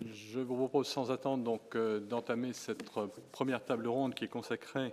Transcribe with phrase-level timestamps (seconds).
[0.00, 2.82] Je vous propose sans attendre donc euh, d'entamer cette
[3.32, 4.92] première table ronde qui est consacrée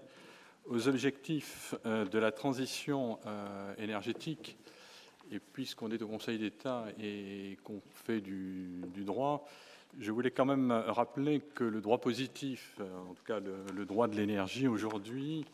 [0.66, 4.58] aux objectifs euh, de la transition euh, énergétique.
[5.32, 9.48] Et puisqu'on est au Conseil d'État et qu'on fait du, droit,
[10.00, 14.16] je voulais quand même rappeler que le droit positif, en tout cas le, droit de
[14.16, 15.46] l'énergie aujourd'hui,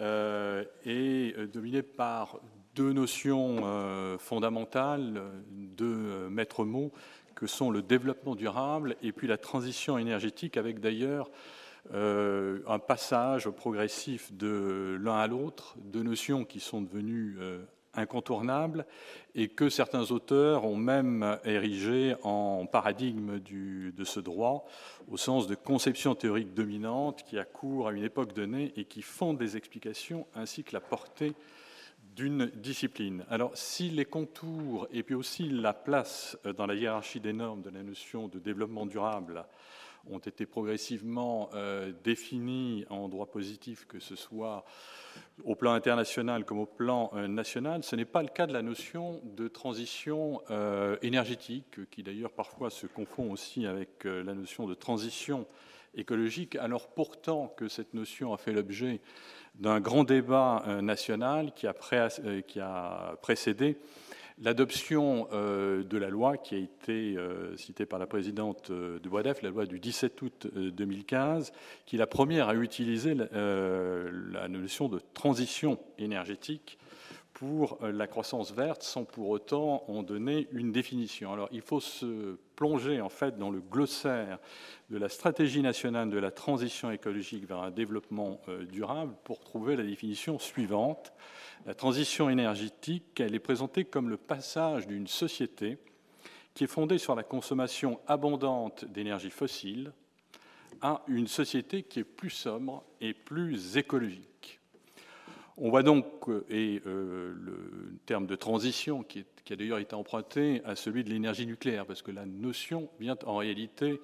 [0.00, 2.40] est dominé par
[2.74, 5.20] deux notions fondamentales,
[5.50, 6.90] deux maîtres mots
[7.34, 11.30] que sont le développement durable et puis la transition énergétique, avec d'ailleurs
[11.92, 17.58] euh, un passage progressif de l'un à l'autre, de notions qui sont devenues euh,
[17.94, 18.86] incontournables
[19.34, 24.66] et que certains auteurs ont même érigé en paradigme de ce droit,
[25.10, 29.34] au sens de conception théorique dominante qui accourt à une époque donnée et qui font
[29.34, 31.34] des explications ainsi que la portée
[32.14, 33.24] d'une discipline.
[33.30, 37.62] Alors, si les contours et puis aussi la place euh, dans la hiérarchie des normes
[37.62, 39.44] de la notion de développement durable
[40.10, 44.64] ont été progressivement euh, définis en droit positif, que ce soit
[45.44, 48.62] au plan international comme au plan euh, national, ce n'est pas le cas de la
[48.62, 50.40] notion de transition
[51.02, 55.46] énergétique, qui d'ailleurs parfois se confond aussi avec la notion de transition
[55.94, 59.00] écologique, alors pourtant que cette notion a fait l'objet
[59.56, 61.74] d'un grand débat euh, national qui a,
[62.24, 63.76] euh, qui a précédé
[64.38, 67.16] l'adoption euh, de la loi qui a été
[67.56, 71.52] citée par la présidente de Boisdef, la loi du 17 août 2015,
[71.84, 76.78] qui est la première à utiliser la notion de transition énergétique
[77.34, 81.32] pour la croissance verte sans pour autant en donner une définition.
[81.32, 84.38] Alors il faut se plonger en fait dans le glossaire
[84.88, 89.74] de la stratégie nationale de la transition écologique vers un développement euh, durable pour trouver
[89.74, 91.12] la définition suivante.
[91.66, 95.76] La transition énergétique, elle est présentée comme le passage d'une société
[96.54, 99.92] qui est fondée sur la consommation abondante d'énergie fossile
[100.82, 104.60] à une société qui est plus sobre et plus écologique.
[105.56, 109.94] On voit donc, euh, et euh, le terme de transition qui, qui a d'ailleurs été
[109.94, 114.00] emprunté à celui de l'énergie nucléaire, parce que la notion vient en réalité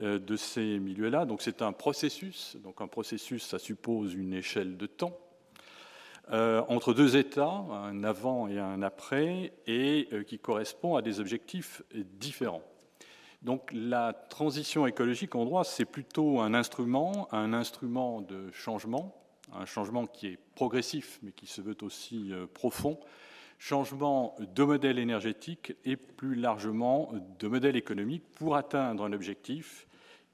[0.00, 1.26] euh, de ces milieux-là.
[1.26, 2.56] Donc c'est un processus.
[2.62, 5.18] Donc un processus, ça suppose une échelle de temps
[6.30, 11.20] euh, entre deux états, un avant et un après, et euh, qui correspond à des
[11.20, 12.62] objectifs différents.
[13.42, 19.14] Donc la transition écologique en droit, c'est plutôt un instrument, un instrument de changement,
[19.52, 22.98] un changement qui est progressif, mais qui se veut aussi profond,
[23.62, 29.86] changement de modèle énergétique et plus largement de modèle économique pour atteindre un objectif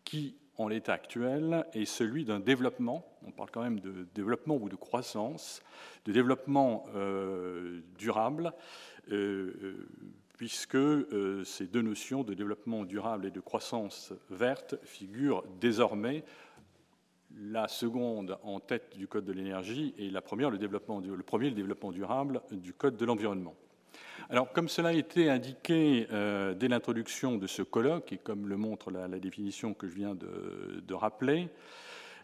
[0.03, 4.71] qui, en l'état actuel, est celui d'un développement, on parle quand même de développement ou
[4.71, 5.61] de croissance,
[6.07, 8.55] de développement euh, durable,
[9.13, 9.89] euh, euh,
[10.39, 10.79] puisque
[11.45, 16.25] ces deux notions de développement durable et de croissance verte figurent désormais
[17.37, 21.51] la seconde en tête du Code de l'énergie et la première, le, développement, le premier,
[21.51, 23.55] le développement durable du Code de l'environnement.
[24.31, 28.57] Alors, comme cela a été indiqué euh, dès l'introduction de ce colloque, et comme le
[28.57, 31.49] montre la, définition que je viens de, de, rappeler,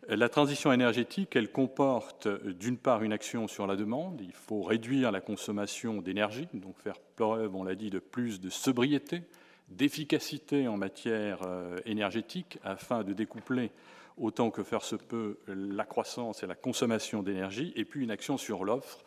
[0.09, 5.11] la transition énergétique, elle comporte d'une part une action sur la demande, il faut réduire
[5.13, 9.23] la consommation d'énergie, donc faire preuve, on l'a dit, de plus de sobriété,
[9.71, 13.71] d'efficacité en matière euh, énergétique, afin de découpler
[14.17, 18.37] autant que faire se peut la croissance et la consommation d'énergie, et puis une action
[18.39, 19.05] sur l'offre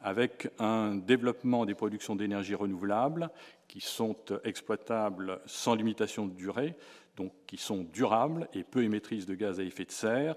[0.00, 3.30] avec un développement des productions d'énergie renouvelables
[3.66, 6.76] qui sont exploitables sans limitation de durée,
[7.16, 10.36] donc qui sont durables et peu émettrices de gaz à effet de serre,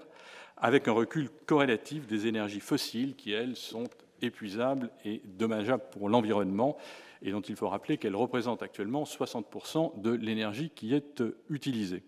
[0.56, 3.88] avec un recul corrélatif des énergies fossiles qui, elles, sont
[4.20, 6.76] épuisables et dommageables pour l'environnement,
[7.22, 12.02] et dont il faut rappeler qu'elles représentent actuellement 60% de l'énergie qui est utilisée.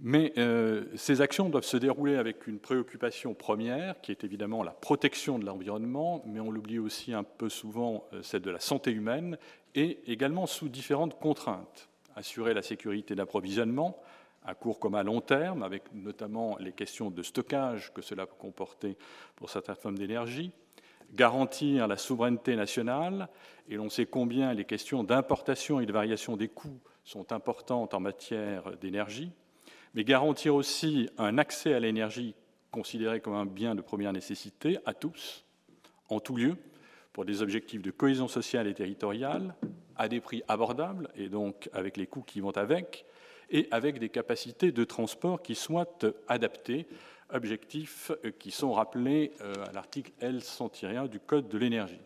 [0.00, 4.70] Mais euh, ces actions doivent se dérouler avec une préoccupation première, qui est évidemment la
[4.70, 8.92] protection de l'environnement, mais on l'oublie aussi un peu souvent, euh, celle de la santé
[8.92, 9.38] humaine,
[9.74, 11.88] et également sous différentes contraintes.
[12.14, 14.00] Assurer la sécurité d'approvisionnement,
[14.44, 18.36] à court comme à long terme, avec notamment les questions de stockage que cela peut
[18.38, 18.96] comporter
[19.34, 20.52] pour certaines formes d'énergie,
[21.12, 23.28] garantir la souveraineté nationale,
[23.68, 28.00] et l'on sait combien les questions d'importation et de variation des coûts sont importantes en
[28.00, 29.32] matière d'énergie,
[29.94, 32.34] mais garantir aussi un accès à l'énergie
[32.70, 35.44] considéré comme un bien de première nécessité à tous,
[36.08, 36.56] en tout lieu,
[37.12, 39.54] pour des objectifs de cohésion sociale et territoriale,
[39.96, 43.06] à des prix abordables, et donc avec les coûts qui vont avec,
[43.50, 45.98] et avec des capacités de transport qui soient
[46.28, 46.86] adaptées,
[47.30, 52.00] objectifs qui sont rappelés euh, à l'article L101 du Code de l'énergie.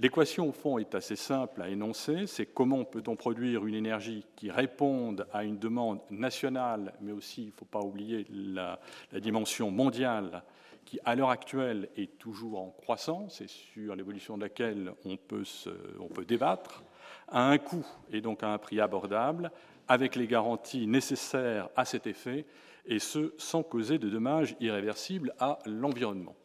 [0.00, 2.28] L'équation, au fond, est assez simple à énoncer.
[2.28, 7.46] C'est comment peut-on produire une énergie qui réponde à une demande nationale, mais aussi, il
[7.46, 8.78] ne faut pas oublier la,
[9.20, 10.44] dimension mondiale,
[10.84, 15.42] qui, à l'heure actuelle, est toujours en croissance et sur l'évolution de laquelle on peut,
[15.98, 16.84] on peut débattre,
[17.26, 19.50] à un coût et donc à un prix abordable,
[19.88, 22.46] avec les garanties nécessaires à cet effet,
[22.86, 26.36] et ce, sans causer de dommages irréversibles à l'environnement.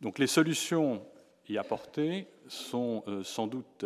[0.00, 1.00] Donc les solutions
[1.52, 3.84] y apportées sont euh, sans doute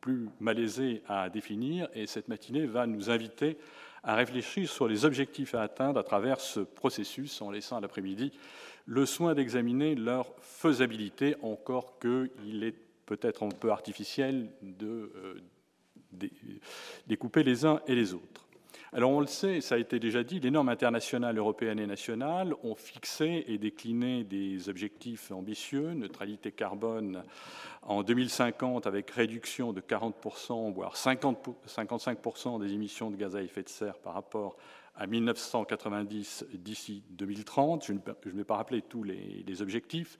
[0.00, 3.56] plus malaisées à définir et cette matinée va nous inviter
[4.02, 8.32] à réfléchir sur les objectifs à atteindre à travers ce processus en laissant à l'après-midi
[8.86, 16.28] le soin d'examiner leur faisabilité, encore qu'il est peut-être un peu artificiel de euh,
[17.06, 18.43] découper les uns et les autres.
[18.96, 22.54] Alors on le sait, ça a été déjà dit, les normes internationales européennes et nationales
[22.62, 27.24] ont fixé et décliné des objectifs ambitieux, neutralité carbone
[27.82, 33.64] en 2050 avec réduction de 40%, voire 50, 55% des émissions de gaz à effet
[33.64, 34.56] de serre par rapport
[34.94, 37.86] à 1990 d'ici 2030.
[37.86, 37.98] Je ne
[38.36, 40.18] vais pas rappeler tous les objectifs.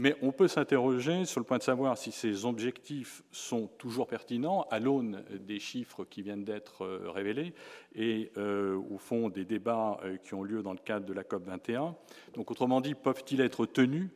[0.00, 4.66] Mais on peut s'interroger sur le point de savoir si ces objectifs sont toujours pertinents
[4.70, 7.52] à l'aune des chiffres qui viennent d'être euh, révélés
[7.94, 11.22] et euh, au fond des débats euh, qui ont lieu dans le cadre de la
[11.22, 11.94] COP 21.
[12.32, 14.08] Donc autrement dit, peuvent-ils être tenus?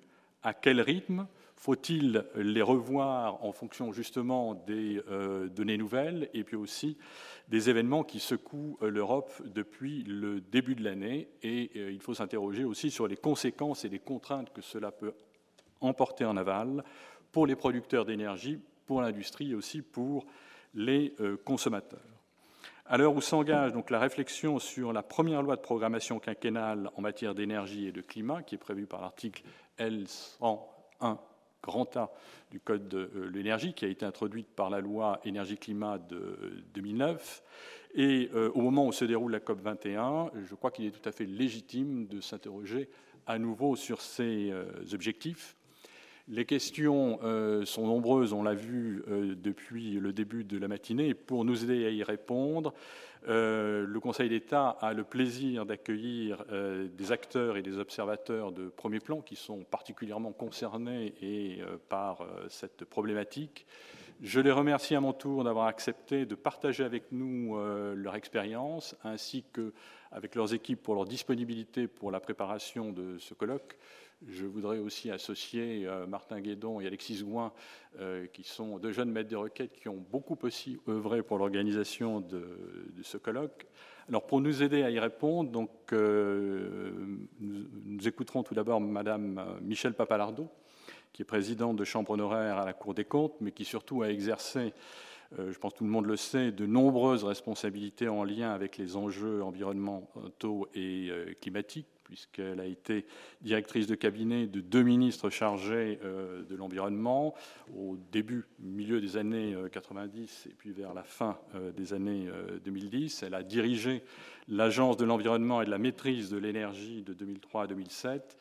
[0.43, 1.27] À quel rythme?
[1.55, 5.03] Faut-il les revoir en fonction justement des
[5.55, 6.99] données nouvelles et puis aussi
[7.49, 11.29] des événements qui secouent l'Europe depuis le début de l'année?
[11.43, 15.15] Et il faut s'interroger aussi sur les conséquences et les contraintes que cela peut
[15.81, 16.85] emporter en aval
[17.33, 20.25] pour les producteurs d'énergie, pour l'industrie et aussi pour
[20.75, 22.01] les euh, consommateurs.
[22.87, 27.01] À l'heure où s'engage donc la réflexion sur la première loi de programmation quinquennale en
[27.01, 29.43] matière d'énergie et de climat, qui est prévue par l'article
[29.79, 31.19] L101
[31.63, 32.13] grand A
[32.51, 37.43] du Code de euh, l'énergie, qui a été introduite par la loi énergie-climat de 2009,
[37.95, 41.09] et euh, au moment où se déroule la COP 21, je crois qu'il est tout
[41.09, 42.91] à fait légitime de s'interroger
[43.27, 44.53] à nouveau sur ces
[44.93, 45.57] objectifs
[46.29, 51.13] les questions euh, sont nombreuses, on l'a vu euh, depuis le début de la matinée.
[51.13, 52.73] pour nous aider à y répondre,
[53.29, 59.01] euh, le Conseil d'État a le plaisir d'accueillir des acteurs et des observateurs de premier
[59.01, 63.67] plan qui sont particulièrement concernés et, par cette problématique.
[64.23, 67.57] Je les remercie à mon tour d'avoir accepté de partager avec nous
[67.95, 73.77] leur expérience ainsi qu'avec leurs équipes pour leur disponibilité pour la préparation de ce colloque.
[74.27, 77.53] Je voudrais aussi associer euh, Martin Guédon et Alexis Gouin,
[77.99, 82.21] euh, qui sont deux jeunes maîtres de requête qui ont beaucoup aussi œuvré pour l'organisation
[82.21, 82.59] de,
[83.03, 83.67] ce colloque.
[84.09, 86.93] Alors, pour nous aider à y répondre, donc, euh,
[87.41, 90.49] nous, écouterons tout d'abord Madame Michel Papalardo,
[91.13, 94.11] qui est présidente de chambre honoraire à la Cour des comptes, mais qui surtout a
[94.11, 94.73] exercé
[95.37, 98.95] je pense que tout le monde le sait, de nombreuses responsabilités en lien avec les
[98.95, 101.11] enjeux environnementaux et
[101.41, 103.07] climatiques puisqu'elle a été
[103.41, 107.35] directrice de cabinet de deux ministres chargés euh, de l'environnement
[107.75, 112.29] au début, milieu des années 90 euh, et puis vers la fin euh, des années
[112.65, 113.23] 2010.
[113.23, 114.03] Elle a dirigé
[114.49, 118.39] l'Agence de l'environnement et de la maîtrise de l'énergie de 2003 à 2007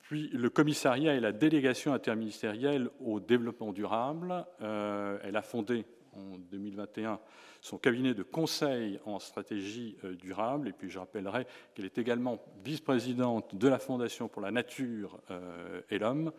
[0.00, 4.46] puis le commissariat et la délégation interministérielle au développement durable.
[4.60, 5.84] elle a fondé
[6.14, 7.20] en 2021
[7.60, 10.68] son cabinet de conseil en stratégie euh, durable.
[10.68, 15.80] Et puis je rappellerai qu'elle est également vice-présidente de la Fondation pour la nature euh,
[15.90, 16.32] et l'homme,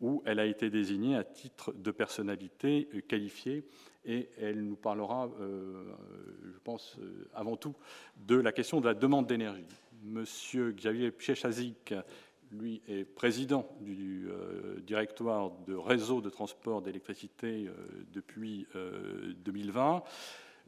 [0.00, 3.64] où elle a été désignée à titre de personnalité euh, qualifiée.
[4.04, 6.98] Et elle nous parlera, je pense,
[7.34, 7.74] avant tout
[8.26, 9.64] de la question de la demande d'énergie.
[10.02, 11.94] Monsieur Xavier Piechazik,
[12.52, 14.28] lui, est président du
[14.86, 17.70] directoire de réseau de transport d'électricité
[18.12, 18.66] depuis
[19.46, 20.02] 2020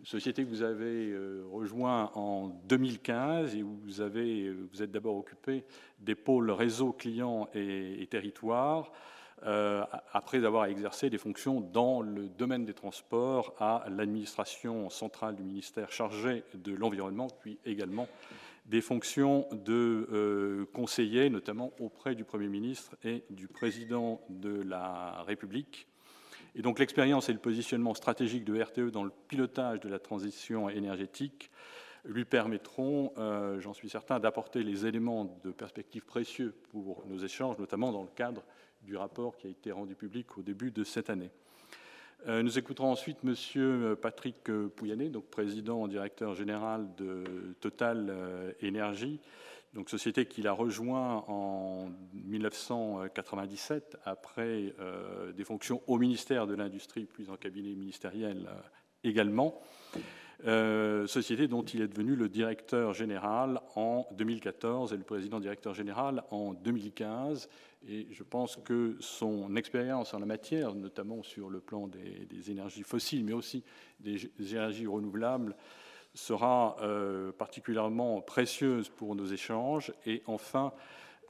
[0.04, 4.90] société que vous avez euh, rejoint en 2015 et où vous, avez, euh, vous êtes
[4.90, 5.64] d'abord occupé
[5.98, 8.92] des pôles réseau, clients et, territoires,
[9.44, 15.42] euh, après avoir exercé des fonctions dans le domaine des transports à l'administration centrale du
[15.42, 18.08] ministère chargé de l'environnement, puis également
[18.66, 25.86] des fonctions de conseiller, notamment auprès du Premier ministre et du Président de la République.
[26.58, 30.70] Et donc l'expérience et le positionnement stratégique de RTE dans le pilotage de la transition
[30.70, 31.50] énergétique
[32.06, 37.58] lui permettront, euh, j'en suis certain, d'apporter les éléments de perspective précieux pour nos échanges,
[37.58, 38.42] notamment dans le cadre
[38.82, 41.30] du rapport qui a été rendu public au début de cette année.
[42.26, 47.22] Nous écouterons ensuite Monsieur Patrick Pouyanné, donc président directeur général de
[47.60, 49.20] Total Énergie,
[49.74, 57.04] donc société qu'il a rejoint en 1997 après euh, des fonctions au ministère de l'Industrie,
[57.04, 58.54] puis en cabinet ministériel euh,
[59.04, 59.60] également.
[60.46, 65.74] Euh, société dont il est devenu le directeur général en 2014 et le président directeur
[65.74, 67.48] général en 2015.
[67.88, 72.50] Et je pense que son expérience en la matière, notamment sur le plan des, des
[72.50, 73.62] énergies fossiles, mais aussi
[74.00, 75.56] des énergies renouvelables,
[76.16, 79.92] sera euh, particulièrement précieuse pour nos échanges.
[80.06, 80.72] Et enfin,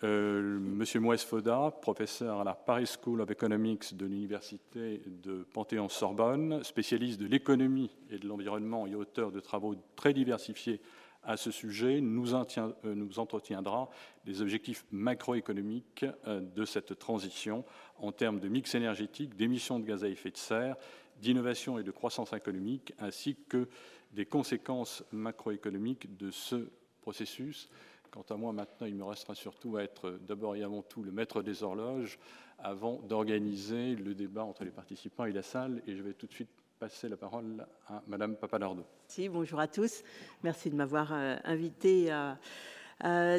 [0.05, 6.63] euh, Monsieur Moès Foda, professeur à la Paris School of Economics de l'Université de Panthéon-Sorbonne,
[6.63, 10.81] spécialiste de l'économie et de l'environnement et auteur de travaux très diversifiés
[11.25, 13.91] à ce sujet, nous, euh, nous entretiendra
[14.25, 17.65] des objectifs macroéconomiques de cette transition
[17.99, 20.77] en termes de mix énergétique, d'émissions de gaz à effet de serre,
[21.21, 23.69] d'innovation et de croissance économique, ainsi que
[24.17, 26.69] des conséquences macroéconomiques de ce
[27.03, 27.69] processus.
[28.11, 31.13] Quant à moi, maintenant, il me restera surtout à être d'abord et avant tout le
[31.13, 32.19] maître des horloges
[32.59, 35.83] avant d'organiser le débat entre les participants et la salle.
[35.87, 38.85] Et je vais tout de suite passer la parole à Madame Papalardo.
[39.05, 40.03] Merci, bonjour à tous.
[40.43, 42.39] Merci de m'avoir euh, invité à,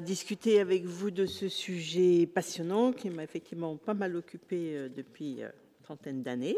[0.01, 5.41] discuter avec vous de ce sujet passionnant qui m'a effectivement pas mal occupé euh, depuis
[5.41, 5.50] euh,
[5.88, 6.58] trentaine d'années.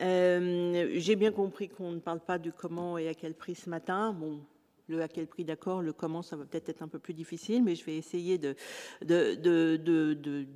[0.00, 3.68] Euh, j'ai bien compris qu'on ne parle pas du comment et à quel prix ce
[3.68, 4.12] matin.
[4.12, 4.38] Bon,
[4.88, 7.64] le à quel prix, d'accord, le comment, ça va peut-être être un peu plus difficile,
[7.64, 8.54] mais je vais essayer de,
[9.02, 10.46] de, de de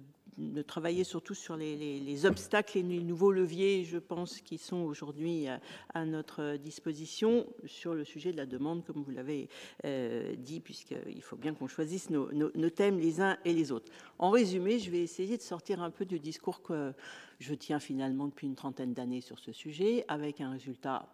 [0.66, 5.46] travailler surtout sur les, obstacles et les nouveaux leviers, je pense, qui sont aujourd'hui
[5.94, 9.48] à, notre disposition sur le sujet de la demande, comme vous l'avez
[9.84, 13.90] euh, dit, puisqu'il faut bien qu'on choisisse nos, thèmes les uns et les autres.
[14.18, 16.92] En résumé, je vais essayer de sortir un peu du discours que
[17.38, 21.08] je tiens finalement depuis une trentaine d'années sur ce sujet, avec un résultat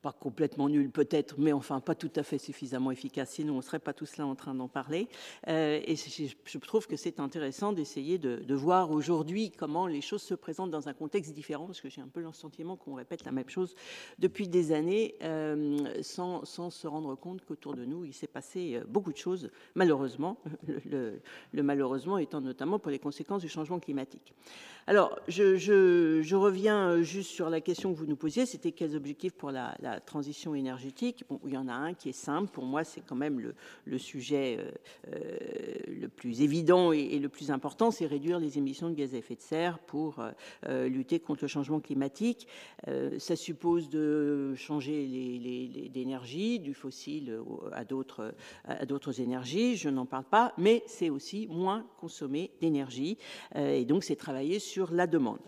[0.00, 3.62] pas complètement nul peut-être, mais enfin pas tout à fait suffisamment efficace, sinon on ne
[3.62, 5.08] serait pas tous là en train d'en parler.
[5.48, 10.34] Euh, et je trouve que c'est intéressant d'essayer de, voir aujourd'hui comment les choses se
[10.34, 13.32] présentent dans un contexte différent, parce que j'ai un peu le sentiment qu'on répète la
[13.32, 13.74] même chose
[14.18, 18.76] depuis des années, euh, sans, sans, se rendre compte qu'autour de nous, il s'est passé
[18.76, 20.38] euh, beaucoup de choses, malheureusement,
[20.84, 21.20] le,
[21.52, 24.34] le, malheureusement étant notamment pour les conséquences du changement climatique.
[24.86, 29.50] Alors, je, reviens juste sur la question que vous nous posiez, c'était quels objectifs pour
[29.50, 32.50] la transition énergétique, il y en a un qui est simple.
[32.52, 33.52] Pour moi, c'est quand même
[33.84, 34.70] le, sujet euh,
[35.14, 39.18] euh, le plus évident et, le plus important, c'est réduire les émissions de gaz à
[39.18, 40.22] effet de serre pour
[40.66, 42.46] euh, lutter contre le changement climatique.
[43.18, 47.40] ça suppose de changer d'énergie, du fossile
[47.72, 49.76] à d'autres énergies.
[49.76, 53.18] Je n'en parle pas, mais c'est aussi moins consommer d'énergie.
[53.54, 55.40] et donc, c'est travailler sur la demande.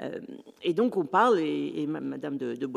[0.00, 0.20] Euh,
[0.62, 2.68] et donc on parle, et, Madame de, de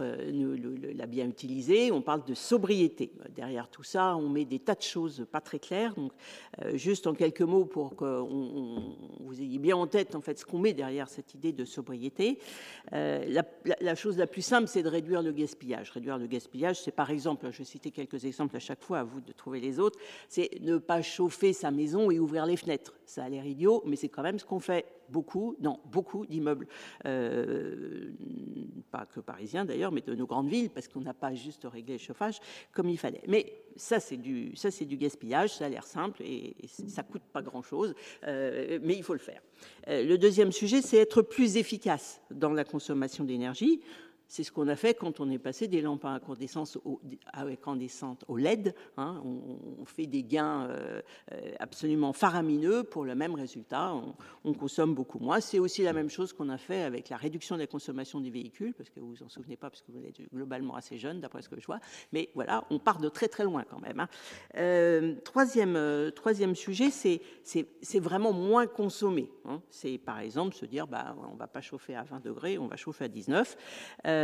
[0.00, 3.12] euh, l'a bien utilisé, on parle de sobriété.
[3.34, 5.94] Derrière tout ça, on met des tas de choses pas très claires.
[5.94, 6.12] Donc,
[6.62, 8.20] euh, juste en quelques mots pour que
[9.20, 12.38] vous ayez bien en tête en fait ce qu'on met derrière cette idée de sobriété.
[12.90, 15.90] la, chose la plus simple, c'est de réduire le gaspillage.
[15.90, 19.04] Réduire le gaspillage, c'est par exemple, je vais citer quelques exemples à chaque fois, à
[19.04, 19.98] vous de trouver les autres,
[20.28, 22.94] c'est ne pas chauffer sa maison et ouvrir les fenêtres.
[23.06, 26.61] Ça a l'air idiot, mais c'est quand même ce qu'on fait beaucoup, dans beaucoup d'immeubles,
[27.06, 28.10] euh,
[28.90, 31.94] pas que parisiens d'ailleurs, mais de nos grandes villes, parce qu'on n'a pas juste réglé
[31.94, 32.38] le chauffage
[32.72, 33.22] comme il fallait.
[33.28, 34.52] Mais ça, c'est du,
[34.96, 36.54] gaspillage, ça a l'air simple et,
[36.88, 39.40] ça coûte pas grand-chose, euh, mais il faut le faire.
[39.88, 43.80] Euh, le deuxième sujet, c'est être plus efficace dans la consommation d'énergie.
[44.32, 47.02] C'est ce qu'on a fait quand on est passé des lampes à incandescence au,
[47.34, 48.74] incandescente au LED.
[48.96, 49.22] Hein.
[49.26, 53.92] on, fait des gains euh, euh, absolument faramineux pour le même résultat.
[54.42, 55.40] On, consomme beaucoup moins.
[55.40, 58.30] C'est aussi la même chose qu'on a fait avec la réduction de la consommation des
[58.30, 61.20] véhicules, parce que vous vous en souvenez pas, parce que vous êtes globalement assez jeune,
[61.20, 61.80] d'après ce que je vois.
[62.12, 64.00] Mais voilà, on part de très très loin quand même.
[64.00, 64.08] Hein.
[64.56, 69.30] Euh, troisième, troisième sujet, c'est vraiment moins consommer.
[69.44, 69.60] Hein.
[69.68, 72.76] C'est par exemple se dire, bah, on va pas chauffer à 20 degrés, on va
[72.76, 73.58] chauffer à 19.
[74.06, 74.21] Euh,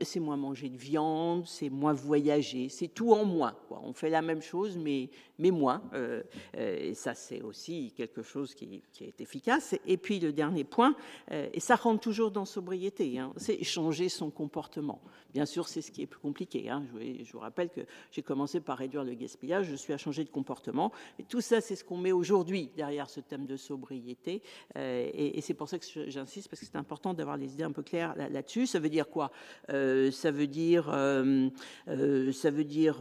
[0.00, 3.54] c'est moins manger de viande, c'est moins voyager, c'est tout en moins.
[3.70, 5.82] On fait la même chose, mais, mais moins.
[5.92, 6.22] Euh,
[6.56, 9.74] euh, et ça, c'est aussi quelque chose qui, est efficace.
[9.86, 10.94] Et puis le dernier point,
[11.30, 15.00] et ça rentre toujours dans sobriété, hein, c'est changer son comportement.
[15.32, 16.70] Bien sûr, c'est ce qui est plus compliqué.
[16.70, 16.84] Hein.
[17.22, 20.30] Je, vous rappelle que j'ai commencé par réduire le gaspillage, je suis à changer de
[20.30, 20.92] comportement.
[21.18, 24.42] Et tout ça, c'est ce qu'on met aujourd'hui derrière ce thème de sobriété.
[24.76, 27.82] et, c'est pour ça que j'insiste, parce que c'est important d'avoir les idées un peu
[27.82, 28.66] claires là-dessus.
[28.66, 29.25] ça veut dire quoi?
[29.28, 32.98] Quoi Ça veut dire, ça veut dire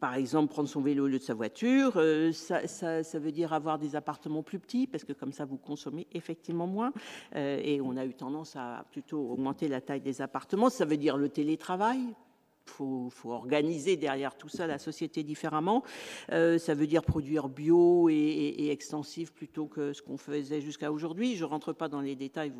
[0.00, 2.00] par exemple, prendre son vélo au lieu de sa voiture.
[2.32, 5.56] Ça, ça, ça, veut dire avoir des appartements plus petits, parce que comme ça, vous
[5.56, 6.92] consommez effectivement moins.
[7.34, 10.70] et on a eu tendance à plutôt augmenter la taille des appartements.
[10.70, 12.00] Ça veut dire le télétravail,
[12.70, 15.82] faut, faut, organiser derrière tout ça la société différemment.
[16.32, 21.36] Euh, ça veut dire produire bio et, extensif plutôt que ce qu'on faisait jusqu'à aujourd'hui.
[21.36, 22.52] Je rentre pas dans les détails,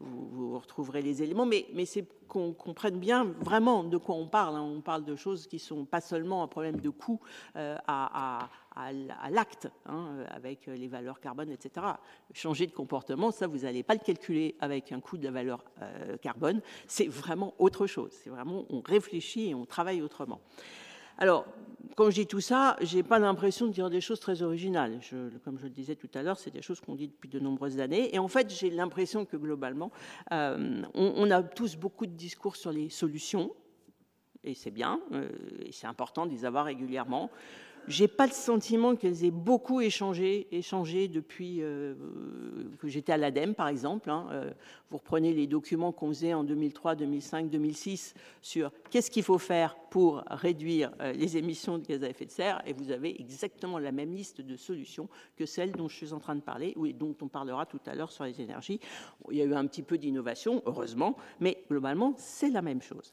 [0.00, 4.56] vous, retrouverez les éléments, mais, c'est qu'on comprenne bien vraiment de quoi on parle.
[4.56, 4.62] Hein.
[4.62, 7.20] On parle de choses qui sont pas seulement un problème de coût
[7.56, 11.86] euh, à à, l'acte, hein, avec les valeurs carbone, etc.
[12.34, 15.64] Changer de comportement, ça, vous n'allez pas le calculer avec un coût de la valeur
[15.82, 16.60] euh, carbone.
[16.86, 18.12] C'est vraiment autre chose.
[18.12, 20.40] C'est vraiment, on réfléchit et on travaille autrement.
[21.18, 21.46] Alors,
[21.94, 24.98] quand je dis tout ça, j'ai pas l'impression de dire des choses très originales.
[25.00, 27.40] Je, comme je le disais tout à l'heure, c'est des choses qu'on dit depuis de
[27.40, 28.14] nombreuses années.
[28.14, 29.90] Et en fait, j'ai l'impression que globalement,
[30.32, 33.50] euh, on, on, a tous beaucoup de discours sur les solutions.
[34.44, 35.28] Et c'est bien, euh,
[35.64, 37.30] et c'est important de les avoir régulièrement.
[37.88, 41.94] J'ai pas le sentiment qu'elles aient beaucoup échangé, depuis euh,
[42.80, 44.10] que j'étais à l'ADEME, par exemple.
[44.10, 44.26] Hein.
[44.32, 44.50] Euh,
[44.90, 49.76] vous reprenez les documents qu'on faisait en 2003, 2005, 2006 sur qu'est-ce qu'il faut faire
[49.90, 53.78] pour réduire euh, les émissions de gaz à effet de serre, et vous avez exactement
[53.78, 56.88] la même liste de solutions que celle dont je suis en train de parler, ou
[56.88, 58.80] dont on parlera tout à l'heure sur les énergies.
[59.30, 63.12] Il y a eu un petit peu d'innovation, heureusement, mais globalement, c'est la même chose.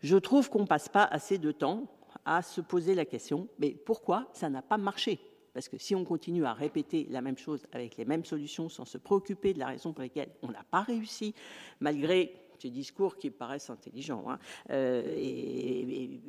[0.00, 1.86] Je trouve qu'on passe pas assez de temps
[2.24, 5.20] à se poser la question, mais pourquoi ça n'a pas marché?
[5.54, 8.84] Parce que si on continue à répéter la même chose avec les mêmes solutions sans
[8.84, 11.34] se préoccuper de la raison pour laquelle on n'a pas réussi,
[11.80, 14.38] malgré discours qui paraissent intelligents hein,
[14.70, 16.20] euh, et,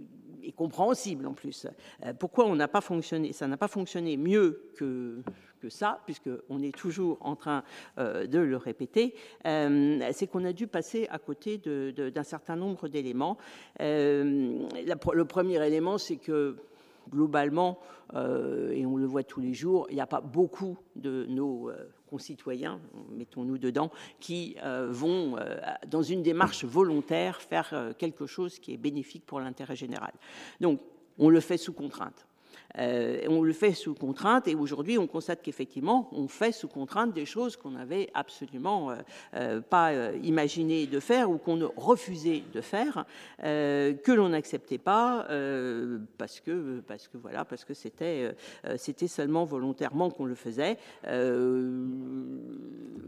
[0.55, 1.67] compréhensibles en plus.
[2.05, 5.23] Euh, pourquoi on n'a pas fonctionné Ça n'a pas fonctionné mieux que
[5.69, 7.63] ça, puisqu'on est toujours en train
[7.97, 13.37] euh, de le répéter, c'est qu'on a dû passer à côté d'un certain nombre d'éléments.
[13.79, 16.57] Le premier élément, c'est que
[17.09, 17.79] globalement,
[18.13, 21.71] et on le voit tous les jours, il n'y a pas beaucoup de nos
[22.13, 22.79] concitoyens,
[23.11, 23.89] mettons-nous dedans,
[24.19, 25.35] qui euh, vont,
[25.87, 30.13] dans une démarche volontaire, faire quelque chose qui est bénéfique pour l'intérêt général.
[30.61, 30.79] Donc,
[31.17, 32.27] on le fait sous contrainte.
[32.79, 37.13] Euh, on le fait sous contrainte et aujourd'hui on constate qu'effectivement on fait sous contrainte
[37.13, 38.95] des choses qu'on n'avait absolument euh,
[39.35, 43.05] euh, pas euh, imaginé de faire ou qu'on refusait de faire,
[43.39, 45.27] que l'on n'acceptait pas
[46.17, 48.33] parce que parce que voilà parce que c'était
[48.77, 50.77] c'était seulement volontairement qu'on le faisait.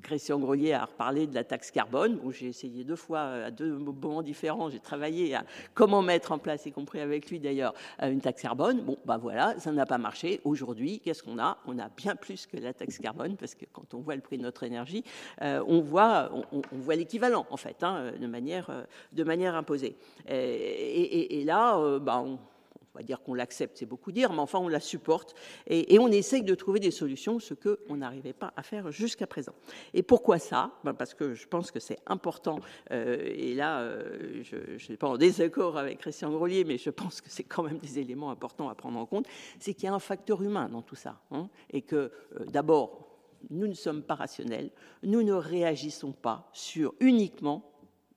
[0.03, 2.17] Christian Grelier a reparlé de la taxe carbone.
[2.17, 4.69] Bon, j'ai essayé deux fois à deux moments différents.
[4.69, 8.81] J'ai travaillé à comment mettre en place, y compris avec lui d'ailleurs, une taxe carbone.
[8.81, 10.41] Bon, bah voilà, ça n'a pas marché.
[10.43, 11.57] Aujourd'hui, qu'est-ce qu'on a?
[11.65, 14.37] On a bien plus que la taxe carbone, parce que quand on voit le prix
[14.37, 15.03] de notre énergie,
[15.41, 16.29] euh, on voit,
[16.89, 19.95] l'équivalent, en fait, hein, de, manière, de manière imposée.
[20.27, 22.39] Et, là, euh, bah, on,
[22.95, 25.35] on va dire qu'on l'accepte, c'est beaucoup dire, mais enfin on la supporte
[25.67, 29.53] et, on essaye de trouver des solutions, ce qu'on n'arrivait pas à faire jusqu'à présent.
[29.93, 30.71] Et pourquoi ça?
[30.83, 32.59] Ben Parce que je pense que c'est important,
[32.91, 36.89] euh, et là euh, je ne suis pas en désaccord avec Christian Grolier, mais je
[36.89, 39.27] pense que c'est quand même des éléments importants à prendre en compte,
[39.59, 43.05] c'est qu'il y a un facteur humain dans tout ça, hein, et que euh, d'abord,
[43.49, 44.71] nous ne sommes pas rationnels,
[45.03, 47.74] nous ne réagissons pas sur uniquement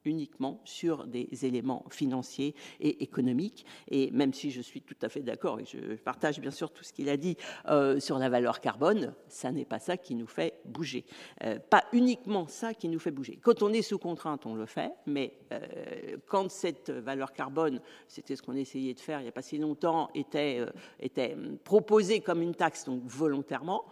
[0.09, 3.65] uniquement sur des éléments financiers et économiques.
[3.89, 6.85] Et même si je suis tout à fait d'accord et je partage bien sûr tout
[6.85, 7.37] ce qu'il a dit
[7.69, 11.05] euh, sur la valeur carbone, ça n'est pas ça qui nous fait bouger.
[11.45, 13.39] Euh, pas uniquement ça qui nous fait bouger.
[13.43, 18.37] Quand on est sous contrainte, on le fait, mais euh, quand cette valeur carbone, c'était
[18.37, 20.65] ce qu'on essayait de faire il n'y a pas si longtemps, était,
[21.01, 23.85] était proposée comme une taxe, donc volontairement,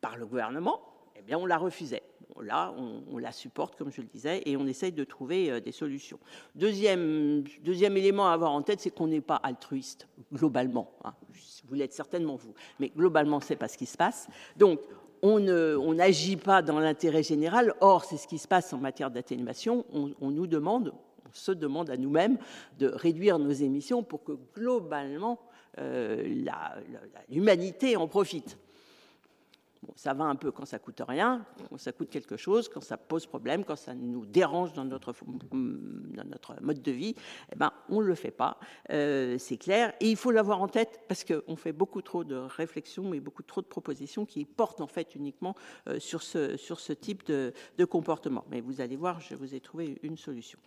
[0.00, 0.80] par le gouvernement,
[1.16, 2.02] eh bien on la refusait
[2.42, 5.72] là, on, la supporte, comme je le disais, et on essaye de trouver euh, des
[5.72, 6.18] solutions.
[6.54, 10.92] Deuxième, élément à avoir en tête, c'est qu'on n'est pas altruiste, globalement.
[11.04, 11.14] Hein.
[11.66, 12.54] Vous l'êtes certainement, vous.
[12.78, 14.28] Mais globalement, c'est pas ce qui se passe.
[14.56, 14.80] Donc,
[15.22, 15.40] on
[15.94, 17.74] n'agit pas dans l'intérêt général.
[17.80, 19.84] Or, c'est ce qui se passe en matière d'atténuation.
[19.92, 20.94] On, on, nous demande,
[21.26, 22.38] on se demande à nous-mêmes
[22.78, 25.40] de réduire nos émissions pour que globalement
[25.78, 26.22] euh,
[27.28, 28.58] l'humanité en profite.
[29.94, 32.96] Ça va un peu quand ça coûte rien, quand ça coûte quelque chose, quand ça
[32.96, 35.14] pose problème, quand ça nous dérange dans notre,
[35.52, 37.14] dans notre mode de vie,
[37.52, 38.58] eh ben, on ne le fait pas,
[38.90, 39.92] euh, c'est clair.
[40.00, 43.42] Et il faut l'avoir en tête parce qu'on fait beaucoup trop de réflexions et beaucoup
[43.42, 45.54] trop de propositions qui portent en fait uniquement
[45.88, 48.44] euh, sur, ce, sur ce type de, de comportement.
[48.50, 50.58] Mais vous allez voir, je vous ai trouvé une solution.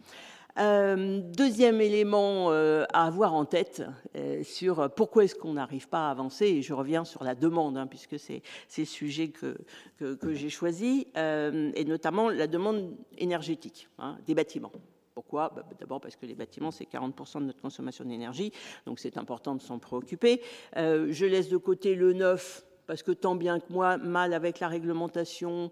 [0.57, 3.83] Euh, deuxième élément euh, à avoir en tête
[4.15, 7.77] euh, sur pourquoi est-ce qu'on n'arrive pas à avancer, et je reviens sur la demande,
[7.77, 8.41] hein, puisque c'est
[8.77, 9.57] le sujet que,
[9.97, 14.71] que, j'ai choisi, et notamment la demande énergétique hein, des bâtiments.
[15.13, 15.51] Pourquoi?
[15.55, 18.51] Bah, D'abord parce que les bâtiments, c'est 40% de notre consommation d'énergie,
[18.85, 20.41] donc c'est important de s'en préoccuper.
[20.75, 24.67] je laisse de côté le neuf, parce que tant bien que moi, mal avec la
[24.67, 25.71] réglementation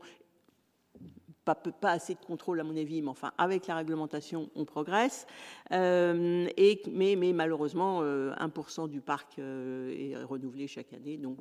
[1.46, 5.26] pas, assez de contrôle à mon avis, mais enfin avec la réglementation, on progresse.
[5.72, 6.48] Euh,
[6.92, 11.38] mais, malheureusement, 1% euh, du parc euh, est renouvelé chaque année, donc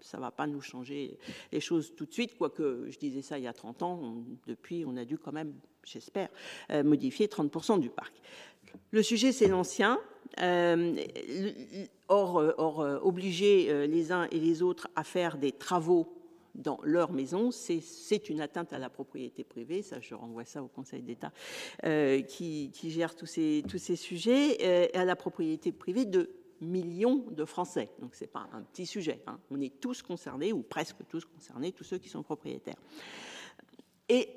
[0.00, 1.18] ça ne va pas nous changer
[1.52, 4.14] les choses tout de suite, quoique je disais ça il y a 30 ans,
[4.46, 6.28] depuis on a dû quand même, j'espère,
[6.84, 8.14] modifier 30% du parc.
[8.90, 9.98] Le sujet, c'est l'ancien.
[12.08, 16.19] or obliger les uns et les autres à faire des travaux
[16.60, 19.82] dans leur maison, c'est une atteinte à la propriété privée.
[19.82, 21.32] Ça, je renvoie ça au Conseil d'État
[21.84, 23.62] euh, qui, gère tous ces,
[23.96, 27.88] sujets, euh, à la propriété privée de millions de Français.
[28.00, 29.22] Donc, ce n'est pas un petit sujet.
[29.26, 29.38] Hein.
[29.50, 32.76] On est tous concernés, ou presque tous concernés, tous ceux qui sont propriétaires.
[34.08, 34.28] Et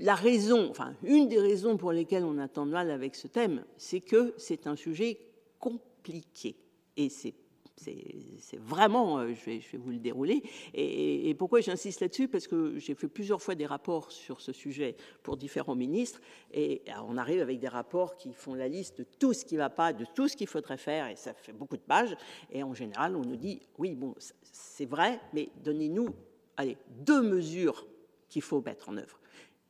[0.00, 4.00] la raison, enfin, une des raisons pour lesquelles on attend mal avec ce thème, c'est
[4.00, 5.18] que c'est un sujet
[5.58, 6.56] compliqué.
[6.96, 7.34] Et c'est
[7.76, 10.42] c'est vraiment, euh, je vais, je vais, vous le dérouler.
[10.74, 12.28] Et, pourquoi j'insiste là-dessus?
[12.28, 16.20] Parce que j'ai fait plusieurs fois des rapports sur ce sujet pour différents ministres,
[16.52, 19.60] et on arrive avec des rapports qui font la liste de tout ce qui ne
[19.60, 22.16] va pas, de tout ce qu'il faudrait faire, et ça fait beaucoup de pages.
[22.50, 26.08] Et en général, on nous dit, oui, bon, c'est vrai, mais donnez-nous,
[26.56, 27.86] allez, deux mesures
[28.28, 29.20] qu'il faut mettre en œuvre.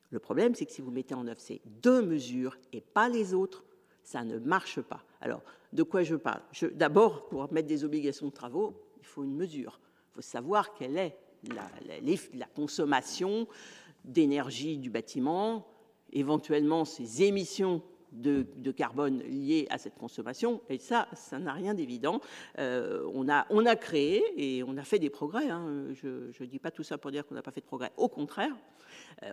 [0.09, 3.33] Le problème, c'est que si vous mettez en œuvre ces deux mesures et pas les
[3.33, 3.65] autres,
[4.07, 5.03] ça ne marche pas.
[5.19, 5.41] Alors,
[5.73, 6.39] de quoi je parle?
[6.75, 9.81] D'abord, pour mettre des obligations de travaux, il faut une mesure.
[10.11, 11.17] Il faut savoir quelle est
[12.33, 13.49] la, consommation
[14.05, 15.67] d'énergie du bâtiment,
[16.13, 17.81] éventuellement ses émissions
[18.13, 20.61] de, carbone liées à cette consommation.
[20.69, 22.21] Et ça, ça n'a rien d'évident.
[22.59, 25.49] Euh, on, a, on a créé et on a fait des progrès.
[25.49, 25.87] Hein.
[25.91, 26.07] Je
[26.39, 27.91] ne dis pas tout ça pour dire qu'on n'a pas fait de progrès.
[27.97, 28.55] Au contraire,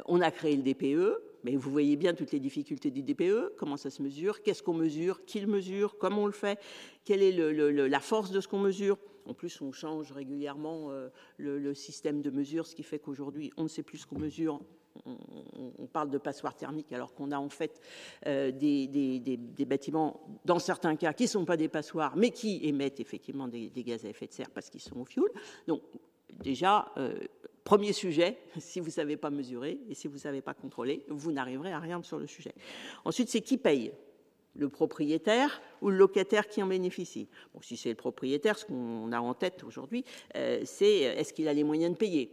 [0.06, 3.76] on a créé le DPE, mais vous voyez bien toutes les difficultés du DPE, comment
[3.76, 6.58] ça se mesure, qu'est-ce qu'on mesure, qui le mesure, comment on le fait,
[7.04, 8.98] quelle est la force de ce qu'on mesure.
[9.26, 13.64] En plus, on change régulièrement euh, le, système de mesure, ce qui fait qu'aujourd'hui, on
[13.64, 14.60] ne sait plus ce qu'on mesure.
[15.06, 17.80] On, parle de passoires thermiques alors qu'on a en fait
[18.26, 23.00] euh, des, bâtiments, dans certains cas, qui ne sont pas des passoires, mais qui émettent
[23.00, 25.30] effectivement des, gaz à effet de serre parce qu'ils sont au fioul.
[25.66, 25.82] Donc,
[26.32, 26.92] déjà,
[27.64, 31.04] Premier sujet, si vous ne savez pas mesurer et si vous ne savez pas contrôler,
[31.08, 32.54] vous n'arriverez à rien sur le sujet.
[33.04, 33.92] Ensuite, c'est qui paye?
[34.56, 37.26] Le propriétaire ou le locataire qui en bénéficie?
[37.52, 40.04] Bon, si c'est le propriétaire, ce qu'on a en tête aujourd'hui,
[40.36, 42.30] euh, c'est est-ce qu'il a les moyens de payer?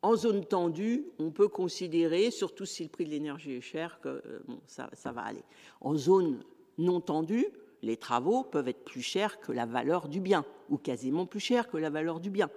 [0.00, 4.08] En zone tendue, on peut considérer, surtout si le prix de l'énergie est cher, que
[4.08, 5.42] euh, ça, ça va aller.
[5.82, 6.42] En zone
[6.78, 7.48] non tendue,
[7.82, 11.68] les travaux peuvent être plus chers que la valeur du bien, ou quasiment plus chers
[11.68, 12.48] que la valeur du bien.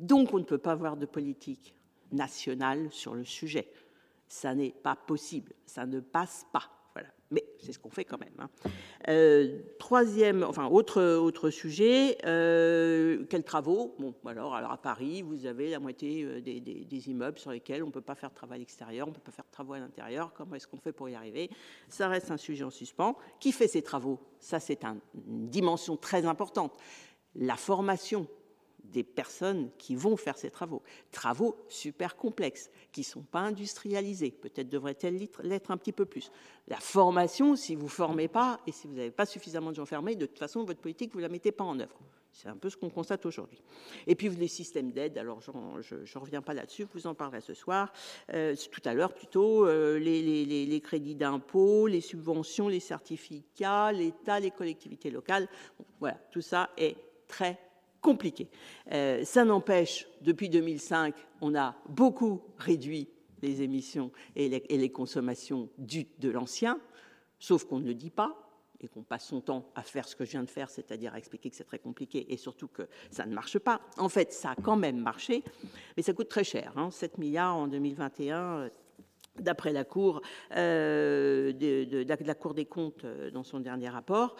[0.00, 1.74] Donc on ne peut pas avoir de politique
[2.12, 3.70] nationale sur le sujet.
[4.28, 6.70] Ça n'est pas possible, ça ne passe pas.
[6.94, 7.08] Voilà.
[7.30, 8.34] Mais c'est ce qu'on fait quand même.
[8.38, 8.48] Hein.
[9.08, 13.94] Euh, troisième, enfin autre autre sujet, euh, quels travaux?
[13.98, 17.86] Bon, alors, alors à Paris, vous avez la moitié euh, des, immeubles sur lesquels on
[17.86, 19.78] ne peut pas faire de travail extérieur, on ne peut pas faire de travaux à
[19.78, 20.32] l'intérieur.
[20.34, 21.50] Comment est-ce qu'on fait pour y arriver?
[21.88, 23.16] Ça reste un sujet en suspens.
[23.40, 24.18] Qui fait ces travaux?
[24.40, 26.76] Ça, c'est une dimension très importante.
[27.34, 28.26] La formation
[28.92, 30.82] des personnes qui vont faire ces travaux.
[31.12, 34.30] Travaux super complexes, qui ne sont pas industrialisés.
[34.30, 36.30] Peut-être devraient-elles l'être un petit peu plus.
[36.68, 39.86] La formation, si vous ne formez pas et si vous n'avez pas suffisamment de gens
[39.86, 41.98] formés, de toute façon, votre politique, vous ne la mettez pas en œuvre.
[42.32, 43.60] C'est un peu ce qu'on constate aujourd'hui.
[44.06, 47.54] Et puis les systèmes d'aide, alors je ne reviens pas là-dessus, vous en parlerez ce
[47.54, 47.92] soir,
[48.32, 54.52] euh, tout à l'heure plutôt, euh, les, crédits d'impôt, les subventions, les certificats, l'État, les
[54.52, 55.48] collectivités locales.
[55.98, 56.96] voilà, tout ça est
[57.26, 57.58] très
[58.00, 58.48] compliqué.
[58.92, 63.08] Euh, ça n'empêche, depuis 2005, on a beaucoup réduit
[63.42, 66.80] les émissions et les, consommations de l'ancien,
[67.38, 68.44] sauf qu'on ne le dit pas
[68.80, 71.18] et qu'on passe son temps à faire ce que je viens de faire, c'est-à-dire à
[71.18, 73.80] expliquer que c'est très compliqué et surtout que ça ne marche pas.
[73.96, 75.42] En fait, ça a quand même marché,
[75.96, 77.16] mais ça coûte très cher, 7 hein.
[77.18, 78.70] milliards en 2021
[79.40, 80.20] d'après la Cour,
[80.56, 81.52] euh,
[82.26, 84.36] la Cour des comptes euh, dans son dernier rapport.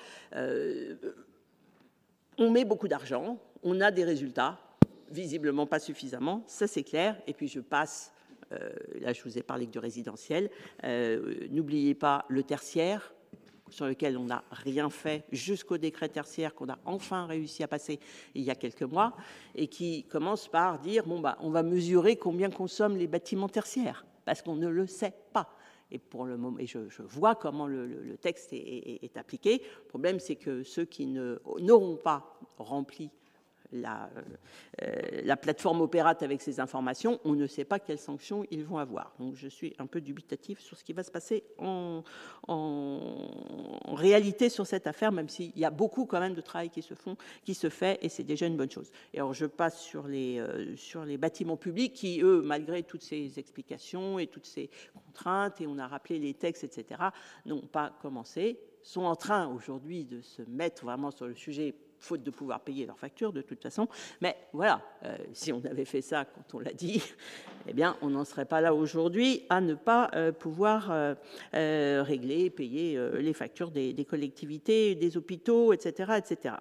[2.38, 4.58] on met beaucoup d'argent, on a des résultats,
[5.10, 7.20] visiblement pas suffisamment, ça c'est clair.
[7.26, 8.12] Et puis je passe,
[8.52, 10.50] euh, là je vous ai parlé du résidentiel,
[10.84, 13.14] euh, n'oubliez pas le tertiaire,
[13.70, 18.00] sur lequel on n'a rien fait jusqu'au décret tertiaire qu'on a enfin réussi à passer
[18.34, 19.14] il y a quelques mois,
[19.54, 24.06] et qui commence par dire bon bah on va mesurer combien consomment les bâtiments tertiaires,
[24.24, 25.54] parce qu'on ne le sait pas.
[25.90, 29.62] Et pour le moment, et je, vois comment le, texte est, est, appliqué.
[29.84, 33.10] Le problème, c'est que ceux qui n'auront pas rempli
[33.72, 34.10] la,
[35.24, 39.14] la, plateforme opérate avec ces informations, on ne sait pas quelles sanctions ils vont avoir.
[39.18, 42.02] Donc je suis un peu dubitatif sur ce qui va se passer en,
[43.88, 47.68] réalité sur cette affaire, même s'il y a beaucoup quand même de travail qui se,
[47.68, 48.90] fait, et c'est déjà une bonne chose.
[49.12, 50.42] Et alors je passe sur les,
[50.76, 55.66] sur les bâtiments publics qui, eux, malgré toutes ces explications et toutes ces contraintes, et
[55.66, 57.00] on a rappelé les textes, etc.,
[57.44, 62.22] n'ont pas commencé, sont en train aujourd'hui de se mettre vraiment sur le sujet faute
[62.22, 63.88] de pouvoir payer leurs factures de toute façon.
[64.20, 67.02] Mais voilà, euh, si on avait fait ça quand on l'a dit,
[67.68, 72.50] eh bien, on n'en serait pas là aujourd'hui à ne pas euh, pouvoir euh, régler,
[72.50, 76.54] payer les factures des, collectivités, des hôpitaux, etc., etc.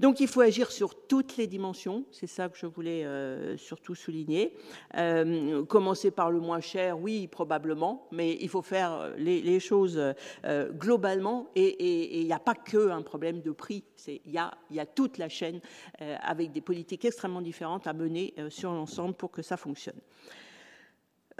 [0.00, 2.04] Donc, il faut agir sur toutes les dimensions.
[2.10, 3.06] C'est ça que je voulais
[3.56, 4.54] surtout souligner.
[5.68, 10.00] commencer par le moins cher, oui, probablement, mais il faut faire les, choses
[10.72, 11.50] globalement.
[11.54, 13.84] Et il n'y a pas que un problème de prix.
[14.06, 15.60] Il y a, y a toute la chaîne
[16.00, 19.98] euh, avec des politiques extrêmement différentes à mener euh, sur l'ensemble pour que ça fonctionne.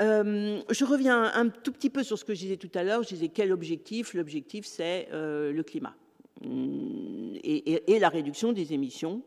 [0.01, 3.03] Euh, je reviens un tout petit peu sur ce que je disais tout à l'heure.
[3.03, 4.15] Je disais quel objectif?
[4.15, 5.95] L'objectif, c'est le climat
[6.41, 9.23] mm, et, la réduction des émissions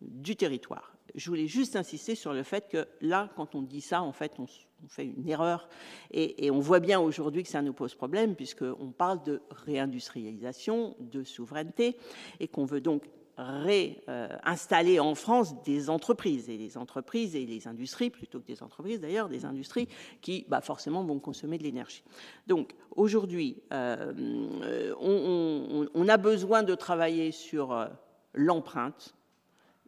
[0.00, 0.96] du territoire.
[1.14, 4.32] Je voulais juste insister sur le fait que là, quand on dit ça, en fait,
[4.38, 4.46] on,
[4.88, 5.68] fait une erreur.
[6.10, 10.96] Et, et on voit bien aujourd'hui que ça nous pose problème, puisqu'on parle de réindustrialisation,
[10.98, 11.96] de souveraineté,
[12.40, 13.04] et qu'on veut donc
[13.36, 19.00] réinstaller en France des entreprises, et les entreprises et les industries, plutôt que des entreprises
[19.00, 19.88] d'ailleurs, des industries
[20.22, 22.02] qui bah, forcément vont consommer de l'énergie.
[22.46, 27.86] Donc aujourd'hui, euh, on, a besoin de travailler sur euh,
[28.32, 29.14] l'empreinte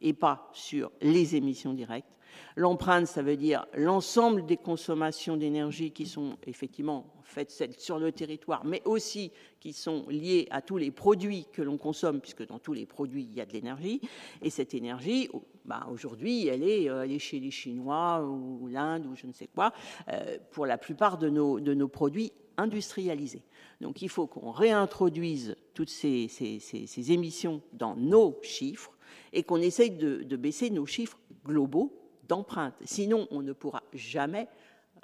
[0.01, 2.18] et pas sur les émissions directes.
[2.57, 8.65] L'empreinte, ça veut dire l'ensemble des consommations d'énergie qui sont effectivement faites sur le territoire,
[8.65, 12.73] mais aussi qui sont liées à tous les produits que l'on consomme, puisque dans tous
[12.73, 14.01] les produits, il y a de l'énergie.
[14.43, 15.29] Et cette énergie,
[15.65, 19.49] bah, aujourd'hui, elle, euh, elle, est chez les Chinois ou l'Inde ou je ne sais
[19.49, 19.73] quoi,
[20.09, 23.43] euh, pour la plupart de nos, produits industrialisés.
[23.81, 26.29] Donc il faut qu'on réintroduise toutes ces,
[27.13, 28.97] émissions dans nos chiffres
[29.33, 31.98] et qu'on essaye de baisser nos chiffres globaux
[32.29, 32.75] d'empreinte.
[32.85, 34.49] Sinon, on ne pourra jamais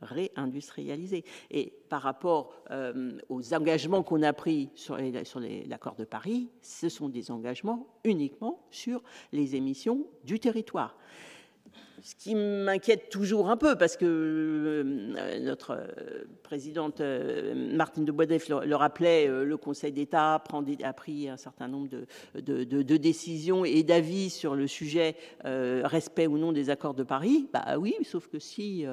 [0.00, 1.24] réindustrialiser.
[1.50, 7.08] Et par rapport euh, aux engagements qu'on a pris sur l'accord de Paris, ce sont
[7.08, 10.96] des engagements uniquement sur les émissions du territoire
[12.04, 18.12] ce qui m'inquiète toujours un peu, parce que euh, notre euh, présidente euh, Martine de
[18.12, 21.88] Boisdef le, rappelait, le Conseil d'État a pris un certain nombre
[22.34, 27.48] de, décisions et d'avis sur le sujet respect ou non des accords de Paris.
[27.52, 28.84] Bah oui, sauf que si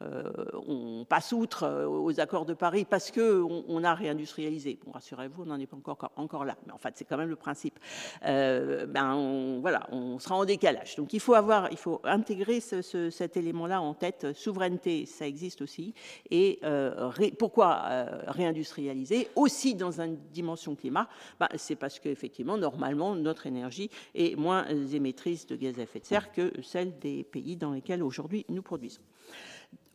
[0.00, 5.46] on passe outre aux accords de Paris parce qu'on on a réindustrialisé, bon, rassurez-vous, on
[5.46, 7.78] n'en est pas encore, encore là, mais en fait c'est quand même le principe,
[8.22, 10.94] ben on, voilà, on sera en décalage.
[10.96, 14.28] Donc il faut avoir, il faut intégrer cet élément-là en tête.
[14.34, 15.94] Souveraineté, ça existe aussi.
[16.30, 23.14] Et euh, pourquoi euh, réindustrialiser Aussi dans une dimension climat, bah, c'est parce qu'effectivement, normalement,
[23.14, 27.56] notre énergie est moins émettrice de gaz à effet de serre que celle des pays
[27.56, 29.02] dans lesquels aujourd'hui nous produisons.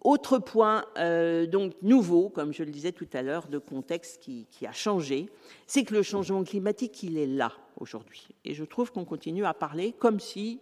[0.06, 4.46] Autre point euh, donc nouveau, comme je le disais tout à l'heure, de contexte qui,
[4.52, 5.30] qui a changé,
[5.66, 8.28] c'est que le changement climatique, il est là aujourd'hui.
[8.44, 10.60] Et je trouve qu'on continue à parler comme si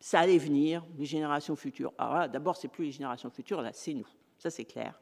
[0.00, 1.92] ça allait venir, les générations futures.
[1.98, 4.08] Alors d'abord, c'est plus les générations futures, là, c'est nous.
[4.40, 4.98] Ça, c'est clair.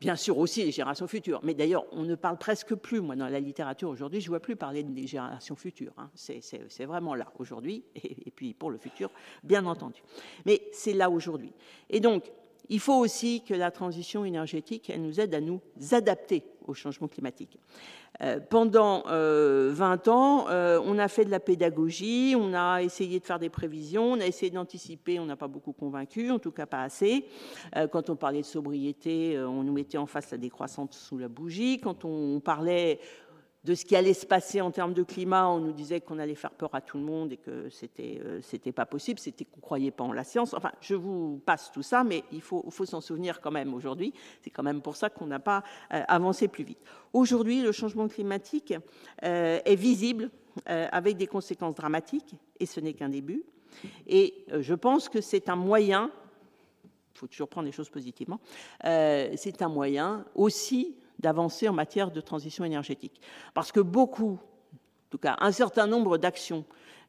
[0.00, 1.40] Bien sûr aussi les générations futures.
[1.42, 4.40] Mais d'ailleurs, on ne parle presque plus, moi, dans la littérature aujourd'hui, je ne vois
[4.40, 5.92] plus parler des générations futures.
[5.96, 6.08] Hein.
[6.14, 9.10] C'est vraiment là aujourd'hui, et, puis pour le futur,
[9.42, 10.00] bien entendu.
[10.46, 11.52] Mais c'est là aujourd'hui.
[11.90, 12.30] Et donc,
[12.68, 15.60] il faut aussi que la transition énergétique, elle nous aide à nous
[15.92, 17.58] adapter au changement climatique.
[18.20, 23.20] Euh, pendant 20 euh, ans, euh, on a fait de la pédagogie, on a essayé
[23.20, 26.50] de faire des prévisions, on a essayé d'anticiper, on n'a pas beaucoup convaincu, en tout
[26.50, 27.26] cas pas assez.
[27.92, 31.80] quand on parlait de sobriété, on nous mettait en face la décroissance sous la bougie.
[31.80, 32.98] Quand on parlait
[33.64, 35.48] de ce qui allait se passer en termes de climat.
[35.48, 38.40] On nous disait qu'on allait faire peur à tout le monde et que c'était euh,
[38.42, 40.54] c'était pas possible, c'était qu'on croyait pas en la science.
[40.54, 44.12] Enfin, je vous passe tout ça, mais il faut, faut s'en souvenir quand même aujourd'hui.
[44.42, 46.78] C'est quand même pour ça qu'on n'a pas euh, avancé plus vite.
[47.12, 48.74] Aujourd'hui, le changement climatique
[49.24, 50.30] euh, est visible
[50.66, 53.44] avec des conséquences dramatiques et ce n'est qu'un début.
[54.08, 56.10] Et je pense que c'est un moyen,
[57.14, 58.40] il faut toujours prendre les choses positivement,
[58.82, 63.20] c'est un moyen aussi d'avancer en matière de transition énergétique.
[63.54, 66.64] Parce que beaucoup, en tout cas un certain nombre d'actions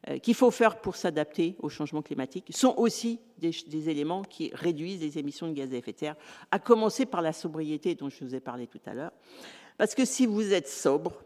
[0.08, 5.02] euh, qu'il faut faire pour s'adapter au changement climatique sont aussi des, éléments qui réduisent
[5.02, 6.16] les émissions de gaz à effet de serre,
[6.50, 9.12] à commencer par la sobriété dont je vous ai parlé tout à l'heure.
[9.76, 11.22] Parce que si vous êtes sobre,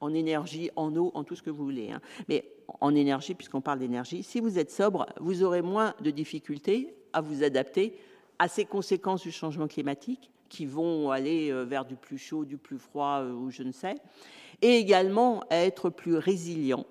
[0.00, 1.90] en énergie, en eau, en tout ce que vous voulez.
[1.90, 2.00] Hein.
[2.28, 2.44] Mais
[2.80, 7.20] en énergie, puisqu'on parle d'énergie, si vous êtes sobre, vous aurez moins de difficultés à
[7.20, 7.98] vous adapter
[8.38, 12.58] à ces conséquences du changement climatique qui vont aller euh, vers du plus chaud, du
[12.58, 13.94] plus froid euh, ou je ne sais,
[14.60, 16.84] et également être plus résilient.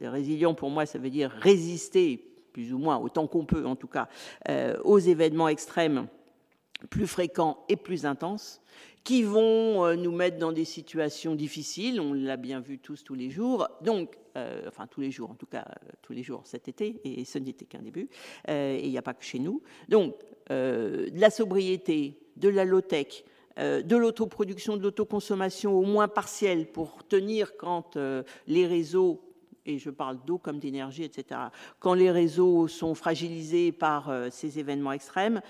[0.00, 3.86] Résilient pour moi, ça veut dire résister plus ou moins autant qu'on peut en tout
[3.86, 4.08] cas
[4.48, 6.08] euh, aux événements extrêmes
[6.88, 8.60] plus fréquents et plus intenses
[9.04, 13.30] qui vont nous mettre dans des situations difficiles, on l'a bien vu tous tous les
[13.30, 14.14] jours, donc,
[14.66, 15.66] enfin tous les jours en tout cas,
[16.02, 18.10] tous les jours cet été, et ce n'était qu'un début,
[18.46, 19.62] et il n'y a pas que chez nous.
[19.88, 20.16] Donc,
[20.50, 23.24] de la sobriété, de la low-tech,
[23.58, 29.22] euh, de l'autoproduction, de l'autoconsommation au moins partielle pour tenir quand euh, les réseaux
[29.66, 31.38] et je parle d'eau comme d'énergie, etc.,
[31.80, 35.42] quand les réseaux sont fragilisés par euh, ces événements extrêmes,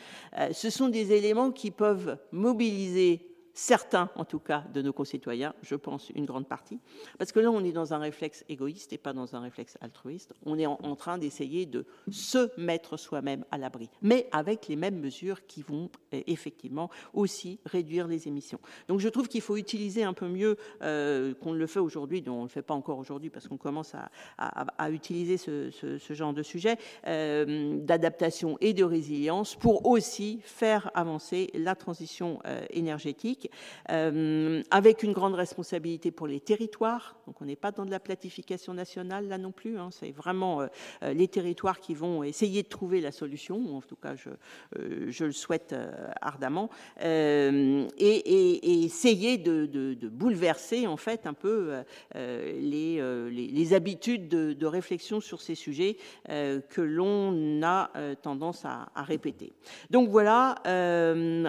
[0.53, 3.30] ce sont des éléments qui peuvent mobiliser
[3.61, 6.81] certains, en tout cas, de nos concitoyens, je pense une grande partie,
[7.19, 10.33] parce que là, on est dans un réflexe égoïste et pas dans un réflexe altruiste.
[10.47, 14.99] On est en, train d'essayer de se mettre soi-même à l'abri, mais avec les mêmes
[14.99, 18.61] mesures qui vont euh, effectivement aussi réduire les émissions.
[18.89, 22.37] Donc, je trouve qu'il faut utiliser un peu mieux euh, qu'on le fait aujourd'hui, dont
[22.37, 25.71] on ne le fait pas encore aujourd'hui, parce qu'on commence à, utiliser ce,
[26.11, 32.39] genre de sujet euh, d'adaptation et de résilience pour aussi faire avancer la transition
[32.71, 33.50] énergétique
[33.91, 37.17] euh, avec une grande responsabilité pour les territoires.
[37.27, 39.79] Donc on n'est pas dans de la planification nationale là non plus.
[39.79, 39.89] Hein.
[39.91, 40.67] C'est vraiment euh,
[41.03, 43.77] euh, les territoires qui vont essayer de trouver la solution.
[43.77, 45.75] En tout cas, je, le souhaite
[46.21, 46.71] ardemment.
[47.03, 51.83] Et, essayer de, bouleverser en fait un peu
[52.15, 57.91] les, les, habitudes de, réflexion sur ces sujets que l'on a
[58.23, 59.53] tendance à, à, répéter.
[59.91, 60.57] Donc voilà,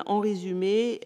[0.06, 1.00] en résumé,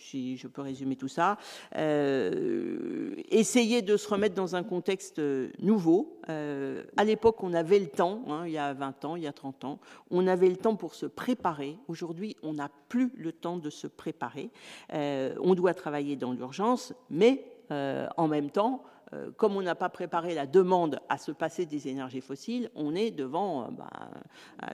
[0.00, 1.36] si je peux résumer tout ça,
[1.76, 5.20] euh, essayer de se remettre dans un contexte
[5.60, 6.18] nouveau.
[6.28, 9.26] Euh, à l'époque, on avait le temps, hein, il y a 20 ans, il y
[9.26, 9.78] a 30 ans,
[10.10, 11.76] on avait le temps pour se préparer.
[11.88, 14.50] Aujourd'hui, on n'a plus le temps de se préparer.
[14.92, 17.44] Euh, on doit travailler dans l'urgence, mais
[18.16, 18.82] en même temps,
[19.12, 22.94] euh, comme on n'a pas préparé la demande à se passer des énergies fossiles, on
[22.94, 23.90] est devant euh, bah,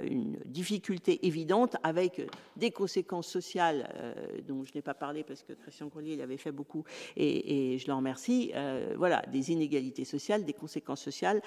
[0.03, 4.15] une difficulté évidente avec des conséquences sociales euh,
[4.47, 6.85] dont je n'ai pas parlé parce que Christian Collier l'avait fait beaucoup
[7.17, 8.53] et, je le remercie.
[8.97, 11.43] voilà, des inégalités sociales, des conséquences sociales.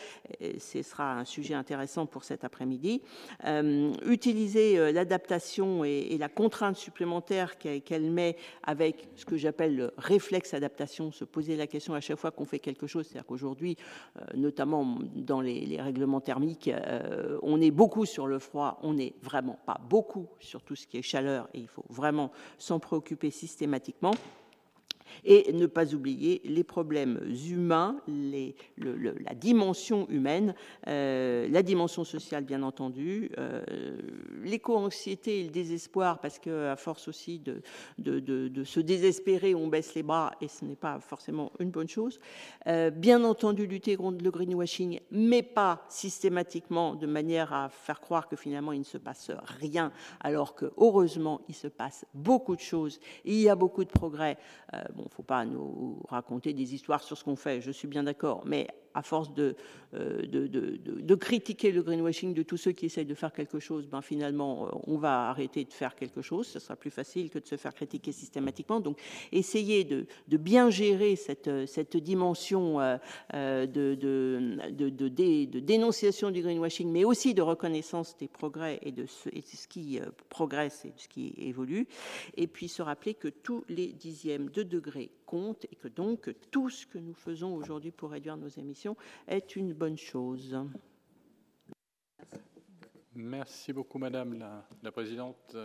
[0.59, 3.01] ce sera un sujet intéressant pour cet après-midi.
[4.05, 11.11] utiliser l'adaptation et, la contrainte supplémentaire qu'elle met avec ce que j'appelle le réflexe adaptation,
[11.11, 13.07] se poser la question à chaque fois qu'on fait quelque chose.
[13.07, 13.75] C'est-à-dire qu'aujourd'hui,
[14.17, 19.13] euh, notamment dans les, règlements thermiques, euh, on est beaucoup sur le froid, on n'est
[19.21, 23.31] vraiment pas beaucoup sur tout ce qui est chaleur et il faut vraiment s'en préoccuper
[23.31, 24.13] systématiquement
[25.25, 27.19] et ne pas oublier les problèmes
[27.49, 30.55] humains, la dimension humaine,
[30.87, 33.61] euh, la dimension sociale bien entendu, euh,
[34.43, 40.03] l'éco-anxiété et le désespoir parce que à force aussi de, se désespérer, on baisse les
[40.03, 42.19] bras et ce n'est pas forcément une bonne chose.
[42.67, 48.27] Euh, bien entendu lutter contre le greenwashing, mais pas systématiquement de manière à faire croire
[48.27, 52.61] que finalement il ne se passe rien, alors que heureusement il se passe beaucoup de
[52.61, 54.37] choses, il y a beaucoup de progrès.
[54.99, 58.43] Bon, faut pas nous raconter des histoires sur ce qu'on fait, je suis bien d'accord,
[58.45, 59.29] mais à force
[59.95, 63.87] euh, de, de, critiquer le greenwashing de tous ceux qui essayent de faire quelque chose,
[63.87, 66.47] ben finalement, euh, on va arrêter de faire quelque chose.
[66.47, 68.79] Ce sera plus facile que de se faire critiquer systématiquement.
[68.79, 68.99] Donc,
[69.31, 70.05] essayer de,
[70.37, 78.15] bien gérer cette, cette dimension euh, de, de, dénonciation du greenwashing, mais aussi de reconnaissance
[78.17, 79.99] des progrès et de ce, et de ce qui
[80.29, 81.87] progresse et de ce qui évolue.
[82.37, 86.71] Et puis se rappeler que tous les dixièmes de degré compte et que donc tout
[86.71, 90.57] ce que nous faisons aujourd'hui pour réduire nos émissions est une bonne chose.
[93.13, 94.39] Merci beaucoup, Madame
[94.81, 95.55] la, Présidente.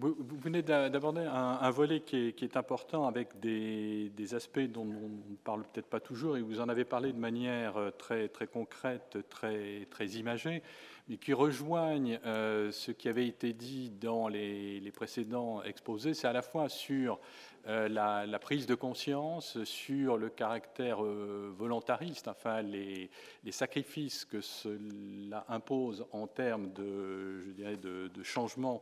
[0.00, 5.62] Vous, venez d'aborder un, volet qui est, important avec des, aspects dont on ne parle
[5.64, 10.06] peut-être pas toujours, et vous en avez parlé de manière très, très concrète, très, très
[10.06, 10.62] imagée,
[11.10, 16.14] mais qui rejoignent euh, ce qui avait été dit dans les, précédents exposés.
[16.14, 17.18] C'est à la fois sur
[17.66, 23.10] euh, la, prise de conscience sur le caractère euh, volontariste, enfin les,
[23.50, 28.80] sacrifices que cela impose en termes de, je dirais, de, changement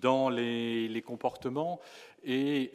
[0.00, 1.78] dans les, comportements
[2.24, 2.72] et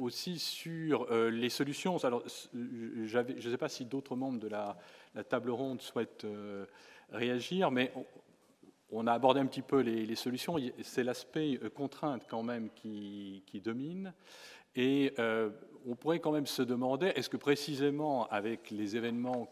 [0.00, 1.96] aussi sur les solutions.
[2.04, 4.76] Alors, je ne sais pas si d'autres membres de la,
[5.28, 6.26] table ronde souhaitent
[7.12, 7.92] réagir, mais
[8.92, 10.56] on a abordé un petit peu les, solutions.
[10.82, 14.12] C'est l'aspect contrainte quand même qui, domine.
[14.76, 15.14] Et
[15.86, 19.48] on pourrait quand même se demander, est-ce que précisément avec les événements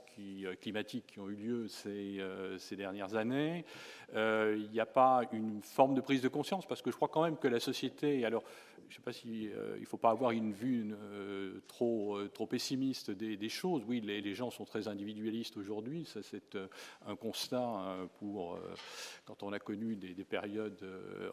[0.60, 2.20] climatiques qui ont eu lieu ces,
[2.58, 3.64] ces dernières années,
[4.14, 6.66] il n'y a pas une forme de prise de conscience?
[6.66, 8.44] Parce que je crois quand même que la société, alors
[8.90, 12.28] je ne sais pas s'il euh, ne faut pas avoir une vue euh, trop, euh,
[12.28, 13.84] trop pessimiste des, choses.
[13.86, 16.56] Oui, les, gens sont très individualistes aujourd'hui, ça c'est
[17.06, 18.58] un constat pour
[19.24, 20.84] quand on a connu des, périodes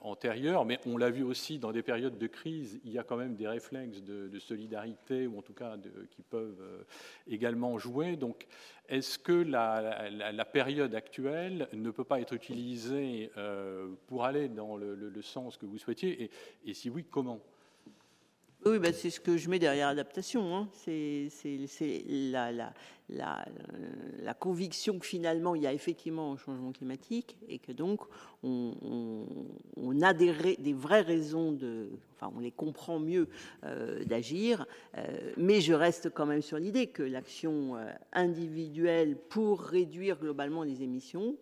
[0.02, 3.18] antérieures, mais on l'a vu aussi dans des périodes de crise, il y a quand
[3.18, 4.87] même des réflexes de, solidarité,
[5.28, 5.76] ou en tout cas
[6.12, 6.86] qui peuvent
[7.28, 8.16] également jouer.
[8.16, 8.48] Donc,
[8.90, 13.32] est-ce que la, période actuelle ne peut pas être utilisée
[14.08, 16.30] pour aller dans le, sens que vous souhaitiez
[16.66, 17.40] et si oui, comment?
[18.66, 20.56] Oui, ben c'est ce que je mets derrière adaptation.
[20.56, 20.68] Hein.
[20.74, 21.30] C'est
[22.10, 22.74] la,
[23.10, 23.46] la,
[24.40, 28.02] conviction que finalement il y a effectivement un changement climatique et que donc
[28.44, 33.28] on, a des, des, vraies raisons de, enfin on les comprend mieux
[33.64, 34.66] euh, d'agir,
[34.98, 40.64] euh, mais je reste quand même sur l'idée que l'action euh, individuelle pour réduire globalement
[40.64, 41.38] les émissions,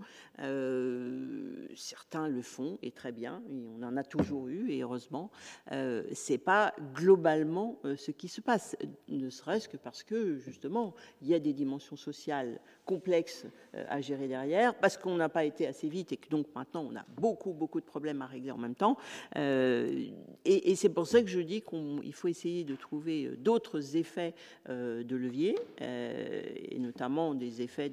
[1.75, 5.31] certains le font et très bien, et on en a toujours eu et heureusement,
[6.11, 8.75] c'est pas globalement ce qui se passe,
[9.07, 13.45] ne serait-ce que parce que justement il y a des dimension sociale complexe
[13.75, 16.87] euh, à gérer derrière, parce qu'on n'a pas été assez vite et que donc maintenant
[16.89, 18.97] on a beaucoup, beaucoup de problèmes à régler en même temps.
[19.35, 20.05] Euh,
[20.45, 24.33] et, c'est pour ça que je dis qu'il faut essayer de trouver euh, d'autres effets
[24.67, 27.91] de levier, et notamment des effets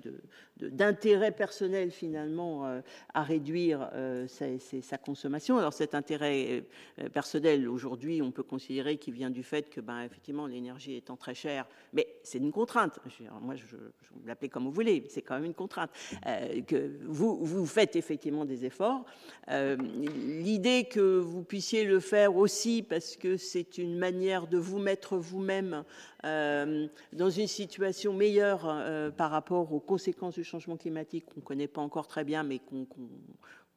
[0.60, 2.82] d'intérêt personnel finalement
[3.14, 3.90] à réduire
[4.26, 5.58] sa, consommation.
[5.58, 6.64] Alors cet intérêt
[7.12, 11.34] personnel, aujourd'hui, on peut considérer qu'il vient du fait que, ben, effectivement, l'énergie étant très
[11.34, 12.98] chère, mais c'est une contrainte.
[13.40, 15.90] moi, je, vous l'appelez comme vous voulez, c'est quand même une contrainte.
[16.26, 19.04] Euh, que vous, vous faites effectivement des efforts.
[19.48, 24.78] Euh, l'idée que vous puissiez le faire aussi parce que c'est une manière de vous
[24.78, 25.84] mettre vous-même
[26.24, 31.68] euh, dans une situation meilleure par rapport aux conséquences du changement climatique qu'on ne connaît
[31.68, 32.86] pas encore très bien, mais qu'on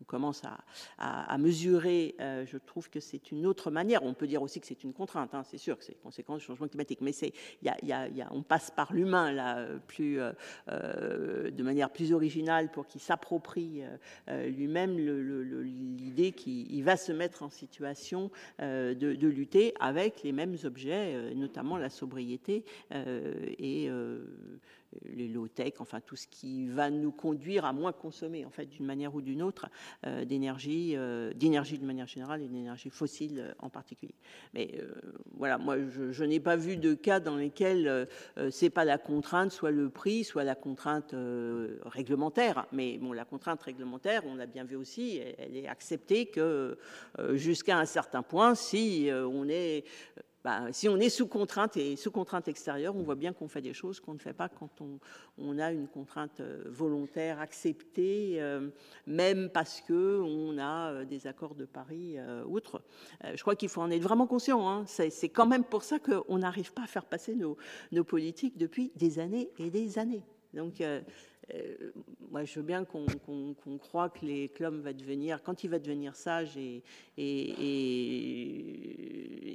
[0.02, 0.42] on commence
[0.98, 4.04] à, mesurer, euh, je trouve que c'est une autre manière.
[4.04, 6.40] On peut dire aussi que c'est une contrainte, hein, c'est sûr que c'est une conséquence
[6.40, 7.34] du changement climatique, mais c'est,
[7.64, 10.32] y a, y a, on passe par l'humain là, plus, euh,
[10.70, 13.84] euh, de manière plus originale pour qu'il s'approprie
[14.28, 21.34] lui-même l'idée qu'il va se mettre en situation de, de, lutter avec les mêmes objets,
[21.36, 23.90] notamment la sobriété et
[25.06, 28.86] les low-tech, enfin tout ce qui va nous conduire à moins consommer, en fait, d'une
[28.86, 29.68] manière ou d'une autre,
[30.06, 34.16] euh, d'énergie, euh, d'énergie de manière générale et d'énergie fossile euh, en particulier.
[34.54, 34.80] Mais
[35.38, 38.08] voilà, moi, je, n'ai pas vu de cas dans lesquels
[38.50, 41.14] c'est pas la contrainte, soit le prix, soit la contrainte
[41.84, 42.66] réglementaire.
[42.72, 46.78] Mais bon, la contrainte réglementaire, on l'a bien vu aussi, elle est acceptée que
[47.34, 49.84] jusqu'à un certain point, si on est
[50.46, 53.64] bah, si on est sous contrainte et sous contrainte extérieure, on voit bien qu'on fait
[53.64, 54.70] des choses qu'on ne fait pas quand
[55.40, 58.70] on, a une contrainte euh, volontaire acceptée, euh,
[59.08, 62.84] même parce que on a euh, des accords de Paris outre.
[63.24, 64.70] je crois qu'il faut en être vraiment conscient.
[64.70, 64.84] Hein.
[64.86, 67.58] C'est quand même pour ça qu'on n'arrive pas à faire passer nos,
[67.92, 70.22] nos, politiques depuis des années et des années.
[70.56, 70.82] Donc
[71.54, 71.92] euh,
[72.32, 76.58] moi, je veux bien qu'on croit que clubs va devenir, quand il va devenir sage
[76.58, 76.84] et,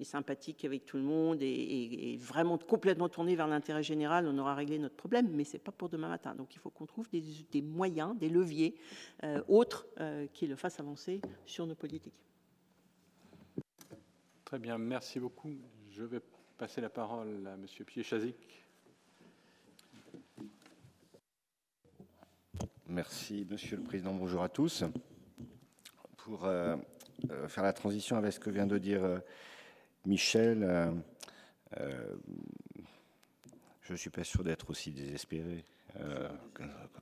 [0.05, 4.79] sympathique avec tout le monde et, vraiment complètement tourné vers l'intérêt général, on aura réglé
[4.79, 5.31] notre problème.
[5.33, 6.35] Mais c'est pas pour demain matin.
[6.35, 8.75] Donc, il faut qu'on trouve des, moyens, des leviers
[9.25, 12.15] euh, autres euh, qui le fassent avancer sur nos politiques.
[14.45, 15.51] Très bien, merci beaucoup.
[15.91, 16.21] Je vais
[16.59, 18.37] passer la parole à Monsieur Piechazic.
[22.93, 24.13] Merci, Monsieur le Président.
[24.13, 24.83] Bonjour à tous.
[26.17, 26.75] Pour euh,
[27.31, 29.19] euh, faire la transition avec ce que vient de dire euh,
[30.07, 30.93] Michel,
[33.83, 35.65] je ne suis pas sûr d'être aussi désespéré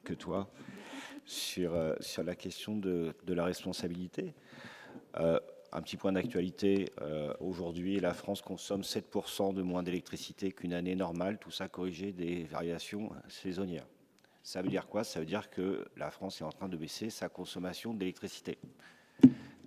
[0.05, 0.51] que, toi
[1.25, 1.73] sur,
[2.23, 4.35] la question de, de la responsabilité.
[5.15, 6.93] un petit point d'actualité.
[7.41, 12.45] Aujourd'hui, la France consomme 7% de moins d'électricité qu'une année normale, tout ça corrigé des
[12.45, 13.87] variations saisonnières.
[14.49, 15.05] Ça veut dire quoi?
[15.05, 18.57] Ça veut dire que la France est en train de baisser sa consommation d'électricité.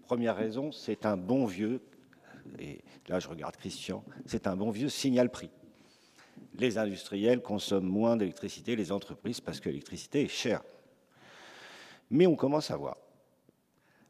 [0.07, 1.83] Première raison, c'est un bon vieux,
[2.57, 5.51] et là je regarde Christian, c'est un bon vieux signal prix.
[6.55, 10.63] Les industriels consomment moins d'électricité, les entreprises, parce que l'électricité est chère.
[12.09, 12.97] Mais on commence à voir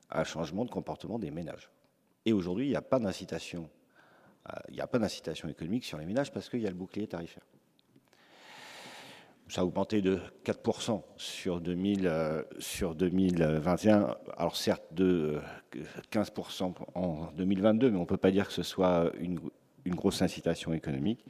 [0.09, 1.69] un changement de comportement des ménages.
[2.25, 3.69] Et aujourd'hui, il n'y a pas d'incitation,
[4.47, 6.77] euh, il n'y a pas d'incitation économique sur les ménages parce qu'il y a le
[6.77, 7.43] bouclier tarifaire.
[9.51, 14.15] Ça a augmenté de 4% sur, 2000, sur 2021.
[14.37, 15.39] Alors certes de
[16.11, 19.39] 15% en 2022, mais on ne peut pas dire que ce soit une,
[19.83, 21.25] une grosse incitation économique.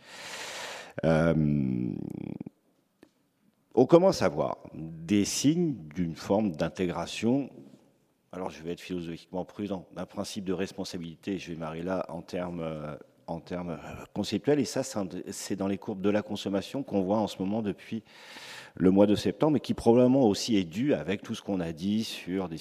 [1.03, 1.93] Euh,
[3.73, 7.49] on commence à voir des signes d'une forme d'intégration.
[8.31, 12.21] Alors, je vais être philosophiquement prudent, d'un principe de responsabilité, je vais m'arrêter là en
[12.21, 12.61] termes,
[13.31, 13.79] en termes
[14.13, 14.59] conceptuels.
[14.59, 18.03] Et ça, c'est dans les courbes de la consommation qu'on voit en ce moment depuis
[18.75, 21.73] le mois de septembre, et qui probablement aussi est dû avec tout ce qu'on a
[21.73, 22.57] dit sur des,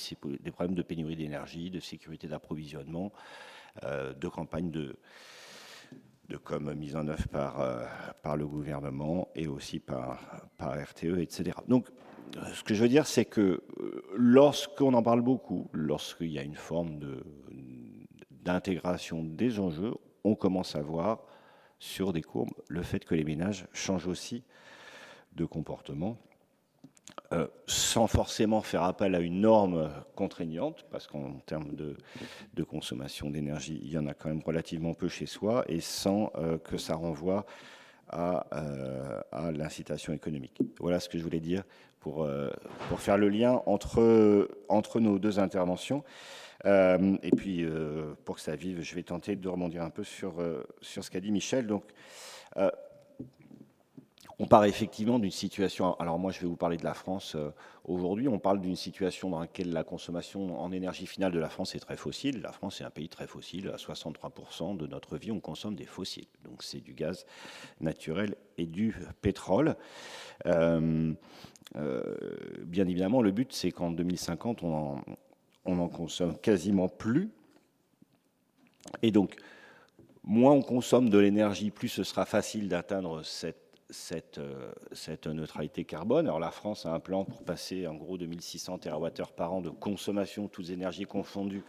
[0.51, 3.13] problèmes de pénurie d'énergie, de sécurité d'approvisionnement,
[3.85, 4.97] euh, de campagne de,
[6.31, 7.85] de com mise en œuvre par, euh,
[8.23, 11.59] par le gouvernement et aussi par, par RTE, etc.
[11.69, 11.89] Donc,
[12.37, 13.41] euh, ce que je veux dire, c'est que
[13.81, 17.01] euh, lorsqu'on en parle beaucoup, lorsqu'il y a une forme
[18.45, 19.95] d'intégration des enjeux,
[20.25, 21.21] on commence à voir
[21.79, 24.45] sur des courbes le fait que les ménages changent aussi
[25.33, 26.19] de comportement
[27.33, 33.81] euh, sans forcément faire appel à une norme contraignante, parce qu'en termes de, consommation d'énergie,
[33.85, 36.97] il y en a quand même relativement peu chez soi, et sans euh, que ça
[36.97, 37.47] renvoie
[38.15, 40.59] euh, à, l'incitation économique.
[40.81, 41.63] Voilà ce que je voulais dire
[42.01, 42.27] pour,
[42.97, 46.03] faire le lien entre nos deux interventions.
[46.65, 47.65] Et puis,
[48.25, 50.35] pour que ça vive, je vais tenter de rebondir un peu sur,
[50.81, 51.67] sur ce qu'a dit Michel.
[51.67, 51.85] Donc,
[54.41, 57.51] on part effectivement d'une situation, alors moi je vais vous parler de la France euh,
[57.85, 61.75] aujourd'hui, on parle d'une situation dans laquelle la consommation en énergie finale de la France
[61.75, 62.41] est très fossile.
[62.41, 65.85] La France est un pays très fossile, à 63% de notre vie on consomme des
[65.85, 67.27] fossiles, donc c'est du gaz
[67.83, 69.77] naturel et du pétrole.
[70.47, 71.13] Euh,
[71.77, 72.17] euh,
[72.65, 75.01] bien évidemment, le but c'est qu'en 2050 on en,
[75.71, 77.31] on en consomme quasiment plus.
[79.03, 79.37] Et donc,
[80.25, 86.27] moins on consomme de l'énergie, plus ce sera facile d'atteindre cette euh, neutralité carbone.
[86.27, 89.71] Alors la France a un plan pour passer en gros 2600 TWh par an de
[89.71, 91.65] consommation, toutes énergies confondues,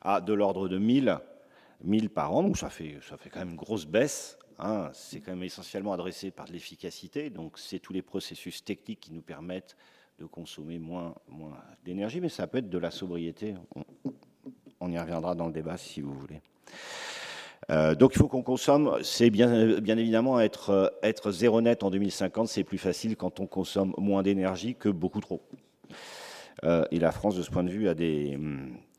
[0.00, 1.18] à de l'ordre de 1000,
[1.84, 2.42] 1000 par an.
[2.42, 4.38] Donc ça fait, ça fait quand même une grosse baisse.
[4.58, 4.90] Hein.
[4.92, 7.30] C'est quand même essentiellement adressé par de l'efficacité.
[7.30, 9.76] Donc c'est tous les processus techniques qui nous permettent
[10.18, 13.54] de consommer moins, moins d'énergie, mais ça peut être de la sobriété.
[14.80, 16.40] on y reviendra dans le débat si vous voulez.
[17.70, 21.90] Euh, donc il faut qu'on consomme, c'est bien, bien évidemment être, être zéro net en
[21.90, 25.40] 2050, c'est plus facile quand on consomme moins d'énergie que beaucoup trop.
[26.64, 28.38] Euh, et la France, de ce point de vue, a des,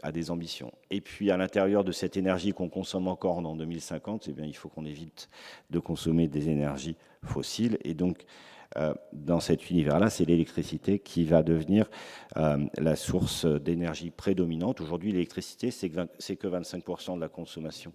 [0.02, 0.72] a des ambitions.
[0.92, 4.56] Et puis à l'intérieur de cette énergie qu'on consomme encore en 2050, eh bien, il
[4.56, 5.30] faut qu'on évite
[5.70, 7.78] de consommer des énergies fossiles.
[7.84, 8.26] Et donc
[9.12, 11.90] dans cet univers-là, c'est l'électricité qui va devenir
[12.36, 14.82] la source d'énergie prédominante.
[14.82, 17.94] Aujourd'hui, l'électricité, c'est que, que 25% de la consommation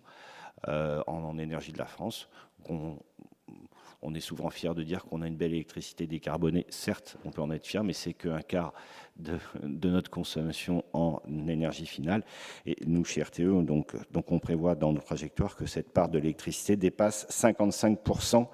[0.67, 2.29] euh, en, énergie de la France.
[2.69, 6.67] On, est souvent fier de dire qu'on a une belle électricité décarbonée.
[6.69, 8.73] Certes, on peut en être fier, mais c'est qu'un quart
[9.17, 12.25] de, notre consommation en énergie finale.
[12.67, 16.19] Et nous, chez RTE, donc, donc on prévoit dans nos trajectoires que cette part de
[16.19, 18.49] l'électricité dépasse 55%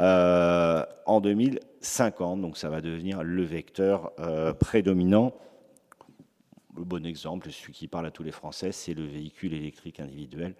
[0.00, 2.40] euh, en 2050.
[2.40, 5.34] Donc ça va devenir le vecteur euh, prédominant.
[6.76, 10.54] Le bon exemple, celui qui parle à tous les Français, c'est le véhicule électrique individuel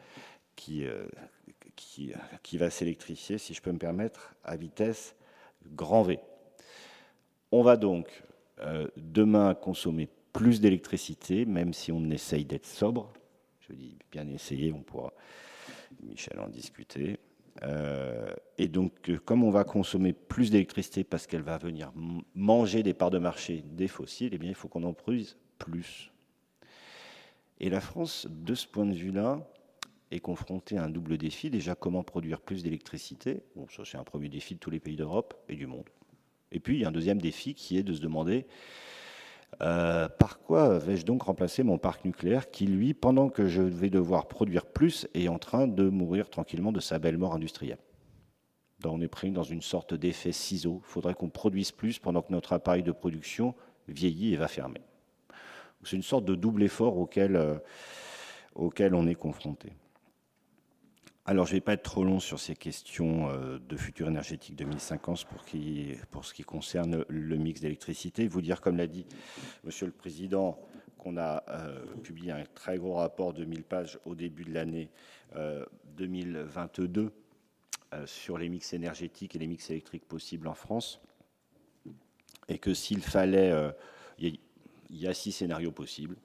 [0.56, 1.06] qui, euh,
[1.76, 2.12] qui,
[2.42, 5.14] qui va s'électrifier, si je peux me permettre, à vitesse
[5.72, 6.18] grand V.
[7.52, 8.24] On va donc
[8.96, 13.12] demain consommer plus d'électricité, même si on essaye d'être sobre.
[13.60, 15.12] Je dis bien essayer, on pourra,
[16.02, 17.20] Michel, en discuter.
[17.62, 21.92] Euh, et donc, comme on va consommer plus d'électricité parce qu'elle va venir
[22.34, 26.12] manger des parts de marché des fossiles, eh bien, il faut qu'on en produise plus.
[27.60, 29.40] Et la France, de ce point de vue-là,
[30.10, 31.50] est confronté à un double défi.
[31.50, 33.42] Déjà, comment produire plus d'électricité?
[33.70, 35.88] Ça, c'est un premier défi de tous les pays d'Europe et du monde.
[36.52, 38.46] Et puis, il y a un deuxième défi qui est de se demander
[39.60, 43.90] euh, par quoi vais-je donc remplacer mon parc nucléaire qui, lui, pendant que je vais
[43.90, 47.78] devoir produire plus, est en train de mourir tranquillement de sa belle mort industrielle?
[48.84, 50.80] On est pris dans une sorte d'effet ciseau.
[50.84, 53.54] Il faudrait qu'on produise plus pendant que notre appareil de production
[53.88, 54.80] vieillit et va fermer.
[55.82, 57.58] C'est une sorte de double effort auquel, euh,
[58.54, 59.72] auquel on est confronté.
[61.30, 64.56] Alors, je ne vais pas être trop long sur ces questions euh, de futur énergétique
[64.56, 65.44] 2050 pour,
[66.10, 68.26] pour ce qui concerne le mix d'électricité.
[68.26, 69.04] Vous dire, comme l'a dit
[69.62, 70.58] Monsieur le Président,
[70.96, 74.88] qu'on a euh, publié un très gros rapport de 1000 pages au début de l'année
[75.98, 77.12] 2022
[77.92, 80.98] euh, sur les mix énergétiques et les mix électriques possibles en France.
[82.48, 83.52] Et que s'il fallait...
[84.18, 84.38] Il
[84.90, 86.16] y, a six scénarios possibles.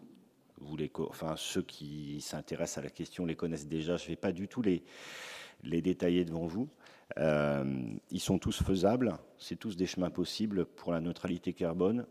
[1.09, 3.97] Enfin, ceux qui s'intéressent à la question les connaissent déjà.
[3.97, 4.83] Je ne vais pas du tout les,
[5.63, 6.69] détailler devant vous.
[7.17, 12.07] Euh, ils sont tous faisables, c'est tous des chemins possibles pour la neutralité carbone.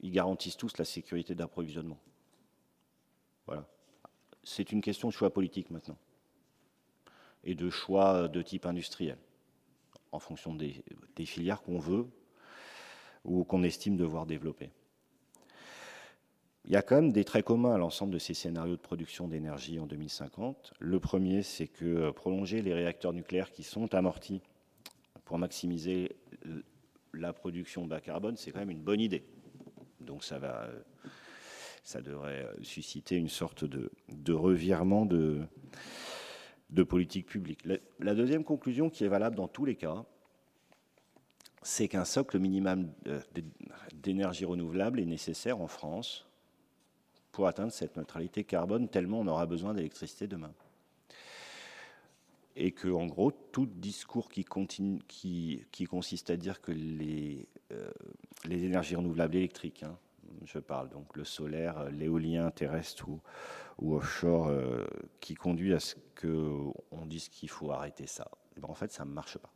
[0.00, 1.98] Ils garantissent tous la sécurité d'approvisionnement.
[3.46, 3.66] Voilà.
[4.42, 5.98] C'est une question de choix politique maintenant
[7.44, 9.18] et de choix de type industriel
[10.12, 12.06] en fonction des filières qu'on veut
[13.24, 14.70] ou qu'on estime devoir développer.
[16.70, 19.26] Il y a quand même des traits communs à l'ensemble de ces scénarios de production
[19.26, 20.72] d'énergie en 2050.
[20.78, 24.40] Le premier, c'est que euh, prolonger les réacteurs nucléaires qui sont amortis
[25.24, 26.12] pour maximiser
[27.12, 29.24] la production bas carbone, c'est quand même une bonne idée.
[30.00, 30.80] Donc ça va, euh,
[31.82, 35.40] ça devrait euh, susciter une sorte de, revirement de,
[36.70, 37.66] de politique publique.
[37.98, 40.04] La, deuxième conclusion, qui est valable dans tous les cas,
[41.62, 42.92] c'est qu'un socle minimum
[43.92, 46.29] d'énergie renouvelable est nécessaire en France
[47.32, 50.52] pour atteindre cette neutralité carbone, tellement on aura besoin d'électricité demain.
[52.56, 57.90] Et que, en gros, tout discours qui, consiste à dire que les, euh,
[58.50, 59.96] énergies renouvelables électriques, hein,
[60.44, 63.08] je parle donc le solaire, l'éolien terrestre
[63.78, 64.86] ou, offshore, euh,
[65.20, 69.10] qui conduit à ce qu'on dise qu'il faut arrêter ça, ben, en fait, ça ne
[69.10, 69.50] marche pas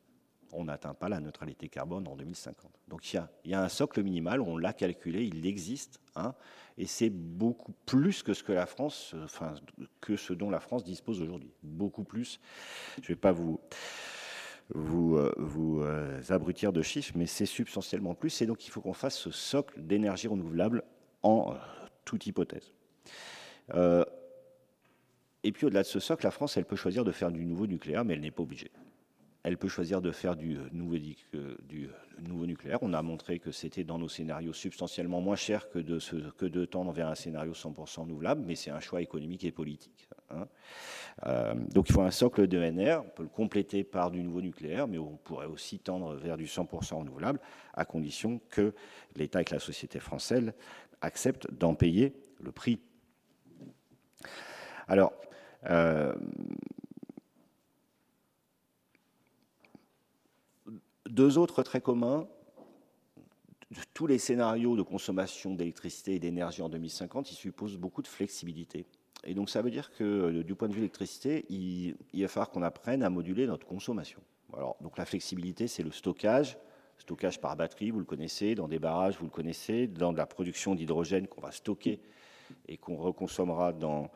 [0.55, 2.71] on n'atteint pas la neutralité carbone en 2050.
[2.89, 6.35] Donc il y a, un socle minimal, on l'a calculé, il existe, hein,
[6.79, 9.15] et c'est beaucoup plus que ce que la France,
[10.31, 12.41] dont la France dispose aujourd'hui, beaucoup plus.
[12.97, 13.61] Je ne vais pas vous
[15.17, 19.17] euh, euh, abrutir de chiffres, mais c'est substantiellement plus, et donc il faut qu'on fasse
[19.17, 20.83] ce socle d'énergie renouvelable
[21.23, 21.57] en euh,
[22.05, 22.73] toute hypothèse.
[25.43, 27.67] et puis au-delà de ce socle, la France, elle peut choisir de faire du nouveau
[27.67, 28.71] nucléaire, mais elle n'est pas obligée
[29.45, 31.89] elle peut choisir de faire du euh, nouveau, euh, euh,
[32.27, 32.79] nouveau nucléaire.
[32.81, 37.09] On a montré que c'était dans nos scénarios substantiellement moins cher que de, tendre vers
[37.09, 40.09] un scénario 100% renouvelable, mais c'est un choix économique et politique.
[40.31, 40.47] Hein.
[41.71, 44.89] donc il faut un socle de NR, on peut le compléter par du nouveau nucléaire,
[44.89, 47.39] mais on pourrait aussi tendre vers du 100% renouvelable,
[47.75, 48.75] à condition que
[49.15, 50.53] l'État et que la société française
[51.03, 52.81] acceptent d'en payer le prix.
[54.89, 55.13] Alors,
[61.09, 62.27] Deux autres très communs,
[63.93, 68.87] tous les scénarios de consommation d'électricité et d'énergie en 2050, ils supposent beaucoup de flexibilité.
[69.25, 72.29] Et donc ça veut dire que euh, du point de vue de l'électricité, il, va
[72.29, 74.21] falloir qu'on apprenne à moduler notre consommation.
[74.57, 76.59] Alors, donc la flexibilité, c'est le stockage,
[76.99, 80.27] stockage par batterie, vous le connaissez, dans des barrages, vous le connaissez, dans de la
[80.27, 82.01] production d'hydrogène qu'on va stocker
[82.69, 84.11] et qu'on reconsommera dans,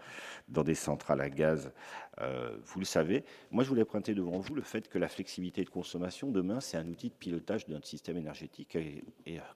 [0.49, 1.73] dans des centrales à gaz,
[2.21, 3.25] euh, vous le savez.
[3.51, 6.77] Moi, je voulais pointer devant vous le fait que la flexibilité de consommation, demain, c'est
[6.77, 9.05] un outil de pilotage de notre système énergétique et,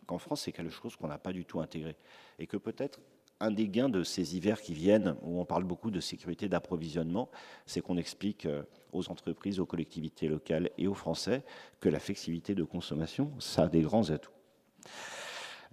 [0.06, 1.96] qu'en France, c'est quelque chose qu'on n'a pas du tout intégré.
[2.38, 3.00] Et que peut-être
[3.40, 7.28] un des gains de ces hivers qui viennent, où on parle beaucoup de sécurité d'approvisionnement,
[7.66, 8.62] c'est qu'on explique euh,
[8.92, 11.42] aux entreprises, aux collectivités locales et aux Français
[11.80, 14.30] que la flexibilité de consommation, ça a des grands atouts.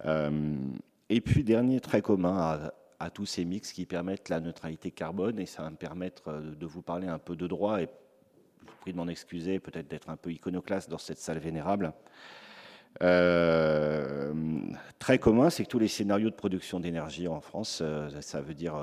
[0.04, 0.56] Euh,
[1.08, 5.40] et puis, dernier très commun à, à tous ces mix qui permettent la neutralité carbone
[5.40, 7.88] et ça va me permettre euh, de vous parler un peu de droit et
[8.60, 11.94] je vous prie de m'en excuser, peut-être d'être un peu iconoclaste dans cette salle vénérable.
[13.02, 14.34] Euh,
[14.98, 18.54] très commun, c'est que tous les scénarios de production d'énergie en France, euh, ça veut
[18.54, 18.74] dire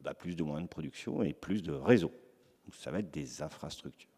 [0.00, 2.12] bah, plus de moyens de production et plus de réseaux.
[2.72, 4.10] ça va être des infrastructures.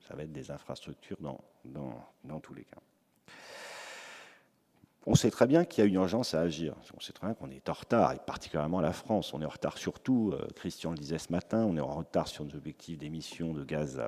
[0.00, 2.80] Ça va être des infrastructures dans, dans, dans tous les cas.
[5.08, 6.74] On sait très bien qu'il y a une urgence à agir.
[6.96, 9.32] On sait très bien qu'on est en retard, et particulièrement la France.
[9.34, 12.26] On est en retard surtout, euh, Christian le disait ce matin, on est en retard
[12.26, 14.00] sur nos objectifs d'émissions de gaz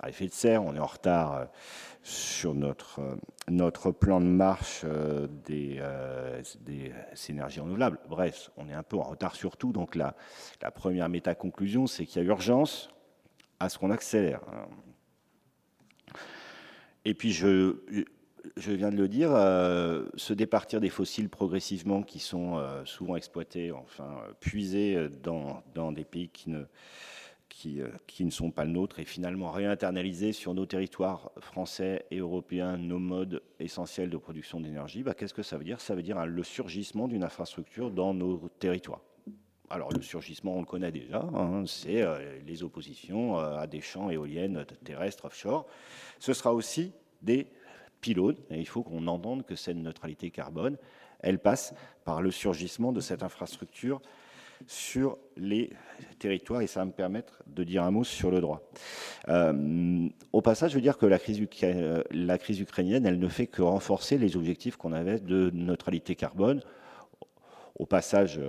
[0.00, 1.44] à, effet de serre, on est en retard euh,
[2.04, 3.16] sur notre, euh,
[3.48, 4.84] notre plan de marche
[5.44, 5.82] des,
[6.60, 6.92] des,
[7.28, 7.98] énergies renouvelables.
[8.08, 9.72] Bref, on est un peu en retard sur tout.
[9.72, 10.14] Donc la,
[10.62, 12.90] la première méta-conclusion, c'est qu'il y a urgence
[13.58, 14.42] à ce qu'on accélère.
[17.04, 17.78] Et puis je,
[18.56, 23.16] je viens de le dire, euh, se départir des fossiles progressivement qui sont euh, souvent
[23.16, 26.64] exploités, enfin euh, puisés dans, des pays qui ne,
[27.48, 32.18] qui, qui, ne sont pas le nôtre et finalement réinternaliser sur nos territoires français et
[32.18, 35.80] européens nos modes essentiels de production d'énergie, bah, qu'est-ce que ça veut dire?
[35.80, 39.00] Ça veut dire le surgissement d'une infrastructure dans nos territoires.
[39.70, 42.02] Alors le surgissement, on le connaît déjà, hein, c'est
[42.46, 45.66] les oppositions à des champs éoliennes terrestres offshore.
[46.18, 47.48] Ce sera aussi des
[48.00, 48.36] pylône.
[48.50, 50.76] Et il faut qu'on entende que cette neutralité carbone,
[51.20, 51.74] elle passe
[52.04, 54.00] par le surgissement de cette infrastructure
[54.66, 55.70] sur les
[56.18, 58.68] territoires et ça va me permettre de dire un mot sur le droit.
[59.28, 63.28] Euh, au passage, je veux dire que la crise, euh, la crise ukrainienne, elle ne
[63.28, 66.60] fait que renforcer les objectifs qu'on avait de neutralité carbone.
[67.78, 68.40] Au passage,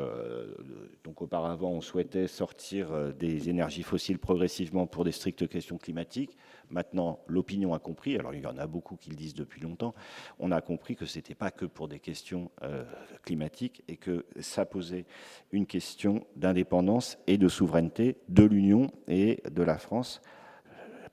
[1.03, 6.35] donc auparavant, on souhaitait sortir des énergies fossiles progressivement pour des strictes questions climatiques.
[6.71, 9.93] Maintenant, l'opinion a compris, alors il y en a beaucoup qui le disent depuis longtemps,
[10.39, 12.83] on a compris que ce n'était pas que pour des questions euh,
[13.23, 15.05] climatiques et que ça posait
[15.51, 20.21] une question d'indépendance et de souveraineté de l'Union et de la France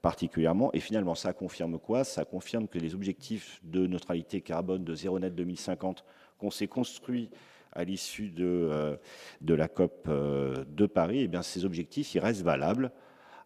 [0.00, 0.70] particulièrement.
[0.72, 2.04] Et finalement, ça confirme quoi?
[2.04, 6.04] Ça confirme que les objectifs de neutralité carbone de zéro net 2050
[6.38, 7.30] qu'on s'est construits
[7.76, 8.96] à l'issue de, euh,
[9.46, 12.90] la COP euh, de Paris, eh bien, ces objectifs, restent valables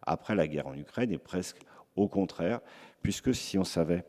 [0.01, 1.57] après la guerre en Ukraine et presque
[1.95, 2.61] au contraire,
[3.03, 4.05] puisque si on savait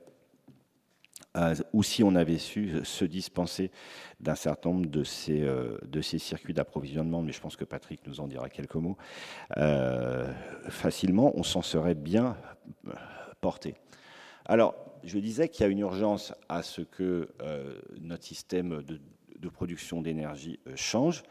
[1.37, 3.71] euh, ou si on avait su se dispenser
[4.21, 8.49] d'un certain nombre de ces, circuits d'approvisionnement, mais je pense que Patrick nous en dira
[8.49, 8.97] quelques mots,
[10.69, 12.37] facilement, on s'en serait bien
[13.41, 13.75] porté.
[14.45, 17.29] Alors, je disais qu'il y a une urgence à ce que
[18.01, 19.01] notre système de,
[19.43, 21.23] de production d'énergie change.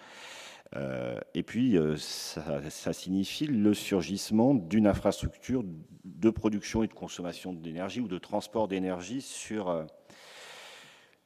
[0.76, 5.64] Euh, et puis, euh, ça, signifie le surgissement d'une infrastructure
[6.06, 9.84] de production et de consommation d'énergie ou de transport d'énergie sur, euh,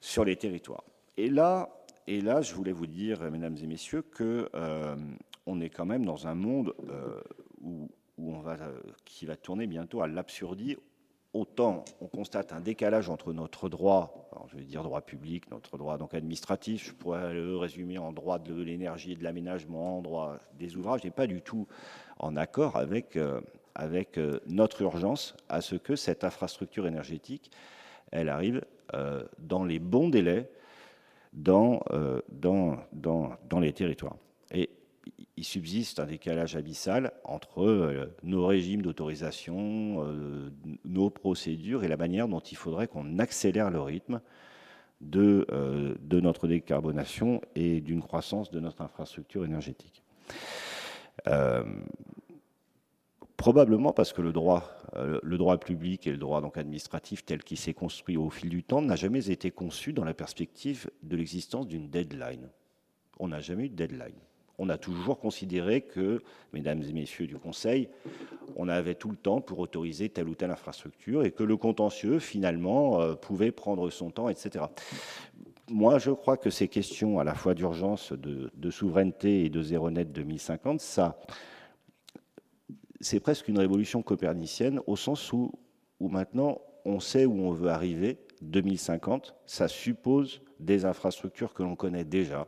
[0.02, 0.84] sur les territoires.
[1.18, 1.70] Et là,
[2.08, 4.50] et là, je voulais vous dire, mesdames et messieurs, que
[5.48, 6.76] on est quand même dans un monde
[7.62, 8.58] où, où, on va,
[9.06, 10.76] qui va tourner bientôt à l'absurdie
[11.36, 15.98] autant on constate un décalage entre notre droit, je vais dire droit public, notre droit
[15.98, 20.78] donc administratif, je pourrais le résumer en droit de l'énergie et de l'aménagement, droit des
[20.78, 21.68] ouvrages, n'est pas du tout
[22.20, 23.42] en accord avec, euh,
[23.80, 27.52] euh, notre urgence à ce que cette infrastructure énergétique,
[28.14, 28.64] arrive
[28.94, 30.50] euh, dans les bons délais
[31.34, 31.84] dans,
[33.60, 34.16] les territoires.
[35.38, 40.50] Il subsiste un décalage abyssal entre euh, nos régimes d'autorisation, euh,
[40.86, 44.22] nos procédures et la manière dont il faudrait qu'on accélère le rythme
[45.02, 50.02] de, euh, notre décarbonation et d'une croissance de notre infrastructure énergétique.
[53.38, 57.58] probablement parce que le droit, le droit public et le droit donc administratif tel qu'il
[57.58, 61.68] s'est construit au fil du temps n'a jamais été conçu dans la perspective de l'existence
[61.68, 62.50] d'une deadline.
[63.20, 64.16] On n'a jamais eu de deadline
[64.58, 66.22] on a toujours considéré que,
[66.54, 67.90] mesdames et messieurs du Conseil,
[68.56, 72.20] on avait tout le temps pour autoriser telle ou telle infrastructure et que le contentieux,
[72.20, 74.66] finalement, euh, pouvait prendre son temps, etc.
[75.70, 79.90] Moi, je crois que ces questions à la fois d'urgence, de, souveraineté et de zéro
[79.90, 81.18] net 2050, ça,
[83.02, 85.52] c'est presque une révolution copernicienne au sens où,
[86.00, 88.20] où maintenant on sait où on veut arriver.
[88.42, 92.48] 2050, ça suppose des infrastructures que l'on connaît déjà,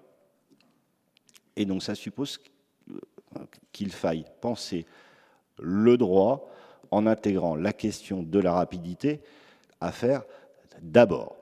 [1.58, 2.40] et donc ça suppose
[3.74, 4.86] qu'il faille penser
[5.60, 6.50] le droit
[6.92, 9.22] en intégrant la question de la rapidité
[9.82, 10.24] à faire
[10.82, 11.36] d'abord.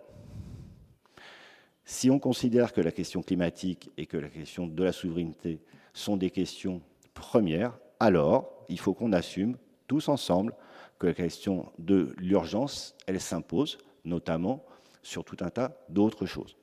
[1.84, 5.60] Si on considère que la question climatique et que la question de la souveraineté
[5.94, 6.82] sont des questions
[7.14, 9.58] premières, alors il faut qu'on assume
[9.88, 10.56] tous ensemble
[10.98, 14.66] que la question de l'urgence, elle s'impose, notamment
[15.04, 16.56] sur tout un tas d'autres choses.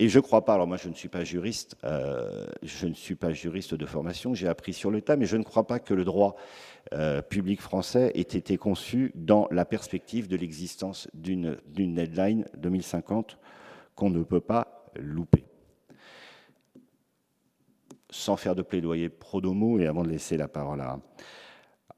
[0.00, 2.94] Et je ne crois pas, alors moi je ne suis pas juriste, euh, je ne
[2.94, 5.80] suis pas juriste de formation, j'ai appris sur le tas, mais je ne crois pas
[5.80, 6.36] que le droit
[6.94, 13.38] euh, public français ait été conçu dans la perspective de l'existence d'une deadline 2050
[13.96, 15.44] qu'on ne peut pas louper.
[18.10, 21.00] Sans faire de plaidoyer pro domo, et avant de laisser la parole à,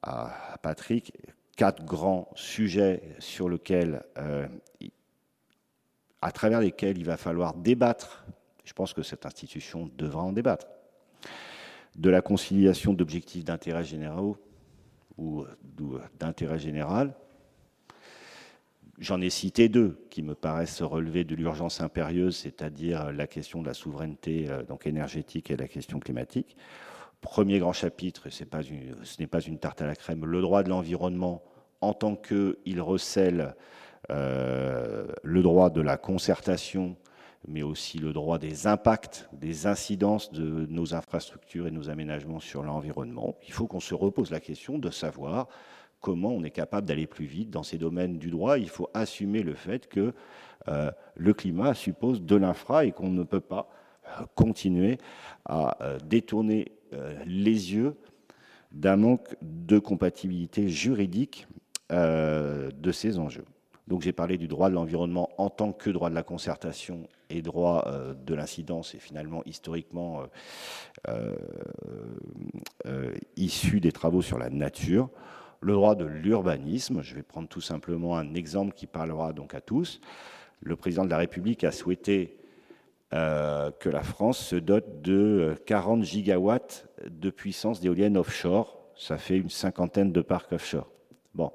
[0.03, 1.13] à Patrick,
[1.57, 4.49] quatre grands sujets sur lesquels euh,
[6.23, 8.25] à travers lesquels il va falloir débattre,
[8.65, 10.67] je pense que cette institution devra en débattre,
[11.97, 14.37] de la conciliation d'objectifs d'intérêt généraux
[15.19, 15.45] ou
[16.19, 17.15] d'intérêt général.
[19.01, 23.67] J'en ai cité deux qui me paraissent relever de l'urgence impérieuse, c'est-à-dire la question de
[23.67, 26.55] la souveraineté euh, donc énergétique et la question climatique.
[27.23, 28.45] Premier grand chapitre, ce
[29.19, 31.43] n'est pas une tarte à la crème, le droit de l'environnement
[31.81, 33.55] en tant qu'il recèle
[34.09, 36.97] le droit de la concertation,
[37.47, 42.63] mais aussi le droit des impacts, des incidences de nos infrastructures et nos aménagements sur
[42.63, 43.37] l'environnement.
[43.47, 45.49] Il faut qu'on se repose la question de savoir
[46.01, 48.59] comment on est capable d'aller plus vite dans ces domaines du droit.
[48.59, 50.13] Il faut assumer le fait que
[50.69, 53.71] euh, le climat suppose de l'infra et qu'on ne peut pas
[54.05, 54.99] euh, continuer
[55.47, 56.73] à détourner
[57.25, 57.95] les yeux
[58.73, 61.47] d'un manque de compatibilité juridique
[61.89, 63.45] de ces enjeux.
[63.91, 67.43] Donc j'ai parlé du droit de l'environnement en tant que droit de la concertation et
[67.43, 70.23] droit euh, de l'incidence, et finalement historiquement
[71.09, 71.35] euh,
[72.87, 75.11] euh, issu des travaux sur la nature.
[75.61, 79.61] Le droit de l'urbanisme, je vais prendre tout simplement un exemple qui parlera donc à
[79.61, 80.01] tous.
[80.63, 82.37] Le président de la République a souhaité
[83.11, 88.79] que la France se dote de 40 gigawatts de puissance d'éoliennes offshore.
[88.97, 90.89] Ça fait une cinquantaine de parcs offshore.
[91.35, 91.51] Bon.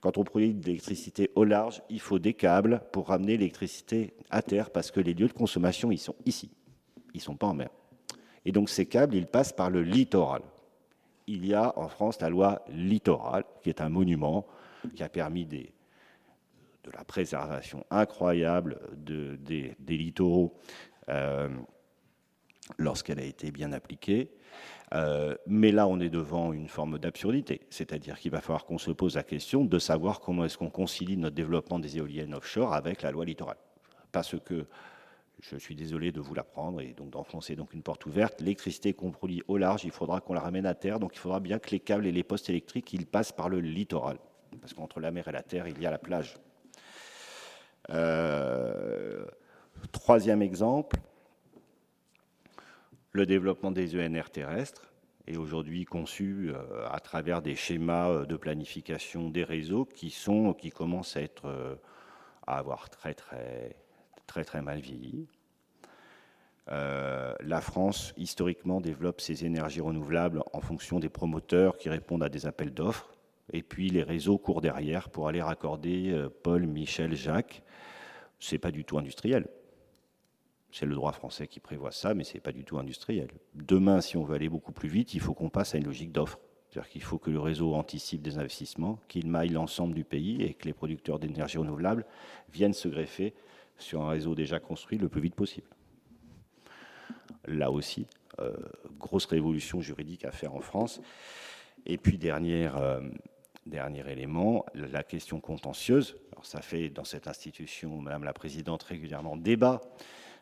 [0.00, 4.40] Quand on produit de l'électricité au large, il faut des câbles pour ramener l'électricité à
[4.40, 6.50] terre parce que les lieux de consommation, ils sont ici.
[7.12, 7.70] Ils ne sont pas en mer.
[8.44, 10.42] Et donc ces câbles, ils passent par le littoral.
[11.26, 14.46] Il y a en France la loi littorale, qui est un monument
[14.96, 15.66] qui a permis de
[16.94, 20.54] la préservation incroyable de, des, littoraux
[21.08, 21.48] euh,
[22.78, 24.30] lorsqu'elle a été bien appliquée.
[24.92, 28.90] Euh, mais là, on est devant une forme d'absurdité, c'est-à-dire qu'il va falloir qu'on se
[28.90, 33.02] pose la question de savoir comment est-ce qu'on concilie notre développement des éoliennes offshore avec
[33.02, 33.58] la loi littorale.
[34.10, 34.66] Parce que
[35.40, 38.40] je suis désolé de vous l'apprendre et donc d'enfoncer donc une porte ouverte.
[38.40, 41.40] L'électricité qu'on produit au large, il faudra qu'on la ramène à terre, donc il faudra
[41.40, 44.18] bien que les câbles et les postes électriques ils passent par le littoral,
[44.60, 46.36] parce qu'entre la mer et la terre, il y a la plage.
[47.90, 49.24] Euh,
[49.92, 50.96] troisième exemple,
[53.12, 54.92] le développement des ENR terrestres
[55.26, 60.54] est aujourd'hui conçu euh, à travers des schémas euh, de planification des réseaux qui sont
[60.54, 61.78] qui commencent à être
[62.46, 65.28] à avoir très très mal vieilli.
[66.70, 72.28] Euh, la France, historiquement, développe ses énergies renouvelables en fonction des promoteurs qui répondent à
[72.28, 73.12] des appels d'offres.
[73.52, 77.62] Et puis les réseaux courent derrière pour aller raccorder euh, Paul, Michel, Jacques.
[78.38, 79.48] C'est pas du tout industriel.
[80.72, 83.28] C'est le droit français qui prévoit ça, mais c'est pas du tout industriel.
[83.54, 86.12] Demain, si on veut aller beaucoup plus vite, il faut qu'on passe à une logique
[86.12, 86.38] d'offre.
[86.68, 90.54] C'est-à-dire qu'il faut que le réseau anticipe des investissements, qu'il maille l'ensemble du pays et
[90.54, 92.06] que les producteurs d'énergie renouvelable
[92.52, 93.34] viennent se greffer
[93.76, 95.66] sur un réseau déjà construit le plus vite possible.
[97.46, 98.06] Là aussi,
[98.38, 98.56] euh,
[98.98, 101.00] grosse révolution juridique à faire en France.
[101.86, 103.00] Et puis, dernière, euh,
[103.66, 106.16] dernier élément, la question contentieuse.
[106.32, 109.80] Alors, ça fait dans cette institution, Madame la Présidente, régulièrement débat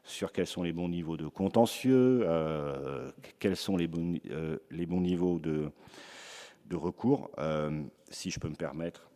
[0.09, 4.19] sur quels sont les bons niveaux de contentieux, euh, quels sont les bons,
[4.71, 5.71] bons niveaux de,
[6.75, 7.31] recours.
[8.11, 9.09] si je peux me permettre,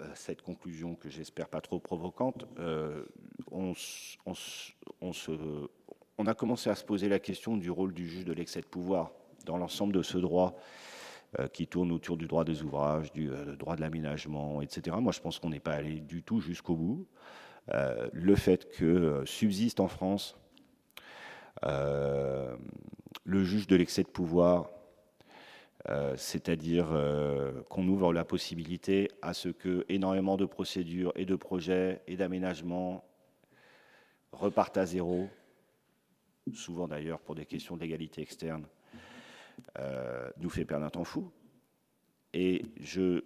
[0.00, 3.04] euh, cette conclusion que j'espère pas trop provocante, euh,
[3.50, 3.74] on,
[6.26, 9.12] a commencé à se poser la question du rôle du juge de l'excès de pouvoir
[9.46, 10.56] dans l'ensemble de ce droit
[11.38, 14.96] euh, qui tourne autour du droit des ouvrages, du droit de l'aménagement, etc.
[15.00, 17.06] Moi, je pense qu'on n'est pas allé du tout jusqu'au bout.
[17.70, 20.36] Le fait que subsiste en France
[21.62, 24.70] le juge de l'excès de pouvoir
[25.88, 31.36] euh, c'est-à-dire euh, qu'on ouvre la possibilité à ce que énormément de procédures et de
[31.36, 33.02] projets et d'aménagements
[34.32, 35.28] repartent à zéro,
[36.52, 38.66] souvent d'ailleurs pour des questions d'égalité externe,
[39.78, 41.30] euh, nous fait perdre un temps fou.
[42.32, 43.22] Et je,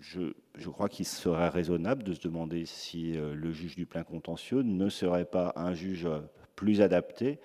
[0.00, 4.88] je crois qu'il serait raisonnable de se demander si le juge du plein contentieux ne
[4.88, 6.08] serait pas un juge
[6.56, 7.38] plus adapté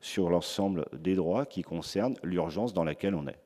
[0.00, 3.38] sur l'ensemble des droits qui concernent l'urgence dans laquelle on est.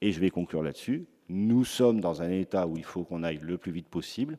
[0.00, 1.06] Et je vais conclure là-dessus.
[1.28, 4.38] Nous sommes dans un état où il faut qu'on aille le plus vite possible.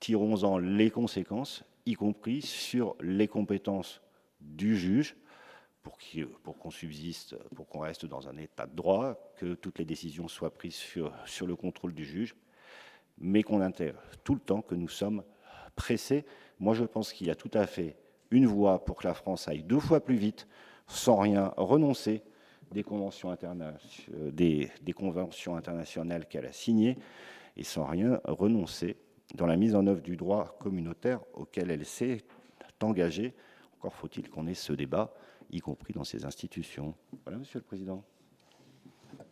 [0.00, 4.00] Tirons-en les conséquences, y compris sur les compétences
[4.40, 5.16] du juge,
[5.82, 10.28] pour qu'on subsiste, pour qu'on reste dans un état de droit, que toutes les décisions
[10.28, 11.12] soient prises sur,
[11.46, 12.36] le contrôle du juge,
[13.18, 15.24] mais qu'on intègre tout le temps que nous sommes
[15.74, 16.24] pressés.
[16.60, 17.96] Moi, je pense qu'il y a tout à fait
[18.30, 20.46] une voie pour que la France aille deux fois plus vite,
[20.86, 22.22] sans rien renoncer
[22.70, 23.36] des conventions,
[24.32, 26.96] des conventions internationales qu'elle a signées
[27.56, 28.96] et sans rien renoncer
[29.34, 32.22] dans la mise en œuvre du droit communautaire auquel elle s'est
[32.80, 33.34] engagée.
[33.78, 35.12] Encore faut-il qu'on ait ce débat,
[35.52, 36.94] y compris dans ces institutions.
[37.24, 38.02] Voilà, Monsieur le Président.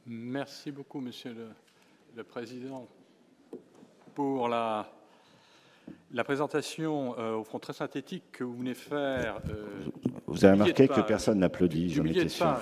[0.07, 1.35] Merci beaucoup, Monsieur
[2.15, 2.87] le, Président,
[4.15, 4.93] pour la,
[6.13, 9.41] la présentation euh, au fond très synthétique que vous venez faire.
[9.49, 9.87] Euh,
[10.27, 12.59] vous avez remarqué que personne n'applaudit, j'en étais sûr.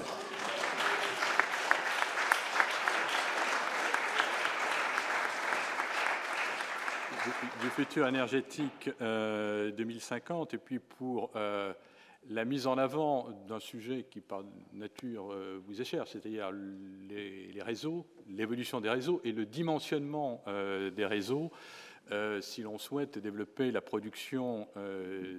[7.60, 9.00] du futur énergétique 2050
[10.52, 11.30] euh, et puis pour
[12.28, 16.50] la mise en avant d'un sujet qui par nature euh, vous est cher, c'est-à-dire
[17.08, 21.50] les, réseaux, l'évolution des réseaux et le dimensionnement des réseaux
[22.40, 24.66] si l'on souhaite développer la production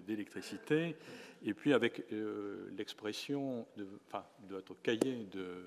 [0.06, 0.96] d'électricité
[1.44, 2.04] Et puis avec
[2.78, 5.64] l'expression de, enfin, votre cahier de,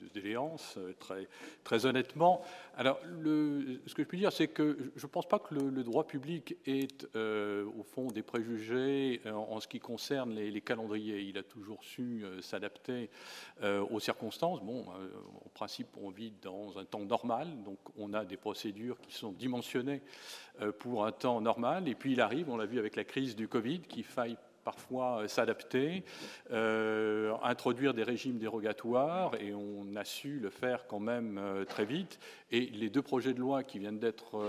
[0.00, 1.28] de, déléance, très,
[1.62, 2.42] très honnêtement.
[2.76, 6.04] Alors, ce que je peux dire, c'est que je ne pense pas que le, droit
[6.06, 11.20] public est, au fond, des préjugés en, ce qui concerne les, calendriers.
[11.20, 13.10] Il a toujours su s'adapter
[13.62, 14.62] aux circonstances.
[14.62, 14.86] Bon,
[15.44, 19.32] en principe, on vit dans un temps normal, donc on a des procédures qui sont
[19.32, 20.02] dimensionnées
[20.60, 21.88] euh, pour un temps normal.
[21.88, 25.22] Et puis il arrive, on l'a vu avec la crise du Covid, qu'il faille parfois
[25.22, 26.04] euh, s'adapter,
[26.52, 32.18] euh, introduire des régimes dérogatoires, et on a su le faire quand même très vite.
[32.50, 34.42] Et les deux projets de loi qui viennent d'être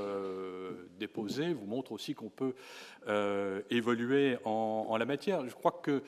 [0.99, 2.55] déposés vous montrent aussi qu'on peut
[3.69, 5.47] évoluer en, la matière.
[5.47, 6.03] Je crois que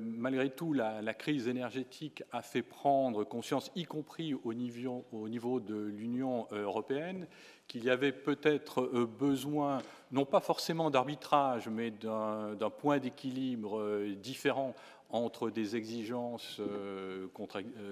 [0.00, 6.46] malgré tout, la, crise énergétique a fait prendre conscience, y compris au niveau de l'Union
[6.52, 7.26] européenne,
[7.68, 9.78] qu'il y avait peut-être euh, besoin,
[10.12, 14.74] non pas forcément d'arbitrage, mais d'un point d'équilibre euh, différent
[15.10, 17.28] entre des exigences euh,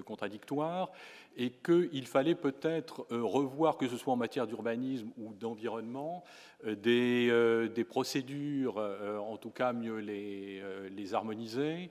[0.04, 0.90] contradictoires
[1.36, 6.24] et qu'il fallait peut-être revoir, que ce soit en matière d'urbanisme ou d'environnement,
[6.64, 11.90] des, procédures, en tout cas mieux les, harmoniser,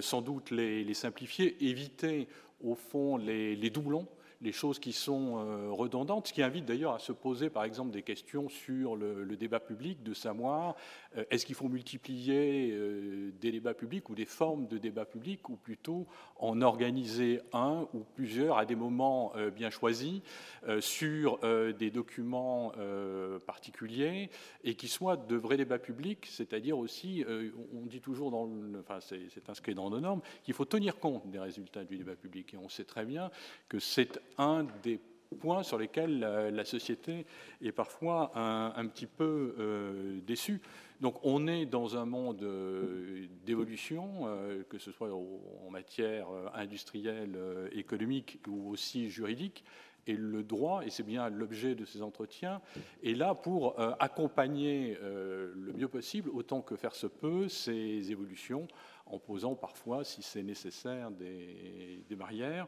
[0.00, 2.28] sans doute les, simplifier, éviter
[2.62, 4.06] au fond les doublons
[4.42, 7.92] les choses qui sont euh, redondantes, ce qui invite d'ailleurs à se poser par exemple
[7.92, 10.74] des questions sur le, débat public, de savoir
[11.16, 15.48] euh, est-ce qu'il faut multiplier euh, des débats publics ou des formes de débats publics,
[15.48, 20.20] ou plutôt en organiser un ou plusieurs à des moments bien choisis
[20.80, 21.38] sur
[21.78, 22.72] des documents
[23.46, 24.28] particuliers
[24.64, 27.24] et qui soient de vrais débats publics, c'est-à-dire aussi,
[27.72, 31.38] on dit toujours, dans enfin c'est inscrit dans nos normes, qu'il faut tenir compte des
[31.38, 32.54] résultats du débat public.
[32.54, 33.30] Et on sait très bien
[33.68, 35.00] que c'est un des
[35.32, 37.26] points sur lesquels la, société
[37.60, 40.60] est parfois un, petit peu euh, déçue.
[41.00, 47.38] Donc on est dans un monde euh, d'évolution, euh, que ce soit en matière industrielle,
[47.72, 49.64] économique ou aussi juridique.
[50.08, 52.60] Et le droit, et c'est bien l'objet de ces entretiens,
[53.04, 58.66] est là pour accompagner le mieux possible, autant que faire se peut, ces évolutions,
[59.06, 62.66] en posant parfois, si c'est nécessaire, des, des barrières.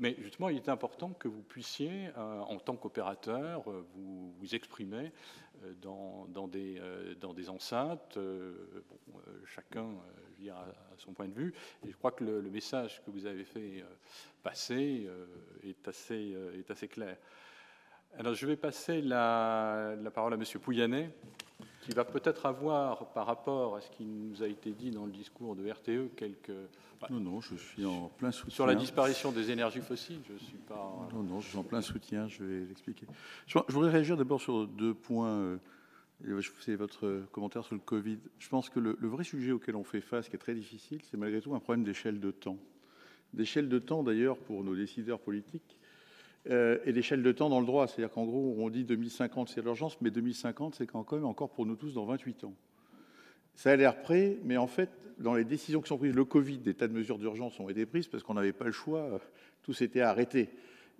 [0.00, 5.12] Mais justement, il est important que vous puissiez, euh, en tant qu'opérateur, euh, vous, exprimer
[5.62, 8.18] euh, dans, des, enceintes,
[9.44, 9.88] chacun
[10.48, 11.54] à son point de vue.
[11.84, 13.84] Et je crois que le, message que vous avez fait
[14.42, 15.06] passer
[15.62, 15.86] est
[16.70, 17.18] assez clair.
[18.18, 20.44] Alors, je vais passer la, la parole à M.
[20.60, 21.10] Pouyanné
[21.82, 25.12] qui va peut-être avoir, par rapport à ce qui nous a été dit dans le
[25.12, 26.52] discours de RTE, quelques...
[27.08, 28.54] Non, non, je suis en plein soutien.
[28.54, 31.08] Sur la disparition des énergies fossiles, je ne suis pas...
[31.14, 33.06] Non, non, je suis en plein soutien, je vais l'expliquer.
[33.46, 35.30] Je, voudrais réagir d'abord sur deux points.
[35.30, 35.56] Euh,
[36.60, 38.18] c'est votre commentaire sur le Covid.
[38.38, 41.00] Je pense que le, le, vrai sujet auquel on fait face, qui est très difficile,
[41.10, 42.58] c'est malgré tout un problème d'échelle de temps.
[43.32, 45.78] D'échelle de temps, d'ailleurs, pour nos décideurs politiques,
[46.48, 47.86] euh, et l'échelle de temps dans le droit.
[47.86, 51.66] C'est-à-dire qu'en gros, on dit 2050, c'est l'urgence, mais 2050, c'est quand même encore pour
[51.66, 52.54] nous tous dans 28 ans.
[53.54, 56.58] Ça a l'air prêt, mais en fait, dans les décisions qui sont prises, le Covid,
[56.58, 59.20] des tas de mesures d'urgence ont été prises parce qu'on n'avait pas le choix,
[59.62, 60.48] tout s'était arrêté.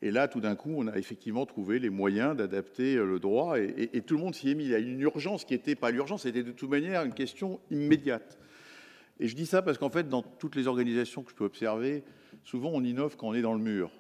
[0.03, 3.91] Et là, tout d'un coup, on a effectivement trouvé les moyens d'adapter le droit et,
[3.93, 4.65] et, tout le monde s'y est mis.
[4.65, 7.61] Il y a une urgence qui n'était pas l'urgence, c'était de toute manière une question
[7.71, 8.39] immédiate.
[9.21, 12.03] Et je dis ça parce qu'en fait, dans toutes les organisations que je peux observer,
[12.45, 13.91] souvent on innove quand on est dans le mur.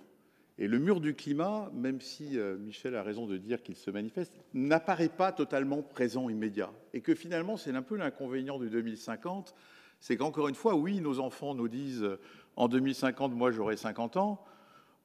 [0.61, 3.91] Et le mur du climat, même si euh, Michel a raison de dire qu'il se
[3.91, 6.71] manifeste, n'apparaît pas totalement présent immédiat.
[6.93, 9.55] Et que finalement, c'est un peu l'inconvénient du 2050,
[10.01, 12.07] c'est qu'encore une fois, oui, nos enfants nous disent
[12.57, 14.45] en 2050, moi j'aurai 50 ans,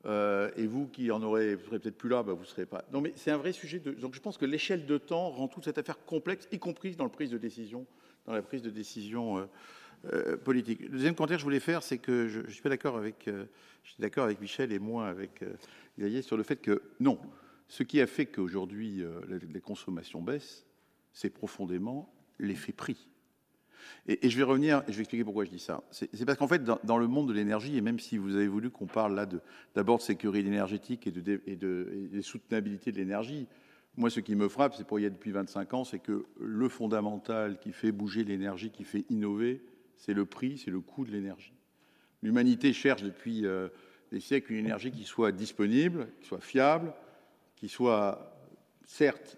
[0.05, 2.65] euh, et vous qui en aurez, vous serez peut-être plus là, bah, vous ne serez
[2.65, 2.83] pas.
[2.91, 3.79] Non, mais c'est un vrai sujet.
[3.79, 7.05] Donc je pense que l'échelle de temps rend toute cette affaire complexe, y compris dans
[7.05, 7.85] la prise de décision,
[8.25, 9.39] dans la prise de décision.
[9.39, 9.45] Euh,
[10.13, 10.81] euh, politique.
[10.81, 13.45] Le deuxième commentaire que je voulais faire, c'est que je, suis pas d'accord avec, euh,
[13.83, 17.19] je Michel et moi avec euh, sur le fait que non,
[17.67, 20.65] ce qui a fait qu'aujourd'hui les, consommations baissent,
[21.13, 23.09] c'est profondément l'effet prix.
[24.07, 25.83] Et, je vais revenir, et je vais expliquer pourquoi je dis ça.
[25.91, 28.69] C'est parce qu'en fait, dans, le monde de l'énergie, et même si vous avez voulu
[28.69, 29.27] qu'on parle là
[29.73, 33.47] d'abord de, sécurité énergétique et de soutenabilité de l'énergie,
[33.97, 36.67] moi, ce qui me frappe, c'est pour y être depuis 25 ans, c'est que le
[36.67, 39.61] fondamental qui fait bouger l'énergie, qui fait innover,
[39.97, 41.53] c'est le prix, c'est le coût de l'énergie.
[42.21, 43.69] L'humanité cherche depuis euh,
[44.11, 46.93] des siècles une énergie qui soit disponible, qui soit fiable,
[47.55, 48.35] qui soit,
[48.85, 49.37] certes,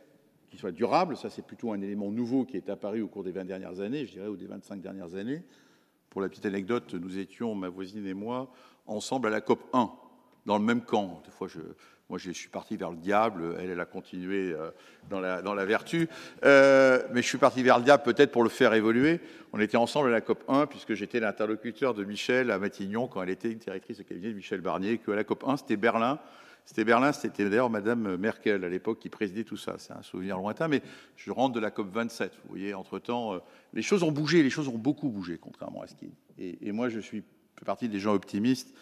[0.49, 1.17] qui soit durable.
[1.17, 4.05] Ça, c'est plutôt un élément nouveau qui est apparu au cours des 20 dernières années,
[4.05, 5.43] je dirais, ou des 25 dernières années.
[6.09, 8.51] Pour la petite anecdote, nous étions, ma voisine et moi,
[8.85, 9.91] ensemble à la COP 1
[10.45, 11.21] dans le même camp.
[11.25, 11.59] Des fois, je,
[12.09, 14.71] moi, je suis parti vers le diable, elle, elle a continué euh,
[15.09, 16.07] dans, la, vertu.
[16.45, 19.19] Euh, mais je suis parti vers le diable peut-être pour le faire évoluer.
[19.51, 23.21] On était ensemble à la COP 1, puisque j'étais l'interlocuteur de Michel à Matignon quand
[23.21, 26.19] elle était directrice de cabinet de Michel Barnier, que à la COP 1, c'était Berlin.
[26.63, 29.75] C'était Berlin, c'était d'ailleurs Madame Merkel à l'époque qui présidait tout ça.
[29.77, 30.81] C'est un souvenir lointain, mais
[31.17, 32.31] je rentre de la COP 27.
[32.43, 33.39] Vous voyez, entre-temps, euh,
[33.73, 36.09] les choses ont bougé, les choses ont beaucoup bougé, contrairement à ce qui.
[36.39, 37.23] Et, et moi, je suis
[37.65, 38.73] partie des gens optimistes.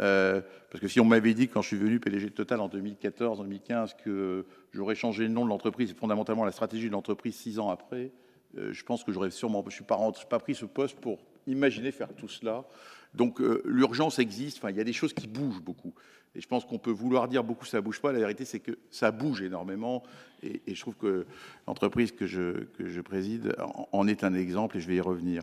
[0.00, 0.40] Euh,
[0.70, 3.38] parce que si on m'avait dit quand je suis venu PDG de Total en 2014,
[3.38, 7.58] 2015, que j'aurais changé le nom de l'entreprise et fondamentalement la stratégie de l'entreprise six
[7.58, 8.12] ans après,
[8.56, 11.90] euh, je pense que j'aurais sûrement, je suis pas, pas pris ce poste pour imaginer
[11.90, 12.64] faire tout cela.
[13.14, 14.58] Donc euh, l'urgence existe.
[14.58, 15.94] Enfin, il y a des choses qui bougent beaucoup.
[16.34, 18.12] Et je pense qu'on peut vouloir dire beaucoup ça bouge pas.
[18.12, 20.02] La vérité, c'est que ça bouge énormément.
[20.42, 21.26] Et, je trouve que
[21.66, 25.00] l'entreprise que je, que je préside en, en, est un exemple et je vais y
[25.00, 25.42] revenir.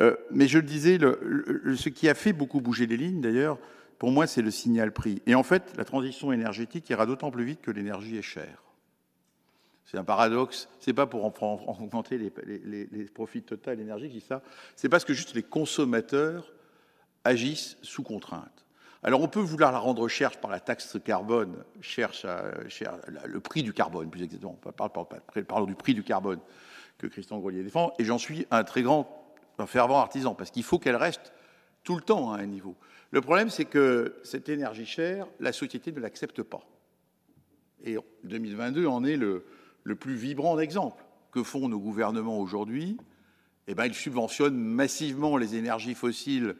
[0.00, 3.58] Euh, mais je le disais, ce qui a fait beaucoup bouger les lignes, d'ailleurs,
[3.98, 5.22] pour moi, c'est le signal prix.
[5.26, 8.62] Et en fait, la transition énergétique ira d'autant plus vite que l'énergie est chère.
[9.84, 10.68] C'est un paradoxe.
[10.80, 12.32] C'est pas pour augmenter les,
[12.64, 14.42] les, les profits total énergie qui ça.
[14.74, 16.52] C'est parce que juste les consommateurs
[17.24, 18.64] agissent sous contrainte.
[19.04, 21.56] Alors on peut vouloir la rendre chère par la taxe carbone,
[23.26, 24.58] le prix du carbone, plus exactement.
[24.76, 25.06] Parlons,
[25.46, 26.38] parlons du prix du carbone
[26.98, 27.92] que Christian Grolier défend.
[27.98, 29.21] Et j'en suis un très grand,
[29.58, 31.32] un fervent artisan, parce qu'il faut qu'elle reste
[31.84, 32.76] tout le temps à un niveau.
[33.10, 36.62] Le problème, c'est que cette énergie chère, la société ne l'accepte pas.
[37.84, 39.44] Et 2022 en est le,
[39.84, 41.04] le plus vibrant exemple.
[41.30, 42.98] Que font nos gouvernements aujourd'hui?
[43.66, 46.56] Eh bien, ils subventionnent massivement les énergies fossiles,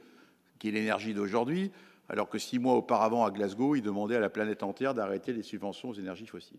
[0.58, 1.72] qui est l'énergie d'aujourd'hui,
[2.08, 5.42] alors que six mois auparavant à Glasgow, ils demandaient à la planète entière d'arrêter les
[5.42, 6.58] subventions aux énergies fossiles.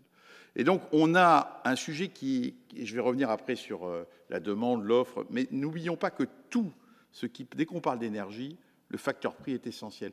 [0.56, 4.84] Et donc, on a un sujet qui, je vais revenir après sur euh, la demande,
[4.84, 6.72] l'offre, mais n'oublions pas que tout
[7.10, 8.56] ce qui, dès qu'on parle d'énergie,
[8.88, 10.12] le facteur prix est essentiel.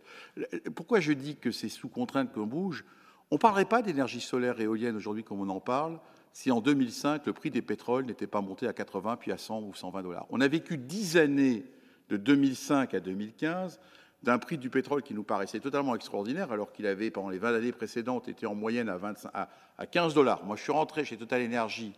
[0.76, 2.86] Pourquoi je dis que c'est sous contrainte qu'on bouge?
[3.30, 6.00] On ne parlerait pas d'énergie solaire et éolienne aujourd'hui comme on en parle
[6.34, 9.64] si en 2005, le prix des pétroles n'était pas monté à 80, puis à 100
[9.64, 10.26] ou 120 dollars.
[10.30, 11.66] On a vécu dix années
[12.10, 13.80] de 2005 à 2015
[14.24, 17.56] d'un prix du pétrole qui nous paraissait totalement extraordinaire, alors qu'il avait, pendant les 20
[17.56, 20.44] années précédentes, été en moyenne à, 25, à, à 15 dollars.
[20.44, 21.94] Moi, je suis rentré chez Total Energy,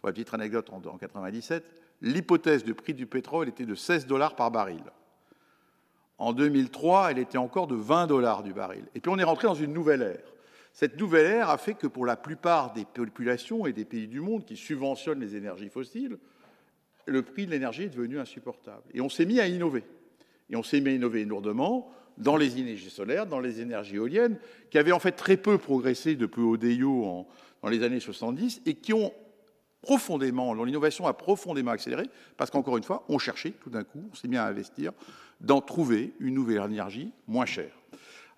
[0.00, 1.64] pour la petite anecdote, en, en 97,
[2.00, 4.82] l'hypothèse de prix du pétrole était de 16 dollars par baril.
[6.18, 8.84] En 2003, elle était encore de 20 dollars du baril.
[8.94, 10.32] Et puis on est rentré dans une nouvelle ère.
[10.72, 14.20] Cette nouvelle ère a fait que pour la plupart des populations et des pays du
[14.20, 16.18] monde qui subventionnent les énergies fossiles,
[17.06, 18.82] le prix de l'énergie est devenu insupportable.
[18.92, 19.84] Et on s'est mis à innover.
[20.50, 24.38] Et on s'est mis à innover lourdement dans les énergies solaires, dans les énergies éoliennes,
[24.70, 27.28] qui avaient en fait très peu progressé depuis Odeo en,
[27.62, 29.12] dans les années 70 et qui ont
[29.82, 34.08] profondément, dont l'innovation a profondément accéléré, parce qu'encore une fois, on cherchait tout d'un coup,
[34.10, 34.92] on s'est mis à investir
[35.40, 37.72] d'en trouver une nouvelle énergie moins chère.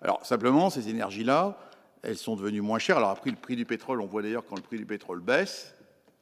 [0.01, 1.57] Alors simplement, ces énergies-là,
[2.03, 2.97] elles sont devenues moins chères.
[2.97, 5.73] Alors après le prix du pétrole, on voit d'ailleurs quand le prix du pétrole baisse,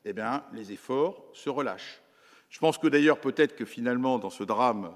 [0.06, 2.02] eh bien, les efforts se relâchent.
[2.50, 4.92] Je pense que d'ailleurs, peut-être que finalement, dans ce drame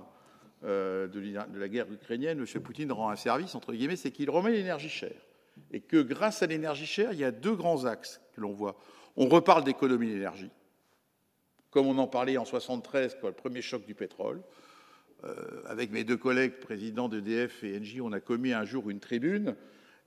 [0.66, 2.62] euh, de, la guerre ukrainienne, M.
[2.62, 5.22] Poutine rend un service, entre guillemets, c'est qu'il remet l'énergie chère.
[5.72, 8.78] Et que grâce à l'énergie chère, il y a deux grands axes que l'on voit.
[9.16, 10.50] On reparle d'économie d'énergie,
[11.72, 14.42] comme on en parlait en 73, quand le premier choc du pétrole.
[15.26, 19.02] Euh, avec mes deux collègues présidents d'EDF et Engie, on a commis un jour une
[19.02, 19.56] tribune.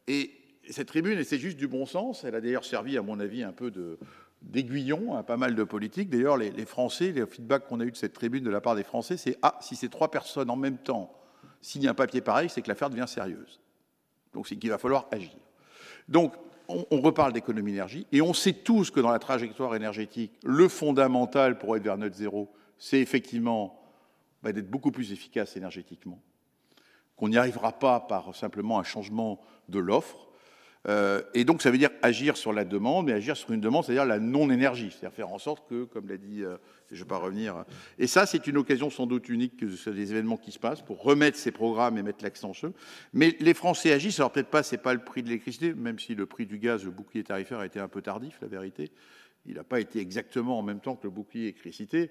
[0.07, 0.31] Et
[0.71, 3.53] cette tribune, c'est juste du bon sens, elle a d'ailleurs servi, à mon avis, un
[3.53, 3.99] peu de,
[4.43, 6.11] d'aiguillon à pas mal de politiques.
[6.11, 8.83] D'ailleurs, les, Français, les feedbacks qu'on a eu de cette tribune de la part des
[8.83, 11.13] Français, c'est Ah, si ces trois personnes en même temps
[11.61, 13.61] signent un papier pareil, c'est que l'affaire devient sérieuse.
[14.33, 15.37] Donc, c'est qu'il va falloir agir.
[16.09, 16.35] Donc,
[16.69, 21.59] on, reparle d'économie d'énergie, et on sait tous que dans la trajectoire énergétique, le fondamental
[21.59, 23.81] pour être vers net zéro, c'est effectivement
[24.43, 26.21] bah, d'être beaucoup plus efficace énergétiquement,
[27.17, 30.29] qu'on n'y arrivera pas par simplement un changement de l'offre.
[30.89, 33.85] Euh, et donc, ça veut dire agir sur la demande, mais agir sur une demande,
[33.85, 36.57] c'est-à-dire la non-énergie, c'est-à-dire faire en sorte que, comme l'a dit, euh,
[36.91, 37.65] je ne vais pas revenir,
[37.99, 40.83] et ça, c'est une occasion sans doute unique que ce des événements qui se passent
[40.83, 42.75] pour remettre ces programmes et mettre l'accent sur eux.
[43.13, 46.15] Mais les Français agissent, alors peut-être pas, c'est pas le prix de l'électricité, même si
[46.15, 48.91] le prix du gaz, le bouclier tarifaire a été un peu tardif, la vérité.
[49.47, 52.11] Il n'a pas été exactement en même temps que le bouclier électricité.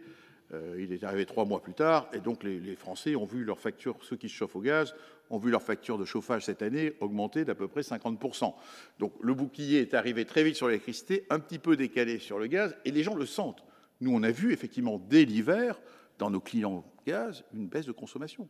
[0.54, 3.46] Euh, il est arrivé trois mois plus tard, et donc les, les, Français ont vu
[3.46, 4.94] leur facture, ceux qui se chauffent au gaz,
[5.32, 8.54] ont vu leur facture de chauffage cette année augmenter d'à peu près 50%.
[9.00, 12.48] Donc le bouclier est arrivé très vite sur l'électricité, un petit peu décalé sur le
[12.48, 13.64] gaz, et les gens le sentent.
[14.02, 15.80] Nous, on a vu effectivement dès l'hiver,
[16.18, 18.48] dans nos clients gaz, une baisse de consommation.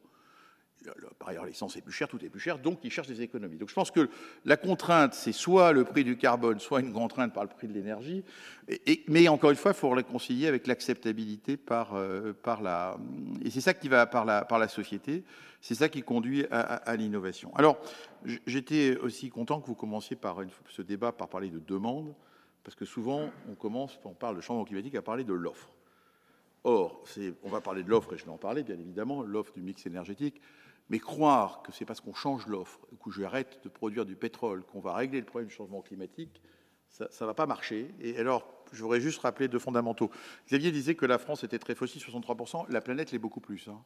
[1.19, 3.57] Par ailleurs, l'essence est plus chère, tout est plus cher, donc ils cherchent des économies.
[3.57, 4.09] Donc je pense que
[4.45, 7.73] la contrainte, c'est soit le prix du carbone, soit une contrainte par le prix de
[7.73, 8.23] l'énergie.
[9.07, 12.97] mais encore une fois, il faut la concilier avec l'acceptabilité par, euh, par la.
[13.43, 15.23] Et c'est ça qui va par la, par la société,
[15.61, 17.53] c'est ça qui conduit à, l'innovation.
[17.55, 17.77] Alors,
[18.47, 20.37] j'étais aussi content que vous commenciez par
[20.67, 22.13] ce débat par parler de demande,
[22.63, 25.69] parce que souvent, on commence, on parle de changement climatique, à parler de l'offre.
[26.63, 27.03] Or,
[27.43, 29.85] on va parler de l'offre, et je vais en parler bien évidemment, l'offre du mix
[29.85, 30.41] énergétique.
[30.91, 34.81] Mais croire que c'est parce qu'on change l'offre, que j'arrête de produire du pétrole, qu'on
[34.81, 36.41] va régler le problème du changement climatique,
[36.89, 37.95] ça ne va pas marcher.
[38.01, 40.11] Et alors, je voudrais juste rappeler deux fondamentaux.
[40.47, 42.65] Xavier disait que la France était très fossile, 63%.
[42.69, 43.69] La planète l'est beaucoup plus.
[43.69, 43.81] Hein.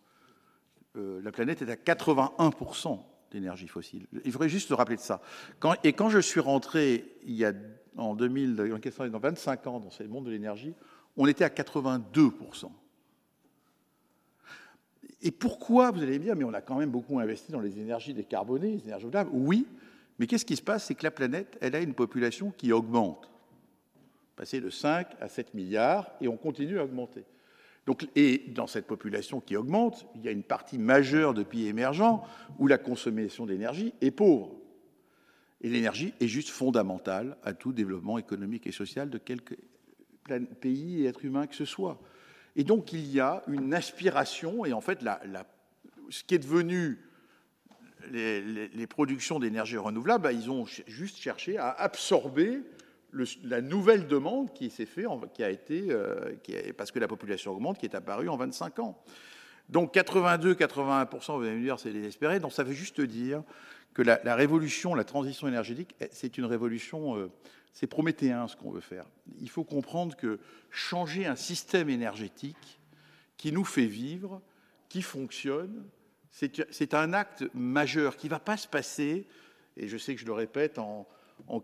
[0.96, 3.00] Euh, la planète est à 81%
[3.30, 4.08] d'énergie fossile.
[4.24, 5.22] Il faudrait juste se rappeler de ça.
[5.84, 7.54] et quand je suis rentré il y a
[7.98, 10.74] en 2000, dans 25 ans dans ce monde de l'énergie,
[11.18, 12.72] on était à 82%.
[15.26, 17.80] Et pourquoi, vous allez me dire, mais on a quand même beaucoup investi dans les
[17.80, 19.66] énergies décarbonées, les énergies renouvelables Oui,
[20.20, 23.28] mais qu'est-ce qui se passe C'est que la planète, elle a une population qui augmente.
[24.36, 27.24] Passer de 5 à 7 milliards, et on continue à augmenter.
[27.88, 31.68] Donc, et dans cette population qui augmente, il y a une partie majeure de pays
[31.68, 32.24] émergents
[32.60, 34.56] où la consommation d'énergie est pauvre.
[35.62, 39.56] Et l'énergie est juste fondamentale à tout développement économique et social de quelque
[40.62, 42.00] pays et être humain que ce soit.
[42.56, 45.20] Et donc il y a une aspiration, et en fait, la,
[46.10, 47.00] ce qui est devenu
[48.12, 52.62] les, productions d'énergie renouvelable, bah, ils ont juste cherché à absorber
[53.44, 56.36] la nouvelle demande qui s'est faite, qui a été, euh,
[56.78, 59.02] parce que la population augmente, qui est apparue en 25 ans.
[59.70, 62.40] Donc 82-81%, vous allez me dire, c'est désespéré.
[62.40, 63.42] Donc ça veut juste dire
[63.96, 67.32] que la, révolution, la transition énergétique, eh, c'est une révolution euh,
[67.76, 69.06] c'est prométhéen ce qu'on veut faire.
[69.40, 70.40] Il faut comprendre que
[70.70, 72.80] changer un système énergétique
[73.38, 74.42] qui nous fait vivre,
[74.88, 75.84] qui fonctionne,
[76.32, 79.28] c'est un acte majeur qui ne va pas se passer,
[79.76, 81.06] et je sais que je le répète, en,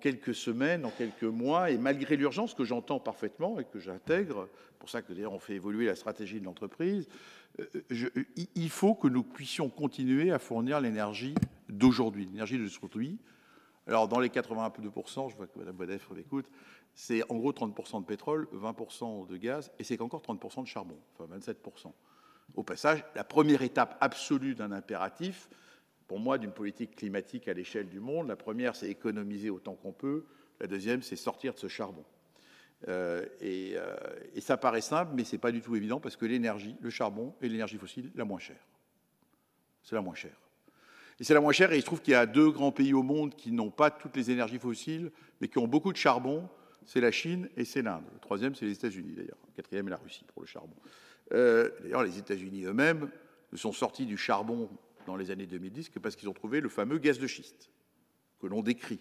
[0.02, 4.49] quelques semaines, en quelques mois, et malgré l'urgence que j'entends parfaitement et que j'intègre,
[4.80, 7.08] pour ça que d'ailleurs on fait évoluer la stratégie de l'entreprise,
[7.60, 8.10] euh,
[8.56, 11.36] il faut que nous puissions continuer à fournir l'énergie
[11.72, 13.18] d'aujourd'hui, l'énergie d'aujourd'hui,
[13.88, 16.45] alors, dans les 82%, je vois que Mme Bodef m'écoute,
[16.93, 20.98] c'est en gros 30% de pétrole, 20% de gaz, et c'est encore 30% de charbon,
[21.14, 21.91] enfin 27%.
[22.56, 25.49] Au passage, la première étape absolue d'un impératif,
[26.07, 29.93] pour moi, d'une politique climatique à l'échelle du monde, la première, c'est économiser autant qu'on
[29.93, 30.26] peut,
[30.60, 32.03] la deuxième, c'est sortir de ce charbon.
[32.88, 33.95] Euh, et, euh,
[34.35, 36.89] et, ça paraît simple, mais ce n'est pas du tout évident parce que l'énergie, le
[36.89, 38.68] charbon est l'énergie fossile la moins chère.
[39.84, 40.35] C'est la moins chère.
[41.22, 42.95] Et c'est la moins chère, et il se trouve qu'il y a deux grands pays
[42.95, 46.49] au monde qui n'ont pas toutes les énergies fossiles, mais qui ont beaucoup de charbon,
[46.84, 48.06] c'est la Chine et c'est l'Inde.
[48.11, 49.38] Le troisième, c'est les États-Unis d'ailleurs.
[49.45, 50.73] Le quatrième est la Russie pour le charbon.
[51.34, 53.11] Euh, d'ailleurs, les États-Unis eux-mêmes
[53.52, 54.68] ne sont sortis du charbon
[55.06, 57.69] dans les années 2010 que parce qu'ils ont trouvé le fameux gaz de schiste,
[58.39, 58.99] que l'on décrit.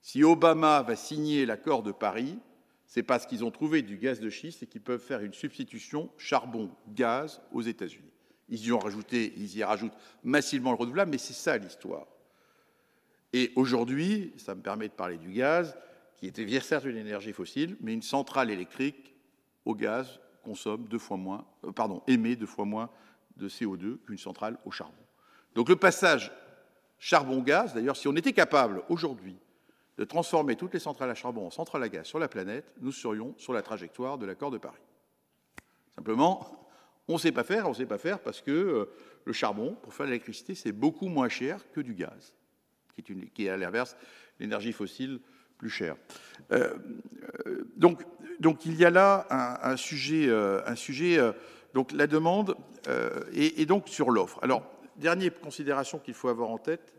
[0.00, 2.40] Si Obama va signer l'accord de Paris,
[2.88, 6.10] c'est parce qu'ils ont trouvé du gaz de schiste et qu'ils peuvent faire une substitution
[6.18, 8.15] charbon-gaz aux États-Unis.
[8.48, 12.06] Ils y ont rajouté, ils y rajoutent massivement le renouvelable, mais c'est ça l'histoire.
[13.32, 15.76] Et aujourd'hui, ça me permet de parler du gaz,
[16.16, 19.14] qui était certes une énergie fossile, mais une centrale électrique
[19.64, 22.88] au gaz consomme deux fois moins, euh, pardon, émet deux fois moins
[23.36, 24.94] de CO2 qu'une centrale au charbon.
[25.54, 26.32] Donc le passage
[26.98, 29.36] charbon-gaz, d'ailleurs, si on était capable aujourd'hui
[29.98, 32.92] de transformer toutes les centrales à charbon en centrales à gaz sur la planète, nous
[32.92, 34.80] serions sur la trajectoire de l'accord de Paris.
[35.94, 36.65] Simplement,
[37.08, 38.84] on ne sait pas faire, on ne sait pas faire parce que euh,
[39.24, 42.34] le charbon, pour faire l'électricité, c'est beaucoup moins cher que du gaz,
[43.34, 43.96] qui est, à l'inverse
[44.38, 45.20] l'énergie fossile
[45.58, 45.96] plus chère.
[46.52, 46.74] Euh,
[47.46, 48.02] euh, donc,
[48.40, 49.26] donc, il y a là
[49.62, 51.18] un, sujet, un sujet
[51.72, 52.54] donc la demande
[53.32, 54.38] et, donc sur l'offre.
[54.42, 56.92] Alors, dernière considération qu'il faut avoir en tête,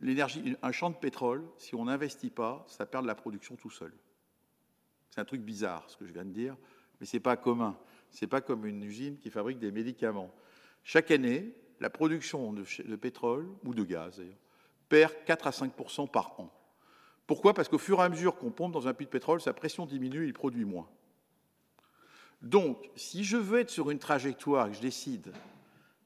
[0.00, 3.70] l'énergie, un champ de pétrole, si on n'investit pas, ça perd de la production tout
[3.70, 3.92] seul.
[5.10, 6.56] C'est un truc bizarre, ce que je viens de dire
[7.00, 7.76] mais ce n'est pas commun.
[8.10, 10.30] Ce n'est pas comme une usine qui fabrique des médicaments.
[10.84, 14.22] Chaque année, la production de, pétrole, ou de gaz
[14.88, 16.50] perd 4 à 5% par an.
[17.26, 17.54] Pourquoi?
[17.54, 19.86] Parce qu'au fur et à mesure qu'on pompe dans un puits de pétrole, sa pression
[19.86, 20.88] diminue et il produit moins.
[22.42, 25.32] Donc, si je veux être sur une trajectoire que je décide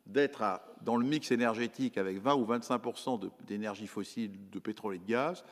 [0.07, 5.05] d'être dans le mix énergétique avec 20 ou 25% d'énergie fossile, de pétrole et de
[5.05, 5.45] gaz,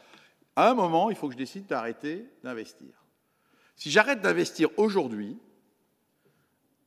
[0.55, 3.06] à un moment, il faut que je décide d'arrêter d'investir.
[3.77, 5.39] Si j'arrête d'investir aujourd'hui,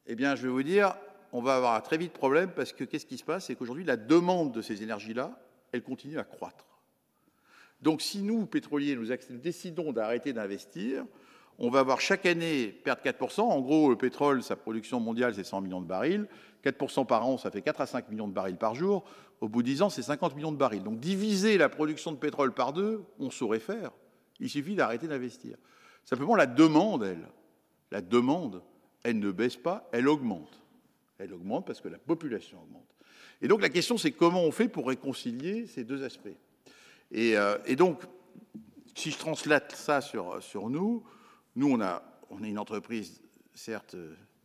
[0.07, 0.95] eh bien, je vais vous dire,
[1.31, 3.45] on va avoir un très vite problème parce que qu'est-ce qui se passe?
[3.45, 5.39] C'est qu'aujourd'hui, la demande de ces énergies-là,
[5.71, 6.65] elle continue à croître.
[7.81, 11.05] Donc, si nous, pétroliers, nous décidons d'arrêter d'investir,
[11.59, 13.41] on va avoir chaque année perdre 4%.
[13.41, 16.25] En gros, le pétrole, sa production mondiale, c'est 100 millions de barils.
[16.65, 19.03] 4% par an, ça fait 4 à 5 millions de barils par jour.
[19.41, 20.83] Au bout de 10 ans, c'est 50 millions de barils.
[20.83, 23.91] Donc diviser la production de pétrole par deux, on saurait faire.
[24.39, 25.57] Il suffit d'arrêter d'investir.
[26.09, 27.27] Simplement, la demande, elle,
[27.91, 28.63] la demande,
[29.03, 30.59] elle ne baisse pas, elle augmente.
[31.19, 32.87] Elle augmente parce que la population augmente.
[33.43, 36.35] Et donc la question, c'est comment on fait pour réconcilier ces deux aspects.
[37.11, 38.01] Et, euh, donc,
[38.95, 40.41] si je translate ça sur,
[40.71, 41.03] nous,
[41.55, 43.21] nous, on, a, on est une entreprise,
[43.53, 43.95] certes,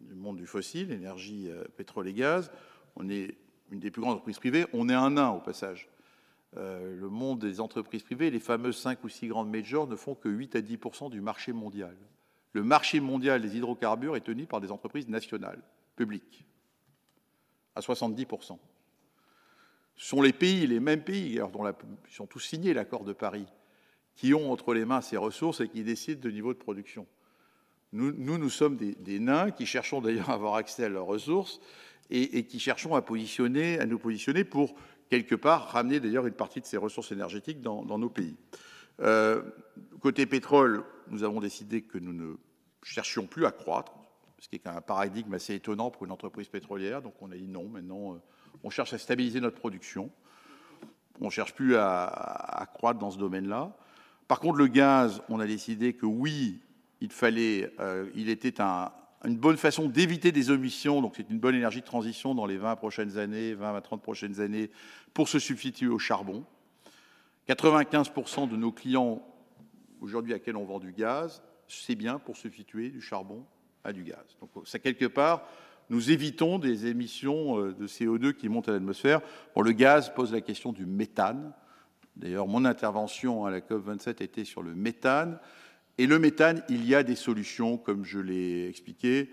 [0.02, 2.50] du monde du fossile, énergie, euh, pétrole et gaz.
[2.94, 3.38] On est
[3.70, 4.66] une des plus grandes entreprises privées.
[4.74, 5.88] On est un nain, au passage.
[6.56, 10.14] Euh, le monde des entreprises privées, les fameuses 5 ou 6 grandes majors, ne font
[10.14, 10.78] que 8 à 10
[11.10, 11.96] du marché mondial.
[12.52, 15.60] Le marché mondial des hydrocarbures est tenu par des entreprises nationales,
[15.96, 16.44] publiques,
[17.74, 18.26] à 70
[19.96, 21.64] Ce sont les pays, les mêmes pays, dont
[22.08, 23.46] ils ont tous signé l'accord de Paris,
[24.14, 27.06] qui ont entre les mains ces ressources et qui décident de niveau de production.
[27.92, 31.60] Nous, nous, sommes des, nains qui cherchons d'ailleurs à avoir accès à leurs ressources
[32.10, 34.74] et, qui cherchons à, à nous positionner pour,
[35.14, 38.36] quelque part, ramener d'ailleurs une partie de ces ressources énergétiques dans, nos pays.
[39.00, 39.42] Euh,
[40.00, 42.34] côté pétrole, nous avons décidé que nous ne
[42.82, 43.92] cherchions plus à croître,
[44.38, 47.00] ce qui est un paradigme assez étonnant pour une entreprise pétrolière.
[47.00, 48.18] Donc on a dit non, maintenant euh,
[48.62, 50.10] on cherche à stabiliser notre production.
[51.20, 53.76] On ne cherche plus à, croître dans ce domaine-là.
[54.26, 56.60] Par contre, le gaz, on a décidé que oui,
[57.00, 58.60] il fallait, euh, il était
[59.24, 62.58] une bonne façon d'éviter des omissions, donc c'est une bonne énergie de transition dans les
[62.58, 64.70] 20 prochaines années, 20 à 30 prochaines années,
[65.12, 66.44] pour se substituer au charbon.
[67.48, 69.22] 95% de nos clients
[70.00, 73.44] aujourd'hui à qui on vend du gaz, c'est bien pour substituer du charbon
[73.82, 74.24] à du gaz.
[74.40, 75.46] Donc ça quelque part,
[75.90, 79.20] nous évitons des émissions euh, de CO2 qui montent à l'atmosphère.
[79.54, 81.52] Bon, le gaz pose la question du méthane.
[82.16, 85.38] D'ailleurs, mon intervention à la COP27 était sur le méthane.
[85.98, 89.30] Et le méthane, il y a des solutions, comme je l'ai expliqué.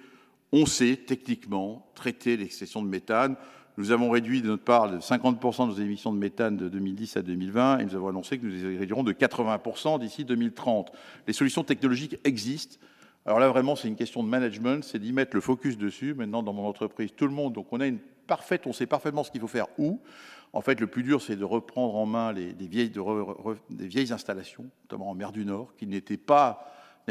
[0.51, 3.35] On sait techniquement traiter l'excession de méthane.
[3.77, 7.17] Nous avons réduit de notre part de 50% de nos émissions de méthane de 2010
[7.17, 10.91] à 2020 et nous avons annoncé que nous les réduirons de 80% d'ici 2030.
[11.25, 12.77] Les solutions technologiques existent.
[13.25, 16.13] Alors là, vraiment, c'est une question de management, c'est d'y mettre le focus dessus.
[16.13, 19.23] Maintenant, dans mon entreprise, tout le monde, donc on a une parfaite, on sait parfaitement
[19.23, 19.99] ce qu'il faut faire où.
[20.53, 25.09] En fait, le plus dur, c'est de reprendre en main les, des, vieilles, installations, notamment
[25.09, 26.17] en mer du Nord, qui n'avaient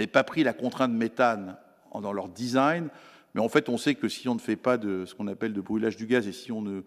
[0.07, 1.57] pas pris la contrainte méthane
[1.95, 2.89] dans leur design.
[3.35, 5.55] Mais en fait, on sait que si on ne fait pas de ce qu'on appelle
[5.55, 6.83] de brûlage du gaz et si on ne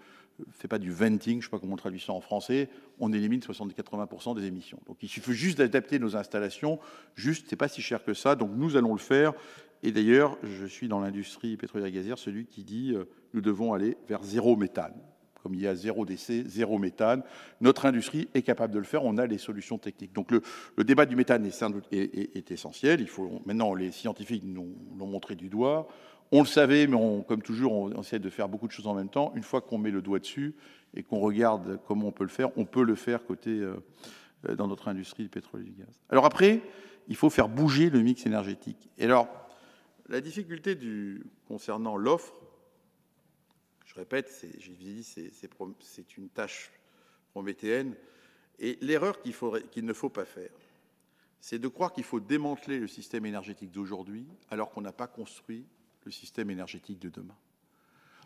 [0.51, 2.69] fait pas du venting, je ne sais pas comment on traduit ça en français,
[2.99, 4.79] on élimine 70-80% des émissions.
[4.85, 6.79] Donc il suffit juste d'adapter nos installations,
[7.15, 9.33] juste, c'est pas si cher que ça, donc nous allons le faire.
[9.83, 13.97] Et d'ailleurs, je suis dans l'industrie pétrolière gazière, celui qui dit euh, nous devons aller
[14.07, 14.93] vers zéro méthane
[15.43, 17.21] comme il y a zéro décès, zéro méthane.
[17.59, 20.13] Notre industrie est capable de le faire, on a les solutions techniques.
[20.13, 20.41] Donc le,
[20.83, 21.61] débat du méthane est,
[21.91, 23.01] est, essentiel.
[23.01, 25.87] Il faut, maintenant, les scientifiques nous l'ont montré du doigt.
[26.31, 26.97] On le savait, mais
[27.27, 29.33] comme toujours, on, essaie de faire beaucoup de choses en même temps.
[29.35, 30.55] Une fois qu'on met le doigt dessus
[30.95, 33.75] et qu'on regarde comment on peut le faire, on peut le faire côté euh,
[34.47, 36.01] euh, dans notre industrie du pétrole et du gaz.
[36.09, 36.61] Alors après,
[37.07, 38.89] il faut faire bouger le mix énergétique.
[38.97, 39.27] Et alors,
[40.09, 40.77] la difficulté
[41.47, 42.33] concernant l'offre,
[43.93, 46.71] je répète, c'est une tâche
[47.31, 47.95] prométhéenne.
[48.59, 50.51] Et l'erreur qu'il ne faut pas faire,
[51.39, 55.65] c'est de croire qu'il faut démanteler le système énergétique d'aujourd'hui alors qu'on n'a pas construit
[56.05, 57.35] le système énergétique de demain.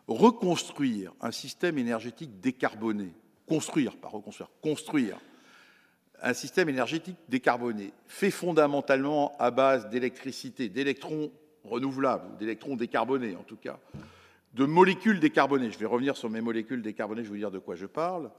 [0.08, 3.12] Reconstruire un système énergétique décarboné,
[3.46, 5.20] construire, pas reconstruire, construire
[6.22, 11.32] un système énergétique décarboné, fait fondamentalement à base d'électricité, d'électrons
[11.64, 13.80] renouvelables, d'électrons décarbonés en tout cas,
[14.54, 17.60] de molécules décarbonées, je vais revenir sur mes molécules décarbonées, je vais vous dire de
[17.60, 18.32] quoi je parle,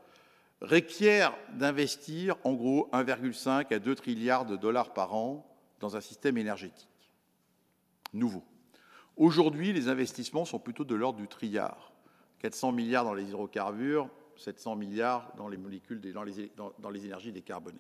[0.61, 5.47] requiert d'investir en gros 1,5 à 2 trilliards de dollars par an
[5.81, 6.89] dans un système énergétique
[8.13, 8.43] nouveau.
[9.17, 11.93] Aujourd'hui, les investissements sont plutôt de l'ordre du trilliard.
[12.41, 17.33] 400 milliards dans les hydrocarbures, 700 milliards dans les molécules, dans les, dans, les énergies
[17.33, 17.79] décarbonées.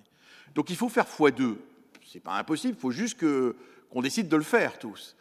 [0.55, 1.56] Donc il faut faire x2.
[2.02, 5.16] Ce n'est pas impossible, il faut juste qu'on décide de le faire tous.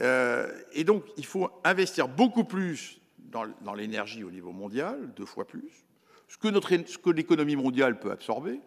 [0.00, 5.44] Euh, et donc, il faut investir beaucoup plus dans, l'énergie au niveau mondial, deux fois
[5.46, 5.84] plus,
[6.28, 8.60] ce que, l'économie mondiale peut absorber.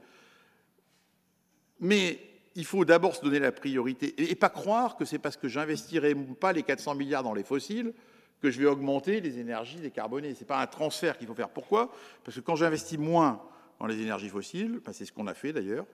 [1.79, 2.19] Mais
[2.55, 6.15] il faut d'abord se donner la priorité et, pas croire que c'est parce que j'investirai
[6.15, 7.93] pas les 400 milliards dans les fossiles
[8.41, 10.33] que je vais augmenter les énergies décarbonées.
[10.33, 11.49] Ce n'est pas un transfert qu'il faut faire.
[11.49, 11.91] Pourquoi?
[12.23, 13.41] Parce que quand j'investis moins
[13.79, 15.85] dans les énergies fossiles, ben, c'est ce qu'on a fait d'ailleurs,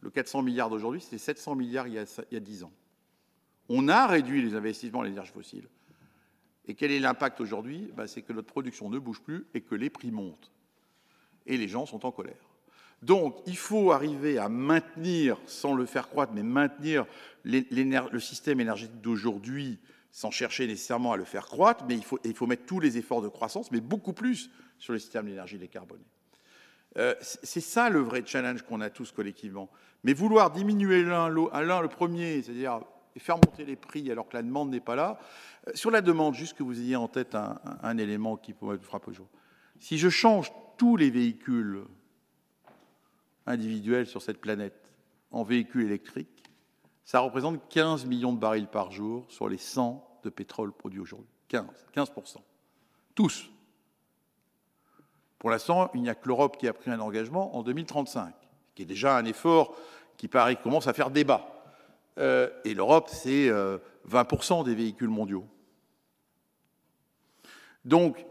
[0.00, 2.72] le 400 milliards d'aujourd'hui, c'était 700 milliards il y, a, il y a 10 ans.
[3.68, 5.68] On a réduit les investissements dans l'énergie fossile.
[6.66, 7.90] Et quel est l'impact aujourd'hui?
[7.96, 10.52] Ben, C'est que notre production ne bouge plus et que les prix montent.
[11.46, 12.52] Et les gens sont en colère.
[13.02, 17.04] Donc, il faut arriver à maintenir, sans le faire croître, mais maintenir
[17.44, 19.80] le système énergétique d'aujourd'hui,
[20.12, 23.28] sans chercher nécessairement à le faire croître, mais il faut, mettre tous les efforts de
[23.28, 26.04] croissance, mais beaucoup plus sur le système d'énergie décarboné.
[26.98, 29.70] Euh, c'est ça le vrai challenge qu'on a tous collectivement.
[30.04, 32.82] Mais vouloir diminuer l'un le premier, c'est-à-dire
[33.20, 35.18] faire monter les prix alors que la demande n'est pas là,
[35.68, 38.84] euh, sur la demande, juste que vous ayez en tête un, élément qui pourrait vous
[38.84, 39.28] frapper au jour.
[39.78, 41.84] Si je change tous les véhicules
[43.46, 44.92] individuels sur cette planète
[45.30, 46.44] en véhicules électriques,
[47.04, 51.28] ça représente 15 millions de barils par jour sur les 100 de pétrole produits aujourd'hui.
[51.48, 52.36] 15, 15%.
[53.14, 53.50] Tous.
[55.38, 58.32] Pour l'instant, il n'y a que l'Europe qui a pris un engagement en 2035,
[58.74, 59.76] qui est déjà un effort
[60.16, 61.61] qui paraît commence à faire débat.
[62.18, 63.48] Euh, et l'Europe, c'est
[64.08, 65.46] 20% euh, des véhicules mondiaux.
[67.84, 68.24] Donc,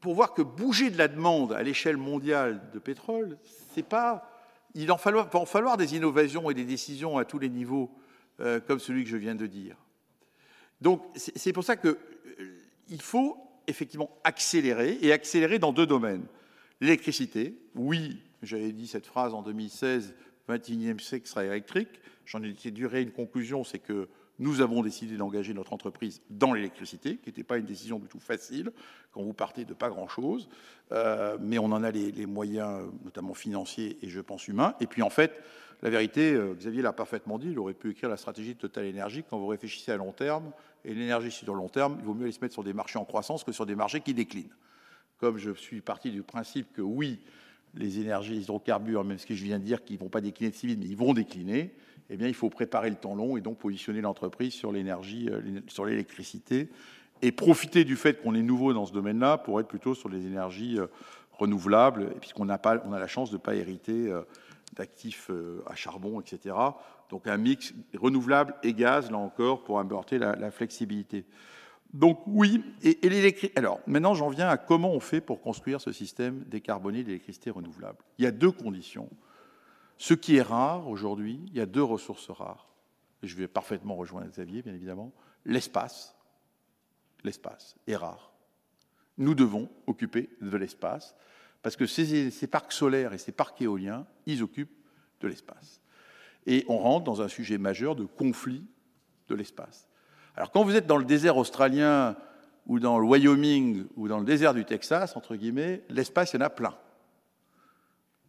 [0.00, 3.38] pour voir que bouger de la demande à l'échelle mondiale de pétrole,
[3.74, 4.28] c'est pas
[4.74, 7.90] il en falloir, va en falloir des innovations et des décisions à tous les niveaux,
[8.40, 9.76] euh, comme celui que je viens de dire.
[10.80, 13.36] Donc, c'est pour ça qu'il euh, faut
[13.66, 16.24] effectivement accélérer, et accélérer dans deux domaines.
[16.80, 20.14] L'électricité, oui, j'avais dit cette phrase en 2016,
[20.48, 22.00] 21e siècle sera électrique.
[22.24, 24.08] J'en ai duré une conclusion, c'est que
[24.38, 28.18] nous avons décidé d'engager notre entreprise dans l'électricité, qui n'était pas une décision du tout
[28.18, 28.72] facile
[29.12, 30.48] quand vous partez de pas grand-chose,
[30.90, 34.74] euh, mais on en a les, moyens, notamment financiers et je pense humains.
[34.80, 35.40] Et puis en fait,
[35.82, 38.84] la vérité, euh, Xavier l'a parfaitement dit, il aurait pu écrire la stratégie de Total
[38.84, 40.50] Énergie quand vous réfléchissez à long terme,
[40.84, 43.04] et l'énergie sur long terme, il vaut mieux aller se mettre sur des marchés en
[43.04, 44.54] croissance que sur des marchés qui déclinent.
[45.18, 47.20] Comme je suis parti du principe que oui,
[47.74, 50.50] les énergies, hydrocarbures, même ce que je viens de dire, qui ne vont pas décliner
[50.50, 51.72] de si vite, mais ils vont décliner,
[52.10, 55.60] eh bien, il faut préparer le temps long et donc positionner l'entreprise sur l'énergie, euh,
[55.68, 56.68] sur l'électricité
[57.22, 60.26] et profiter du fait qu'on est nouveau dans ce domaine-là pour être plutôt sur les
[60.26, 60.88] énergies euh,
[61.32, 64.22] renouvelables, puisqu'on a, pas, on a la chance de ne pas hériter euh,
[64.74, 65.30] d'actifs
[65.66, 66.54] à charbon, etc.
[67.10, 71.26] Donc un mix renouvelable et gaz, là encore, pour apporter la, flexibilité.
[71.92, 75.92] Donc oui, et, et Alors maintenant, j'en viens à comment on fait pour construire ce
[75.92, 77.98] système décarboné d'électricité renouvelable.
[78.18, 79.10] Il y a deux conditions.
[79.98, 82.68] Ce qui est rare aujourd'hui, il y a deux ressources rares.
[83.22, 85.12] Je vais parfaitement rejoindre Xavier, bien évidemment.
[85.44, 86.16] L'espace.
[87.24, 88.32] L'espace est rare.
[89.18, 91.14] Nous devons occuper de l'espace
[91.62, 94.76] parce que ces, parcs solaires et ces parcs éoliens, ils occupent
[95.20, 95.80] de l'espace.
[96.46, 98.64] Et on rentre dans un sujet majeur de conflit
[99.28, 99.88] de l'espace.
[100.36, 102.16] Alors quand vous êtes dans le désert australien
[102.66, 106.42] ou dans le Wyoming ou dans le désert du Texas, entre guillemets, l'espace, il y
[106.42, 106.74] en a plein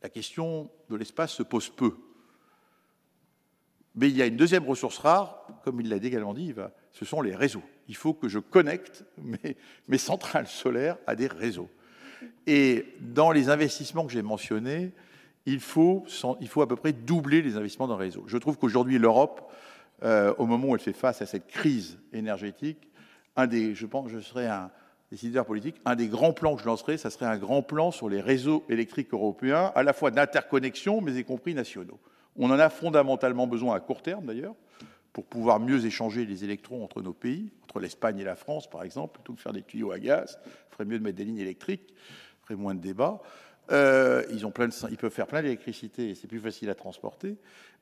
[0.03, 1.95] la question de l'espace se pose peu.
[3.95, 6.53] Mais il y a une deuxième ressource rare, comme il l'a également dit,
[6.91, 7.63] ce sont les réseaux.
[7.87, 9.05] Il faut que je connecte
[9.87, 11.69] mes, centrales solaires à des réseaux.
[12.47, 14.91] Et dans les investissements que j'ai mentionnés,
[15.45, 16.05] il faut,
[16.61, 18.23] à peu près doubler les investissements dans le réseau.
[18.27, 19.51] Je trouve qu'aujourd'hui, l'Europe,
[20.01, 22.89] euh, au moment où elle fait face à cette crise énergétique,
[23.35, 24.71] un des, je pense, je serais un,
[25.13, 28.09] décideurs politiques, un des grands plans que je lancerai, ça serait un grand plan sur
[28.09, 31.99] les réseaux électriques européens, à la fois d'interconnexion, mais y compris nationaux.
[32.35, 34.55] On en a fondamentalement besoin à court terme, d'ailleurs,
[35.13, 38.83] pour pouvoir mieux échanger les électrons entre nos pays, entre l'Espagne et la France, par
[38.83, 40.39] exemple, plutôt que de faire des tuyaux à gaz.
[40.45, 43.21] Il ferait mieux de mettre des lignes électriques, il ferait moins de débats.
[43.71, 47.37] Euh, ils, ont plein ils peuvent faire plein d'électricité et c'est plus facile à transporter.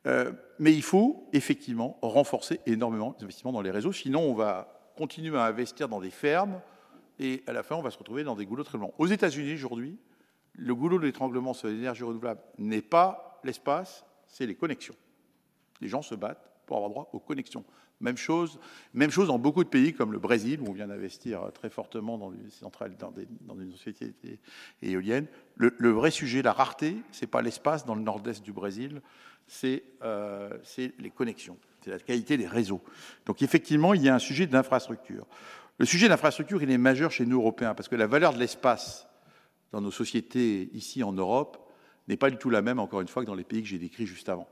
[0.07, 4.93] Euh, mais il faut effectivement renforcer énormément les investissements dans les réseaux, sinon on va
[4.95, 6.59] continuer à investir dans des fermes
[7.19, 8.93] et à la fin, on va se retrouver dans des goulots longs.
[8.97, 9.97] Aux États-Unis, aujourd'hui,
[10.53, 14.95] le goulot d'étranglement sur l'énergie renouvelable n'est pas l'espace, c'est les connexions.
[15.81, 17.63] Les gens se battent pour avoir droit aux connexions.
[18.01, 18.59] Même chose,
[18.93, 22.31] même dans beaucoup de pays comme le Brésil, où on vient d'investir très fortement dans
[22.31, 22.49] une
[23.45, 24.39] dans, une société
[24.81, 25.27] éolienne.
[25.55, 29.01] Le, vrai sujet, la rareté, c'est pas l'espace dans le nord-est du Brésil,
[29.47, 30.49] c'est euh,
[30.97, 32.81] les connexions, c'est la qualité des réseaux.
[33.25, 35.27] Donc effectivement, il y a un sujet d'infrastructure.
[35.77, 39.07] Le sujet d'infrastructure, il est majeur chez nous, Européens, parce que la valeur de l'espace
[39.71, 41.57] dans nos sociétés ici en Europe
[42.07, 43.79] n'est pas du tout la même, encore une fois, que dans les pays que j'ai
[43.79, 44.47] décrits juste avant.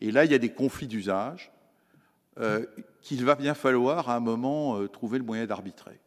[0.00, 1.52] Et là, il y a des conflits d'usage
[2.38, 2.64] euh,
[3.02, 5.98] qu'il va bien falloir à un moment euh, trouver le moyen d'arbitrer.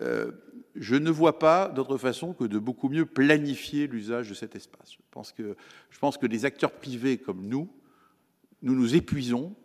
[0.00, 0.30] Euh,
[0.74, 4.92] je ne vois pas d'autre façon que de beaucoup mieux planifier l'usage de cet espace.
[4.92, 5.56] Je pense, que,
[5.90, 7.68] je pense que les acteurs privés comme nous,
[8.62, 9.56] nous nous épuisons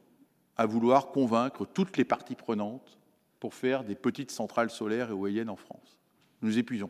[0.55, 2.97] à vouloir convaincre toutes les parties prenantes
[3.39, 5.99] pour faire des petites centrales solaires et éoliennes en France.
[6.41, 6.89] Nous épuisons.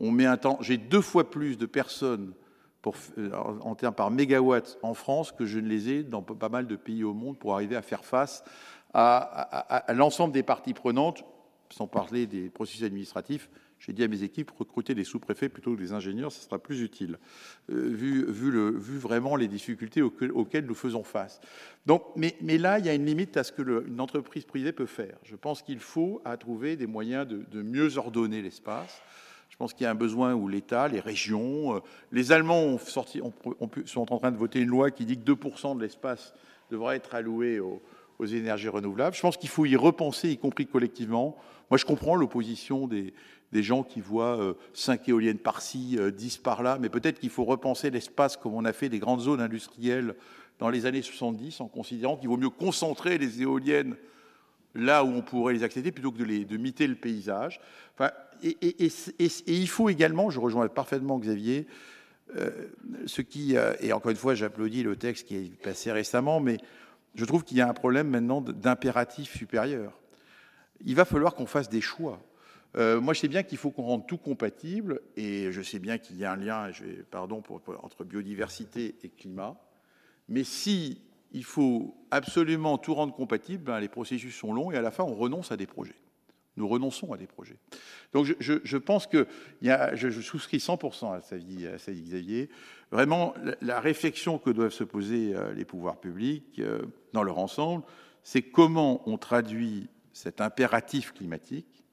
[0.00, 0.58] On met un temps.
[0.60, 2.32] J'ai deux fois plus de personnes
[2.86, 6.66] euh, en termes par mégawatt en France que je ne les ai dans pas mal
[6.66, 8.44] de pays au monde pour arriver à faire face
[8.94, 11.24] à, l'ensemble des parties prenantes,
[11.70, 13.50] sans parler des processus administratifs
[13.80, 16.80] J'ai dit à mes équipes, recruter des sous-préfets plutôt que des ingénieurs, ce sera plus
[16.80, 17.18] utile,
[17.70, 21.40] euh, vu, vu, le, vraiment les difficultés auxquelles, nous faisons face.
[21.84, 25.18] Donc, mais, là, il y a une limite à ce qu'une entreprise privée peut faire.
[25.24, 29.02] Je pense qu'il faut trouver des moyens de mieux ordonner l'espace.
[29.58, 31.80] Je pense qu'il y a un besoin où l'État, les régions, euh,
[32.12, 36.32] les Allemands sont en train de voter une loi qui dit que 2% de l'espace
[36.70, 37.82] devra être alloué aux,
[38.24, 39.16] énergies renouvelables.
[39.16, 41.36] Je pense qu'il faut y repenser, y compris collectivement.
[41.72, 43.12] Moi, je comprends l'opposition des,
[43.50, 47.44] des gens qui voient euh, 5 éoliennes par-ci, euh, 10 par-là, mais peut-être qu'il faut
[47.44, 50.14] repenser l'espace comme on a fait des grandes zones industrielles
[50.60, 53.96] dans les années 70, en considérant qu'il vaut mieux concentrer les éoliennes
[54.74, 57.60] là où on pourrait les accéder plutôt que de, les, de miter le paysage.
[57.94, 58.12] Enfin,
[58.42, 58.88] et,
[59.46, 61.66] il faut également, je rejoins parfaitement Xavier,
[62.36, 62.50] euh,
[63.06, 66.58] ce qui, euh, et encore une fois, j'applaudis le texte qui est passé récemment, mais
[67.14, 69.98] je trouve qu'il y a un problème maintenant d'impératif supérieur.
[70.84, 72.20] Il va falloir qu'on fasse des choix.
[72.76, 75.98] Euh, moi, je sais bien qu'il faut qu'on rende tout compatible, et je sais bien
[75.98, 76.70] qu'il y a un lien,
[77.10, 77.42] pardon,
[77.82, 79.56] entre biodiversité et climat.
[80.28, 81.00] Mais si
[81.32, 85.04] il faut absolument tout rendre compatible, ben, les processus sont longs, et à la fin,
[85.04, 85.96] on renonce à des projets.
[86.58, 87.56] Nous renonçons à des projets.
[88.12, 89.26] Donc, je, pense que
[89.62, 92.50] je, souscris 100% à ça dit, à ça dit Xavier.
[92.90, 96.82] Vraiment, la, réflexion que doivent se poser euh, les pouvoirs publics euh,
[97.12, 97.84] dans leur ensemble,
[98.24, 101.84] c'est comment on traduit cet impératif climatique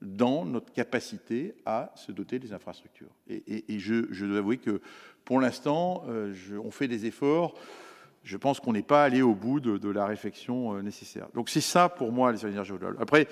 [0.00, 3.10] dans notre capacité à se doter des infrastructures.
[3.28, 4.80] Et, je, dois avouer que
[5.24, 6.34] pour l'instant, euh,
[6.64, 7.54] on fait des efforts.
[8.22, 11.28] Je pense qu'on n'est pas allé au bout de, la réflexion nécessaire.
[11.34, 13.00] Donc c'est ça pour moi les énergies renouvelables.
[13.00, 13.28] Après,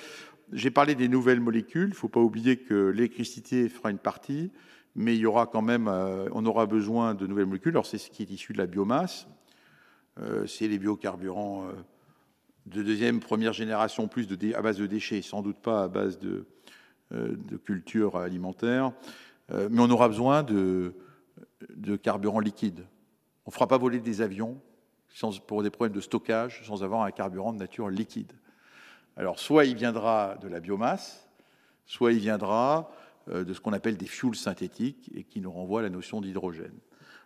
[0.52, 1.88] j'ai parlé des nouvelles molécules.
[1.88, 4.50] Il ne faut pas oublier que l'électricité fera une partie,
[4.94, 7.72] mais il y aura quand même, euh, on aura besoin de nouvelles molécules.
[7.72, 9.26] Alors c'est ce qui est issu de la biomasse.
[10.20, 11.68] Euh, c'est les biocarburants
[12.66, 16.46] de deuxième, première génération, plus à base de déchets, sans doute pas à base de,
[17.12, 18.92] euh, culture alimentaire.
[19.50, 20.94] Euh, mais on aura besoin de,
[21.68, 22.86] de carburant liquide.
[23.44, 24.60] On ne fera pas voler des avions
[25.46, 28.32] pour des problèmes de stockage sans avoir un carburant de nature liquide.
[29.16, 31.28] Alors, soit il viendra de la biomasse,
[31.86, 32.90] soit il viendra
[33.28, 36.20] euh, de ce qu'on appelle des fuels synthétiques et qui nous renvoie à la notion
[36.20, 36.74] d'hydrogène.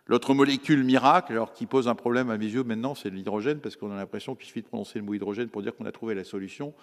[0.09, 3.75] L'autre molécule miracle, alors qui pose un problème à mes yeux maintenant, c'est l'hydrogène, parce
[3.75, 6.15] qu'on a l'impression qu'il suffit de prononcer le mot hydrogène pour dire qu'on a trouvé
[6.15, 6.73] la solution.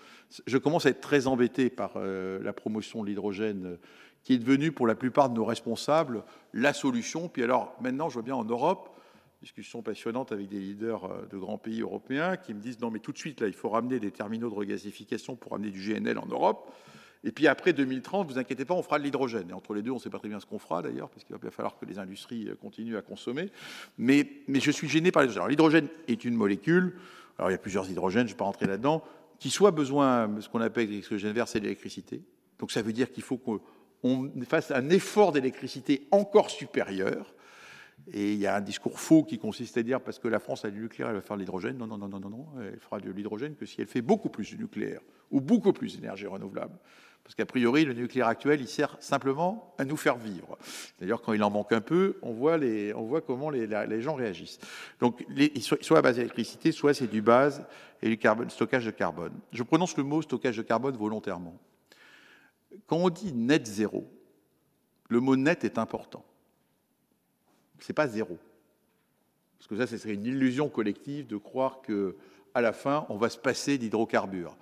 [0.47, 3.77] Je commence à être très embêté par euh, la promotion de l'hydrogène, euh,
[4.23, 6.23] qui est devenue pour la plupart de nos responsables
[6.53, 7.28] la solution.
[7.28, 8.95] Puis alors, maintenant, je vois bien en Europe,
[9.40, 13.00] discussion passionnante avec des leaders euh, de grands pays européens qui me disent non, mais
[13.00, 16.18] tout de suite, là, il faut ramener des terminaux de regasification pour ramener du GNL
[16.18, 16.72] en Europe.
[17.24, 19.50] Et puis après 2030, vous inquiétez pas, on fera de l'hydrogène.
[19.50, 21.24] Et entre les deux, on ne sait pas très bien ce qu'on fera d'ailleurs, parce
[21.24, 23.50] qu'il va bien falloir que les industries continuent à consommer.
[23.98, 25.48] Mais, mais je suis gêné par l'hydrogène.
[25.48, 26.94] l'hydrogène est une molécule,
[27.38, 29.02] alors il y a plusieurs hydrogènes, je ne vais pas rentrer là-dedans,
[29.38, 32.22] qui soit besoin, ce qu'on appelle l'hydrogène vert, c'est l'électricité.
[32.58, 33.60] Donc ça veut dire qu'il faut qu'on
[34.48, 37.34] fasse un effort d'électricité encore supérieur.
[38.12, 40.64] Et il y a un discours faux qui consiste à dire parce que la France
[40.64, 41.77] a du nucléaire, elle va faire de l'hydrogène.
[41.77, 42.47] Non, non, non, non, non.
[42.60, 45.01] Elle fera de l'hydrogène que si elle fait beaucoup plus de nucléaire
[45.31, 46.78] ou beaucoup plus d'énergie renouvelable.
[47.27, 50.56] Parce qu'a priori, le nucléaire actuel, il sert simplement à nous faire vivre.
[51.01, 54.14] D'ailleurs, quand il en manque un peu, on voit, les, on voit comment les, gens
[54.14, 54.60] réagissent.
[55.01, 55.27] Donc,
[55.81, 57.66] soit à base d'électricité, soit c'est du base
[58.01, 59.32] et du stockage de carbone.
[59.51, 61.59] Je prononce le mot stockage de carbone volontairement.
[62.86, 64.09] Quand on dit net zéro,
[65.09, 66.24] le mot net est important.
[67.81, 68.39] C'est pas zéro.
[69.59, 72.16] Parce que ça, ce serait une illusion collective de croire que
[72.55, 74.57] à la fin, on va se passer d'hydrocarbures.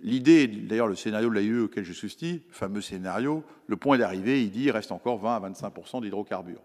[0.00, 4.42] L'idée, d'ailleurs, le scénario de l'AIE auquel je souscris, le fameux scénario, le point d'arrivée,
[4.42, 6.62] il dit il reste encore 20 à 25% d'hydrocarbures.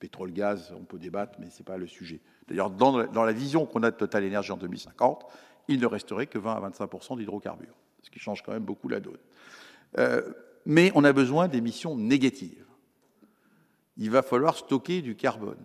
[0.00, 2.20] Pétrole, gaz, on peut débattre, mais ce n'est pas le sujet.
[2.48, 5.24] D'ailleurs, dans, la vision qu'on a de Total Énergie en 2050,
[5.68, 9.00] il ne resterait que 20 à 25% d'hydrocarbures, ce qui change quand même beaucoup la
[9.00, 9.16] donne.
[9.98, 10.20] Euh,
[10.66, 12.63] mais on a besoin d'émissions négatives.
[13.96, 15.64] Il va falloir stocker du carbone.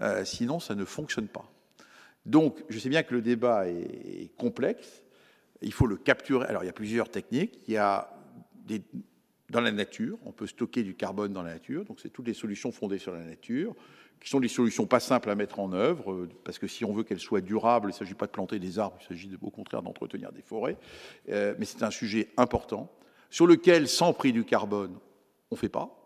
[0.00, 1.50] Euh, sinon, ça ne fonctionne pas.
[2.26, 5.02] Donc, je sais bien que le débat est, complexe,
[5.62, 6.46] il faut le capturer.
[6.46, 7.58] Alors, il y a plusieurs techniques.
[7.66, 8.10] Il y a
[8.54, 8.82] des,
[9.50, 11.84] dans la nature, on peut stocker du carbone dans la nature.
[11.84, 13.74] Donc, c'est toutes les solutions fondées sur la nature,
[14.20, 17.02] qui sont des solutions pas simples à mettre en œuvre, parce que si on veut
[17.02, 19.82] qu'elles soient durables, il ne s'agit pas de planter des arbres, il s'agit au contraire
[19.82, 20.76] d'entretenir des forêts.
[21.30, 22.92] Euh, mais c'est un sujet important,
[23.30, 24.98] sur lequel, sans prix du carbone,
[25.50, 25.97] on ne fait pas.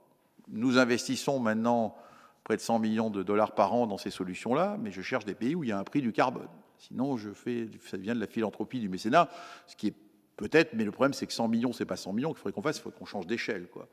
[0.48, 1.97] Nous investissons maintenant
[2.44, 5.35] près de 100 millions de dollars par an dans ces solutions-là, mais je cherche des
[5.35, 6.48] pays où il y a un prix du carbone.
[6.78, 9.28] Sinon, je fais, ça devient de la philanthropie, du mécénat,
[9.66, 9.94] ce qui est
[10.36, 12.62] peut-être, mais le problème, c'est que 100 millions, c'est pas 100 millions qu'il faudrait qu'on
[12.62, 13.69] fasse, il faut qu'on change d'échelle.
[13.69, 13.89] Quoi.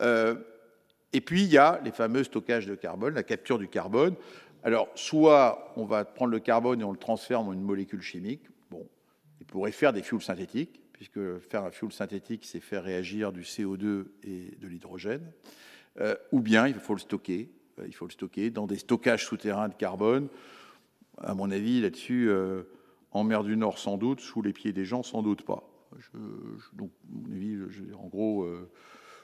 [0.00, 0.36] Euh,
[1.12, 4.14] et puis, il y a les fameux stockages de carbone, la capture du carbone.
[4.62, 8.42] Alors, soit on va prendre le carbone et on le transforme en une molécule chimique.
[8.70, 8.86] Bon,
[9.40, 13.42] il pourrait faire des fuels synthétiques, puisque faire un fuel synthétique, c'est faire réagir du
[13.42, 15.32] CO2 et de l'hydrogène,
[15.98, 17.50] euh, ou bien il faut le stocker.
[17.78, 20.28] Euh, il faut le stocker dans des stockages souterrains de carbone.
[21.18, 22.62] À mon avis, là-dessus, euh,
[23.10, 25.64] en mer du Nord, sans doute, sous les pieds des gens, sans doute pas.
[26.72, 27.58] Donc, mon avis,
[27.98, 28.48] en gros,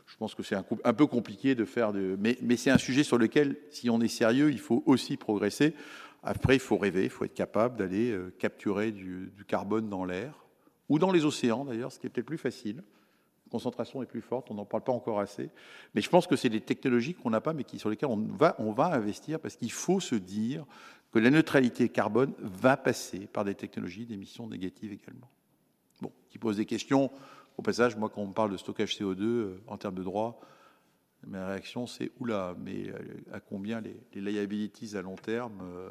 [0.07, 1.93] je pense que c'est un, peu compliqué de faire.
[1.95, 5.75] Mais, c'est un sujet sur lequel, si on est sérieux, il faut aussi progresser.
[6.25, 10.47] Après, il faut rêver, il faut être capable d'aller capturer du carbone dans l'air
[10.89, 12.83] ou dans les océans d'ailleurs, ce qui est peut-être plus facile.
[13.51, 15.51] Concentration est plus forte, on n'en parle pas encore assez.
[15.95, 18.73] Mais je pense que c'est des technologies qu'on n'a pas, mais qui, sur lesquelles on
[18.73, 20.65] va, investir parce qu'il faut se dire
[21.13, 25.31] que la neutralité carbone va passer par des technologies d'émissions négatives également.
[26.01, 27.11] Bon, qui pose des questions.
[27.57, 30.41] Au passage, moi, quand on me parle de stockage CO2 euh, en termes de droit,
[31.27, 32.99] ma réaction c'est oula, mais euh,
[33.33, 35.91] à combien les, liabilities à long terme euh,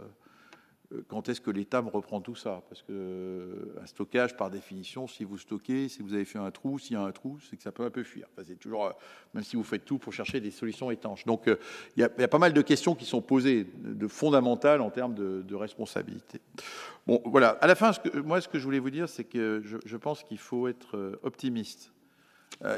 [1.07, 2.61] quand est-ce que l'État me reprend tout ça?
[2.69, 6.51] Parce que euh, un stockage, par définition, si vous stockez, si vous avez fait un
[6.51, 8.27] trou, s'il y a un trou, c'est que ça peut un peu fuir.
[8.43, 8.91] c'est toujours, euh,
[9.33, 11.25] même si vous faites tout pour chercher des solutions étanches.
[11.25, 11.49] Donc,
[11.95, 15.55] il y, a, pas mal de questions qui sont posées, de fondamentales en termes de,
[15.55, 16.41] responsabilité.
[17.07, 17.49] Bon, voilà.
[17.61, 17.91] À la fin,
[18.23, 21.91] moi, ce que je voulais vous dire, c'est que je, pense qu'il faut être optimiste.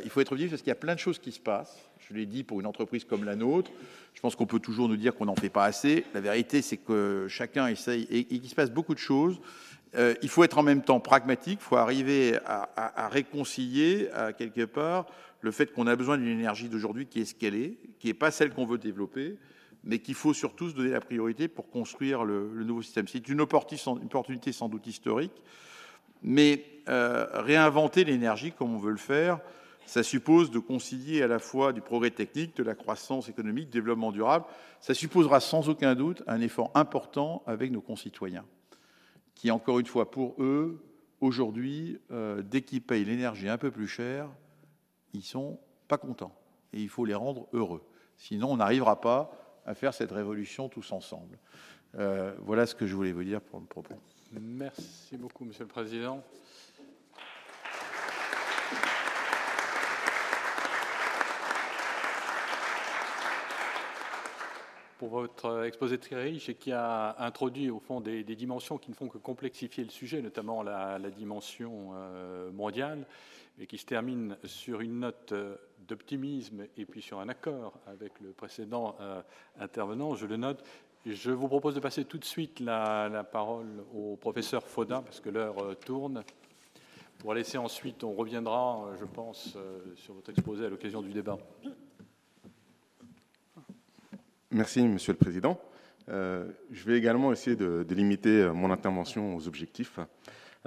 [0.03, 1.87] Il faut être optimiste parce qu'il y a plein de choses qui se passent.
[2.09, 3.71] Je l'ai dit pour une entreprise comme la nôtre.
[4.13, 6.05] Je pense qu'on peut toujours nous dire qu'on n'en fait pas assez.
[6.13, 9.39] La vérité, c'est que chacun essaye et, qu'il se passe beaucoup de choses.
[9.95, 11.59] Euh, il faut être en même temps pragmatique.
[11.61, 15.05] Il faut arriver à, réconcilier, à, quelque part,
[15.41, 18.13] le fait qu'on a besoin d'une énergie d'aujourd'hui qui est ce qu'elle est, qui n'est
[18.13, 19.35] pas celle qu'on veut développer,
[19.83, 23.07] mais qu'il faut surtout se donner la priorité pour construire le, nouveau système.
[23.07, 25.33] C'est une opportunité sans doute historique,
[26.23, 29.39] mais euh, réinventer l'énergie comme on veut le faire,
[29.85, 33.79] ça suppose de concilier à la fois du progrès technique, de la croissance économique, du
[33.79, 34.45] développement durable.
[34.81, 38.45] Ça supposera sans aucun doute un effort important avec nos concitoyens,
[39.33, 40.83] qui, encore une fois, pour eux,
[41.21, 44.29] aujourd'hui, euh, dès qu'ils payent l'énergie un peu plus cher,
[45.13, 45.57] ils sont
[45.87, 46.35] pas contents.
[46.73, 47.81] Et il faut les rendre heureux.
[48.17, 49.31] Sinon, on n'arrivera pas
[49.65, 51.37] à faire cette révolution tous ensemble.
[51.95, 53.95] Euh, voilà ce que je voulais vous dire pour le propos.
[54.33, 56.21] Merci beaucoup, Monsieur le Président.
[64.97, 68.95] Pour votre exposé très riche et qui a introduit au fond des, dimensions qui ne
[68.95, 73.05] font que complexifier le sujet, notamment la, dimension euh, mondiale,
[73.59, 75.55] et qui se termine sur une note euh,
[75.87, 79.21] d'optimisme et puis sur un accord avec le précédent euh,
[79.59, 80.63] intervenant, je le note.
[81.05, 85.29] Je vous propose de passer tout de suite la, parole au professeur Faudin, parce que
[85.29, 86.23] l'heure tourne,
[87.19, 89.57] pour laisser ensuite, on reviendra, je pense,
[89.95, 91.37] sur votre exposé à l'occasion du débat.
[94.57, 95.59] Merci, Monsieur le Président.
[96.09, 99.99] Euh, je vais également essayer de, limiter euh, mon intervention aux objectifs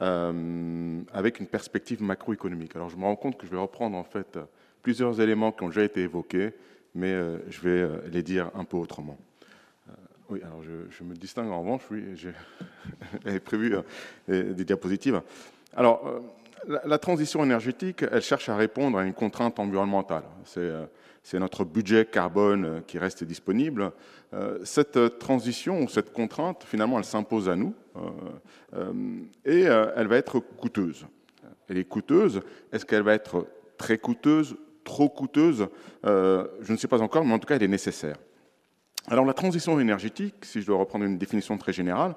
[0.01, 2.77] euh, avec une perspective macroéconomique.
[2.77, 4.39] Alors, je me rends compte que je vais reprendre en fait
[4.81, 6.53] plusieurs éléments qui ont déjà été évoqués,
[6.95, 7.13] mais
[7.49, 9.19] je vais les dire un peu autrement.
[10.29, 13.75] oui, alors je, me distingue en revanche, oui, j'ai prévu
[14.29, 15.21] des diapositives.
[15.75, 16.23] Alors,
[16.69, 20.23] la, la, transition énergétique, elle cherche à répondre à une contrainte environnementale.
[20.45, 20.71] C'est
[21.23, 23.93] c'est notre budget carbone euh, qui reste disponible.
[24.33, 27.75] Euh, cette transition ou cette contrainte, finalement, elle s'impose à nous
[28.75, 31.07] euh, et elle va être coûteuse.
[31.69, 32.41] Elle est coûteuse.
[32.73, 35.69] Est-ce qu'elle va être très coûteuse, trop coûteuse?
[36.05, 38.17] Je ne sais pas encore, mais en tout cas, elle est nécessaire.
[39.09, 42.15] Alors la transition énergétique, si je dois reprendre une définition très générale,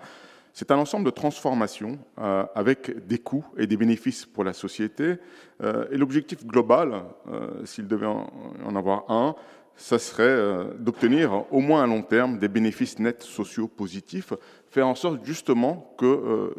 [0.54, 5.16] c'est un ensemble de transformations euh, avec des coûts et des bénéfices pour la société.
[5.62, 9.36] Euh, et l'objectif global, euh, s'il devait en, avoir un,
[9.76, 14.34] ça serait d'obtenir au moins à long terme des bénéfices nets sociaux positifs,
[14.70, 16.54] faire en sorte justement que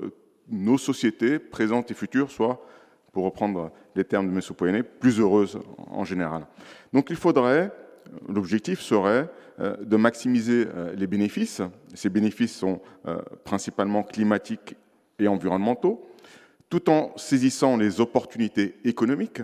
[0.48, 2.60] nos sociétés présentes et futures soient,
[3.12, 4.82] pour reprendre les termes de M.
[4.98, 6.44] Plus heureuses en général.
[6.92, 7.70] Donc il faudrait,
[8.28, 9.28] l'objectif serait
[9.60, 11.62] euh, de maximiser euh, les bénéfices.
[11.94, 14.74] Ces bénéfices sont euh, principalement climatiques
[15.20, 16.08] et environnementaux,
[16.68, 19.42] tout en saisissant les opportunités économiques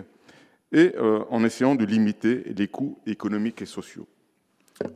[0.73, 0.93] et
[1.29, 4.07] en essayant de limiter les coûts économiques et sociaux.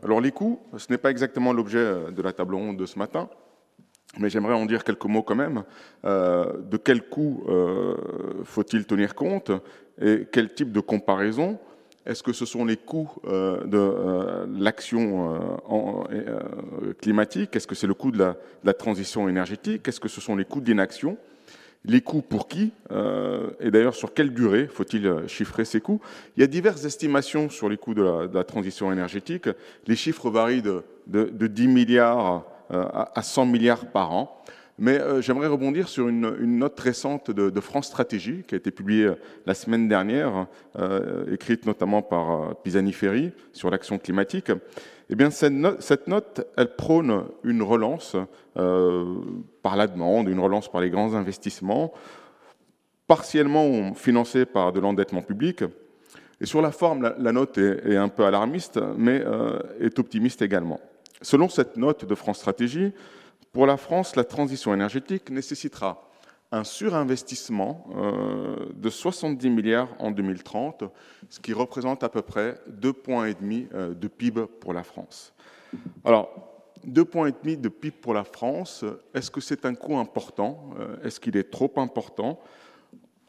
[0.03, 3.29] Alors les coûts, ce n'est pas exactement l'objet de la table ronde de ce matin,
[4.17, 5.63] mais j'aimerais en dire quelques mots quand même.
[6.03, 7.43] de quels coûts
[8.45, 9.51] faut-il tenir compte
[10.01, 11.59] et quel type de comparaison
[12.06, 15.40] est-ce que ce sont les coûts euh, de euh, l'action
[16.11, 17.56] euh, climatique?
[17.56, 18.23] Est-ce que c'est le coût de
[18.64, 19.88] la, transition énergétique?
[19.88, 21.18] Est-ce que ce sont les coûts d'inaction
[21.84, 22.73] Les coûts pour qui
[23.60, 25.99] Et d'ailleurs, sur quelle durée faut-il chiffrer ces coûts?
[26.38, 29.49] Il y a diverses estimations sur les coûts de la, transition énergétique.
[29.88, 34.44] Les chiffres varient de, 10 milliards à 100 milliards par an.
[34.77, 39.11] Mais euh, j'aimerais rebondir sur une, note récente de, France Stratégie, qui a été publiée
[39.45, 40.47] la semaine dernière,
[41.31, 44.52] écrite notamment par Pisani Ferry sur l'action climatique.
[45.10, 48.15] Eh bien, cette note, elle prône une relance
[48.53, 51.93] par la demande, une relance par les grands investissements,
[53.07, 55.64] partiellement financée par de l'endettement public,
[56.41, 60.80] et sur la forme, la, note est, un peu alarmiste, mais euh, est optimiste également.
[61.22, 62.91] Selon cette note de France Stratégie,
[63.56, 66.10] pour la France, la transition énergétique nécessitera
[66.52, 70.84] un surinvestissement euh, de 70 milliards en 2030,
[71.30, 73.34] ce qui représente à peu près 2,5 points
[73.73, 75.34] euh, de PIB pour la France.
[76.03, 78.84] Alors, 2,5 points de PIB pour la France,
[79.14, 80.72] est-ce que c'est un coût important?
[81.02, 82.41] Est-ce qu'il est trop important?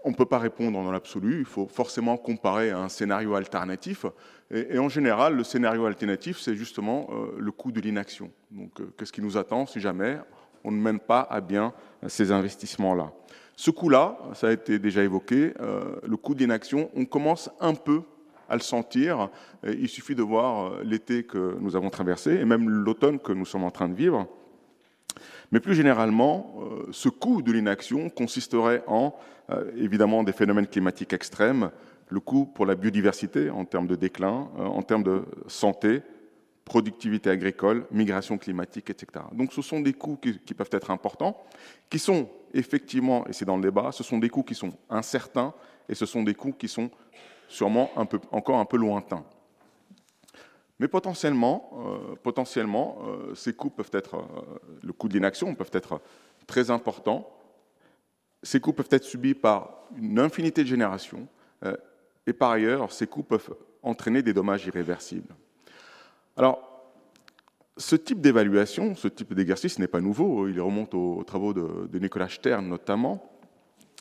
[0.07, 4.07] On ne peut pas répondre dans l'absolu, il faut forcément comparer à un scénario alternatif.
[4.53, 8.31] Et, en général, le scénario alternatif, c'est justement euh, le coût de l'inaction.
[8.53, 10.19] Donc, euh, qu'est-ce qui nous attend si jamais
[10.63, 11.73] on ne mène pas à bien
[12.07, 13.13] ces investissements-là?
[13.57, 18.03] Ce coût-là, ça a été déjà évoqué, euh, le coût d'inaction, on commence un peu
[18.49, 19.29] à le sentir.
[19.65, 23.65] il suffit de voir l'été que nous avons traversé et même l'automne que nous sommes
[23.65, 24.29] en train de vivre.
[25.53, 26.55] Mais plus généralement,
[26.91, 29.15] ce coût de l'inaction consisterait en
[29.51, 31.71] euh, évidemment des phénomènes climatiques extrêmes,
[32.09, 36.03] le coût pour la biodiversité en termes de déclin, euh, en termes de santé,
[36.65, 39.25] productivité agricole, migration climatique, etc.
[39.33, 41.37] Donc ce sont des coûts qui, peuvent être importants,
[41.89, 45.55] qui sont effectivement, et c'est dans le débat, ce sont des coûts qui sont incertains
[45.89, 46.91] et ce sont des coûts qui sont
[47.47, 47.91] sûrement
[48.33, 49.25] encore un peu lointains.
[50.79, 52.99] Mais potentiellement, euh, potentiellement
[53.35, 54.25] ces coûts peuvent être,
[54.83, 56.01] le coût de l'inaction peuvent être
[56.47, 57.37] très importants
[58.47, 61.27] ces coûts peuvent être subis par une infinité de générations,
[61.65, 61.77] euh,
[62.27, 65.35] et par ailleurs, ces coûts peuvent entraîner des dommages irréversibles.
[66.37, 66.61] Alors,
[67.77, 72.29] ce type d'évaluation, ce type d'exercice n'est pas nouveau, il remonte aux, travaux de, Nicolas
[72.29, 73.36] Stern notamment.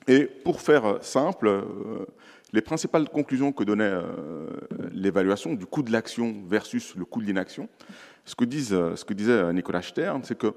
[0.08, 2.06] Et pour faire simple, euh,
[2.54, 4.48] les principales conclusions que donnait euh,
[4.92, 7.68] l'évaluation du coût de l'action versus le coût de l'inaction,
[8.24, 10.54] ce, que disait Nicolas Stern, c'est que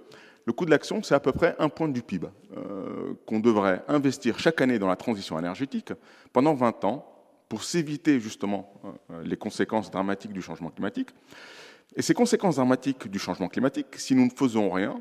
[0.49, 2.27] le coût de l'action, c'est à peu près un point du PIB
[2.57, 5.93] euh, qu'on devrait investir chaque année dans la transition énergétique
[6.33, 7.07] pendant 20 ans
[7.51, 8.73] pour s'éviter justement
[9.11, 11.11] euh, les conséquences dramatiques du changement climatique.
[11.95, 14.99] Et ces conséquences dramatiques du changement climatique, si nous ne faisons rien,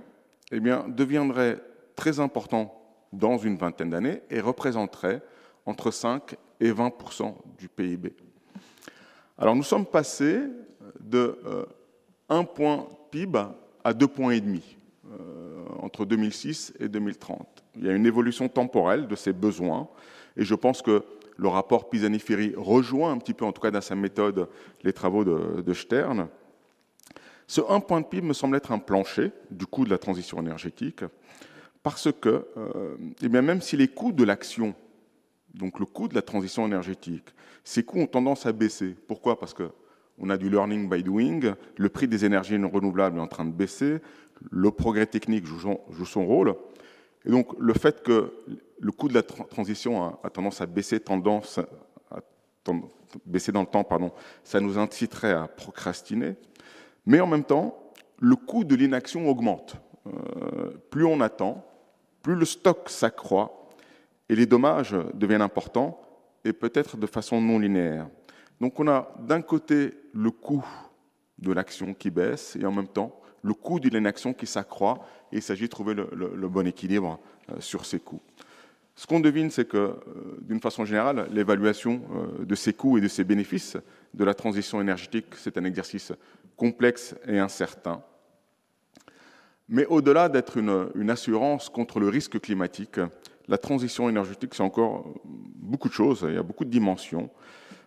[0.51, 1.61] eh bien, deviendraient
[1.95, 2.69] très importantes
[3.18, 5.22] dans une vingtaine d'années et représenteraient
[5.65, 8.15] entre 5 et 20% du PIB.
[9.38, 10.41] Alors nous sommes passés
[10.99, 11.39] de
[12.30, 13.39] 1 euh, point PIB
[13.84, 14.77] à 2 points et demi.
[15.11, 15.48] Euh,
[15.80, 17.64] entre 2006 et 2030.
[17.77, 19.88] Il y a une évolution temporelle de ces besoins,
[20.35, 21.02] et je pense que
[21.38, 24.49] le rapport Pisani-Ferry rejoint un petit peu, en tout cas dans sa méthode,
[24.84, 26.27] les travaux de, Stern.
[27.48, 30.41] Ce 1 point de PIB me semble être un plancher du coût de la transition
[30.41, 31.03] énergétique,
[31.89, 34.76] parce que, euh, eh bien, même si les coûts de l'action,
[35.53, 37.30] donc le coût de la transition énergétique,
[37.64, 38.95] ces coûts ont tendance à baisser.
[39.07, 39.39] Pourquoi?
[39.39, 39.69] Parce que
[40.18, 43.51] on a du learning by doing, le prix des énergies renouvelables est en train de
[43.51, 43.99] baisser,
[44.51, 46.55] le progrès technique joue son, rôle.
[47.26, 48.34] Et donc, le fait que
[48.80, 51.59] le coût de la transition a, tendance à baisser, tendance
[52.11, 52.19] à,
[53.26, 54.11] baisser dans le temps, pardon,
[54.43, 56.35] ça nous inciterait à procrastiner.
[57.05, 59.77] Mais en même temps, le coût de l'inaction augmente.
[60.07, 61.66] Euh, plus on attend,
[62.27, 63.69] plus le stock s'accroît
[64.27, 66.01] et les dommages deviennent importants
[66.43, 68.09] et peut-être de façon non linéaire.
[68.59, 70.65] Donc on a d'un côté le coût
[71.39, 75.37] de l'action qui baisse et en même temps le coût de l'inaction qui s'accroît et
[75.37, 77.17] il s'agit de trouver le, bon équilibre
[77.49, 78.21] euh, sur ces coûts.
[78.93, 79.97] Ce qu'on devine, c'est que, euh,
[80.41, 83.77] d'une façon générale, l'évaluation euh, de ces coûts et de ces bénéfices
[84.13, 86.11] de la transition énergétique, c'est un exercice
[86.57, 88.03] complexe et incertain.
[89.69, 92.99] Mais au-delà d'être une, assurance contre le risque climatique,
[93.48, 97.30] la transition énergétique, c'est encore beaucoup de choses, il y a beaucoup de dimensions.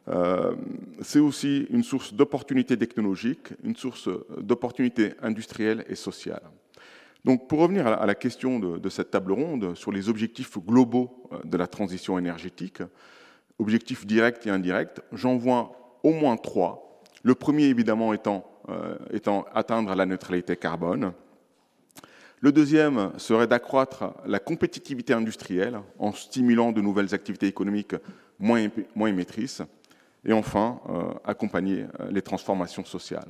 [0.08, 0.54] Euh,
[1.02, 4.08] c'est aussi une source d'opportunités technologiques, une source
[4.38, 6.42] d'opportunités industrielles et sociales.
[7.24, 11.38] Donc, pour revenir à la question de, cette table ronde sur les objectifs globaux euh,
[11.44, 12.82] de la transition énergétique,
[13.58, 17.02] objectifs directs et indirects, j'en vois au moins trois.
[17.22, 21.12] Le premier, évidemment, étant, euh, étant atteindre la neutralité carbone.
[22.40, 27.94] Le deuxième serait d'accroître la compétitivité industrielle en stimulant de nouvelles activités économiques
[28.38, 29.62] moins, moins émettrices.
[30.24, 33.28] Et enfin, euh, accompagner euh, les transformations sociales.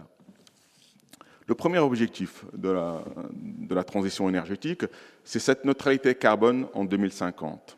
[1.46, 4.84] Le premier objectif de la, transition énergétique,
[5.24, 7.76] c'est cette neutralité carbone en 2050.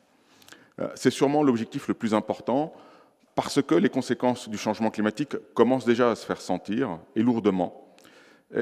[0.80, 2.74] Euh, c'est sûrement l'objectif le plus important
[3.34, 7.81] parce que les conséquences du changement climatique commencent déjà à se faire sentir, et lourdement.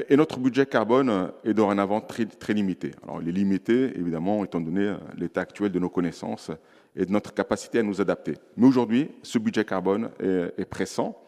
[0.07, 2.91] Et notre budget carbone est dorénavant très, très limité.
[3.03, 6.49] Alors, il est limité, évidemment, étant donné l'état actuel de nos connaissances
[6.95, 8.35] et de notre capacité à nous adapter.
[8.55, 11.21] Mais aujourd'hui, ce budget carbone est, pressant.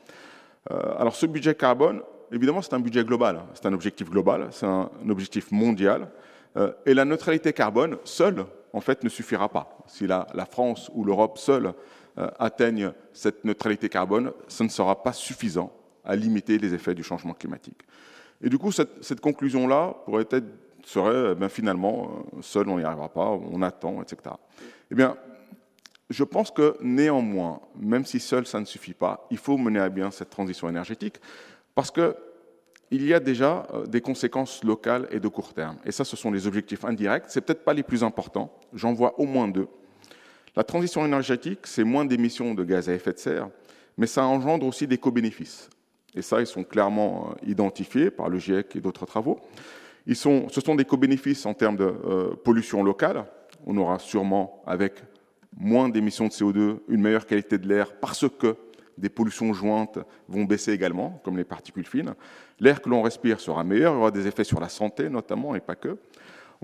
[0.72, 4.66] Euh, alors, ce budget carbone, évidemment, c'est un budget global, c'est un objectif global, c'est
[4.66, 6.10] un, objectif mondial.
[6.56, 9.78] Euh, et la neutralité carbone, seule, en fait, ne suffira pas.
[9.88, 11.74] Si la, France ou l'Europe seule
[12.18, 15.74] euh, atteignent cette neutralité carbone, ce ne sera pas suffisant
[16.06, 17.82] à limiter les effets du changement climatique.
[18.44, 20.46] Et du coup, cette, conclusion-là pourrait être,
[20.84, 24.36] serait, eh finalement, euh, seul, on n'y arrivera pas, on attend, etc.
[24.92, 25.16] Eh bien,
[26.10, 29.90] je pense que néanmoins, même si seul ça ne suffit pas, il faut mener à
[29.90, 31.16] bien cette transition énergétique
[31.74, 32.14] parce qu'il
[32.92, 35.78] y a déjà euh, des conséquences locales et de court terme.
[35.86, 37.30] Et ça, ce sont les objectifs indirects.
[37.30, 38.54] Ce peut-être pas les plus importants.
[38.74, 39.68] J'en vois au moins deux.
[40.56, 43.50] La transition énergétique, c'est moins d'émissions de gaz à effet de serre,
[43.98, 45.70] mais ça engendre aussi des co-bénéfices.
[46.16, 49.40] Et ça, ils sont clairement euh, identifiés par le GIEC et d'autres travaux.
[50.06, 53.26] Ils sont, ce sont des co-bénéfices en termes de euh, pollution locale.
[53.66, 54.96] On aura sûrement, avec
[55.58, 58.56] moins d'émissions de CO2, une meilleure qualité de l'air parce que
[58.98, 62.14] des pollutions jointes vont baisser également, comme les particules fines.
[62.60, 65.56] L'air que l'on respire sera meilleur, il y aura des effets sur la santé notamment,
[65.56, 65.98] et pas que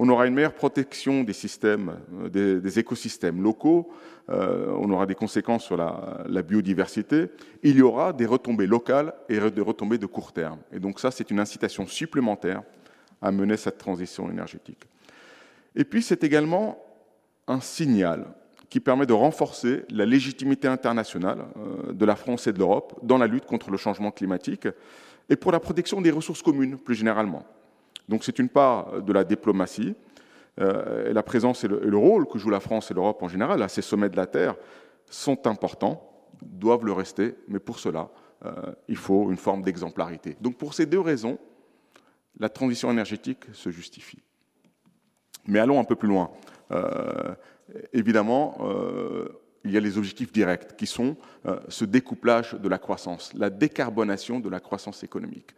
[0.02, 3.92] on aura une meilleure protection des systèmes, euh, des, écosystèmes locaux,
[4.30, 7.26] euh, on aura des conséquences sur la, biodiversité,
[7.64, 10.60] il y aura des retombées locales et des retombées de court terme.
[10.72, 12.64] Et donc ça, c'est une incitation supplémentaire
[13.22, 14.80] à mener cette transition énergétique.
[15.76, 16.82] Et puis, c'est également
[17.48, 18.28] un signal
[18.70, 23.18] qui permet de renforcer la légitimité internationale euh, de la France et de l'Europe dans
[23.18, 24.68] la lutte contre le changement climatique
[25.30, 27.46] et pour la protection des ressources communes plus généralement.
[28.10, 29.96] Donc c'est une part de la diplomatie,
[30.60, 33.62] euh, et la présence et le, rôle que joue la France et l'Europe en général
[33.62, 34.56] à ces sommets de la Terre
[35.10, 36.04] sont importants,
[36.42, 38.10] doivent le rester, mais pour cela,
[38.46, 38.52] euh,
[38.88, 40.36] il faut une forme d'exemplarité.
[40.42, 41.38] Donc pour ces deux raisons,
[42.40, 44.22] la transition énergétique se justifie.
[45.46, 46.32] Mais allons un peu plus loin.
[46.72, 47.36] Euh,
[47.94, 48.58] évidemment,
[49.64, 51.16] il y a les objectifs directs qui sont
[51.68, 55.52] ce découplage de la croissance, la décarbonation de la croissance économique.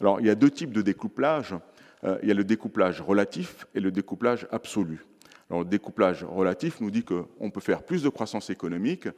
[0.00, 1.54] Alors, il y a deux types de découplage.
[2.04, 5.04] Euh, il y a le découplage relatif et le découplage absolu.
[5.50, 9.08] Le découplage relatif nous dit qu'on peut faire plus de croissance économique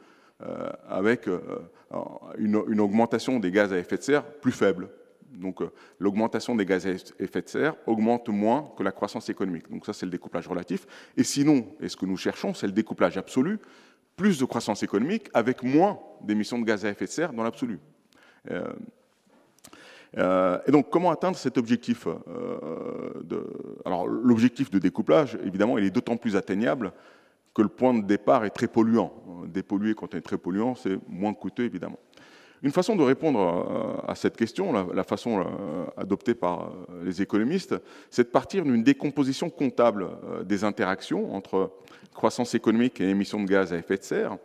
[0.43, 1.39] euh, avec euh,
[2.37, 4.89] une, augmentation des gaz à effet de serre plus faible.
[5.33, 5.61] Donc
[5.99, 9.69] l'augmentation des gaz à effet de serre augmente moins que la croissance économique.
[9.69, 10.87] Donc ça, c'est le découplage relatif.
[11.15, 13.59] Et sinon, et ce que nous cherchons, c'est le découplage absolu,
[14.15, 17.79] plus de croissance économique avec moins d'émissions de gaz à effet de serre dans l'absolu.
[20.17, 23.43] Euh, et donc, comment atteindre cet objectif euh.
[23.85, 26.91] Alors, l'objectif de découplage, évidemment, il est d'autant plus atteignable
[27.53, 29.13] que le point de départ est très polluant.
[29.47, 31.99] Dépolluer quand on est très polluant, c'est moins coûteux, évidemment.
[32.63, 35.43] Une façon de répondre euh, à cette question, la, façon
[35.97, 36.71] adoptée par
[37.03, 37.75] les économistes,
[38.09, 40.09] c'est de partir d'une décomposition comptable
[40.45, 41.71] des interactions entre
[42.13, 44.37] croissance économique et émissions de gaz à effet de serre.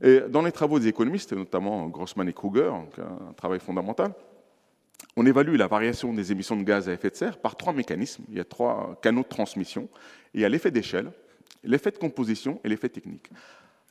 [0.00, 4.14] Et dans les travaux des économistes, notamment Grossman et Kruger, un travail fondamental,
[5.16, 8.24] on évalue la variation des émissions de gaz à effet de serre par trois mécanismes.
[8.28, 9.88] Il y a trois canaux de transmission.
[10.34, 11.10] il y a l'effet d'échelle,
[11.64, 13.28] l'effet de composition et l'effet technique.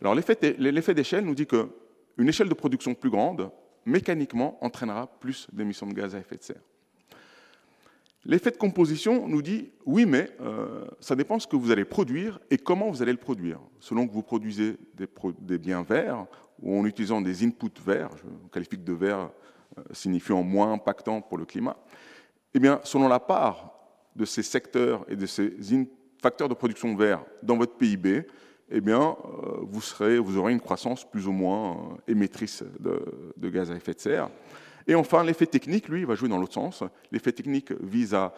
[0.02, 3.52] Alors l'effet d'échelle nous dit qu'une échelle de production plus grande,
[3.86, 6.62] mécaniquement, entraînera plus d'émissions de gaz à effet de serre.
[8.26, 11.86] L'effet de composition nous dit oui, mais euh, ça dépend de ce que vous allez
[11.86, 13.60] produire et comment vous allez le produire.
[13.80, 15.08] Selon que vous produisez des,
[15.40, 16.26] des biens verts
[16.62, 19.30] ou en utilisant des inputs verts, je qualifie de verts
[19.92, 21.78] signifiant moins impactant pour le climat,
[22.54, 23.72] eh bien, selon la part
[24.16, 25.54] de ces secteurs et de ces
[26.22, 28.26] facteurs de production verts dans votre PIB,
[28.70, 33.76] eh bien, euh, vous, aurez une croissance plus ou moins euh, émettrice de, gaz à
[33.76, 34.30] effet de serre.
[34.88, 36.84] Et enfin, l'effet technique, lui, va jouer dans l'autre sens.
[37.12, 38.34] L'effet technique vise à,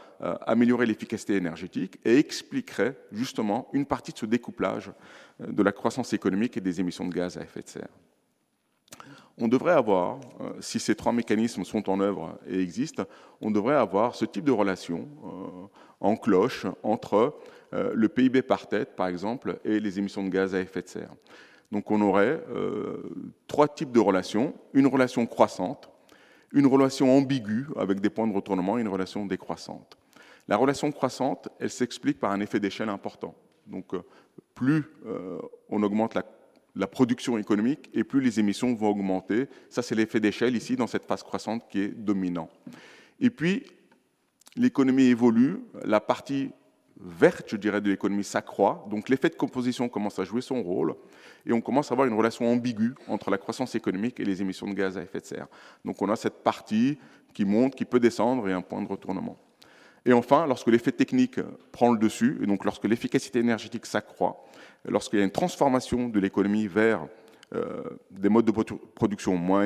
[0.46, 4.92] améliorer l'efficacité énergétique et expliquerait justement une partie de ce découplage
[5.40, 7.90] de la croissance économique et des émissions de gaz à effet de serre
[9.40, 13.06] on devrait avoir, euh, si ces trois mécanismes sont en œuvre et existent,
[13.42, 15.68] on devrait avoir ce type de relation euh,
[16.02, 17.38] en cloche entre
[17.74, 20.88] euh, le PIB par tête, par exemple, et les émissions de gaz à effet de
[20.88, 21.14] serre.
[21.72, 22.44] Donc on aurait
[23.46, 24.56] trois types de relations.
[24.74, 25.92] Une relation croissante,
[26.52, 29.96] une relation ambiguë avec des points de retournement et une relation décroissante.
[30.48, 33.36] La relation croissante, elle s'explique par un effet d'échelle important.
[33.68, 33.92] Donc
[34.56, 34.84] plus
[35.70, 36.24] on augmente la
[36.80, 39.48] la production économique et plus les émissions vont augmenter.
[39.70, 42.50] Ça, c'est l'effet d'échelle ici, dans cette phase croissante qui est dominant.
[43.20, 43.66] Et puis,
[44.56, 46.52] l'économie évolue, la partie
[47.02, 50.96] verte, je dirais, de l'économie s'accroît, donc l'effet de composition commence à jouer son rôle,
[51.46, 54.68] et on commence à avoir une relation ambiguë entre la croissance économique et les émissions
[54.68, 55.48] de gaz à effet de serre.
[55.84, 56.98] Donc on a cette partie
[57.34, 59.38] qui monte, qui peut descendre, et un point de retournement.
[60.10, 61.40] Et enfin, lorsque l'effet technique
[61.72, 64.44] prend le dessus, et donc lorsque l'efficacité énergétique s'accroît,
[64.86, 67.06] lorsqu'il y a une transformation de l'économie vers
[67.54, 68.52] euh, des modes de
[68.96, 69.66] production moins,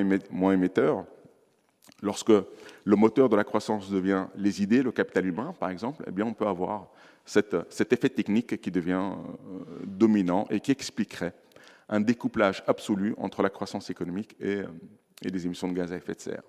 [0.51, 1.05] émetteurs,
[2.01, 2.33] lorsque
[2.83, 6.25] le moteur de la croissance devient les idées, le capital humain, par exemple, eh bien,
[6.25, 6.89] on peut avoir
[7.23, 11.33] cet effet technique qui devient euh, dominant et qui expliquerait
[11.87, 14.67] un découplage absolu entre la croissance économique et, euh,
[15.21, 16.43] et les émissions de gaz à effet de serre.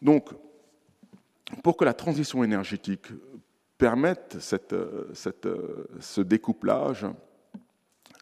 [0.00, 0.30] Donc,
[1.62, 3.06] pour que la transition énergétique
[3.78, 4.74] permette cette,
[5.12, 5.48] cette,
[6.00, 7.06] ce découplage,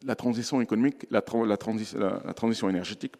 [0.04, 0.60] la transition
[2.68, 3.14] énergétique,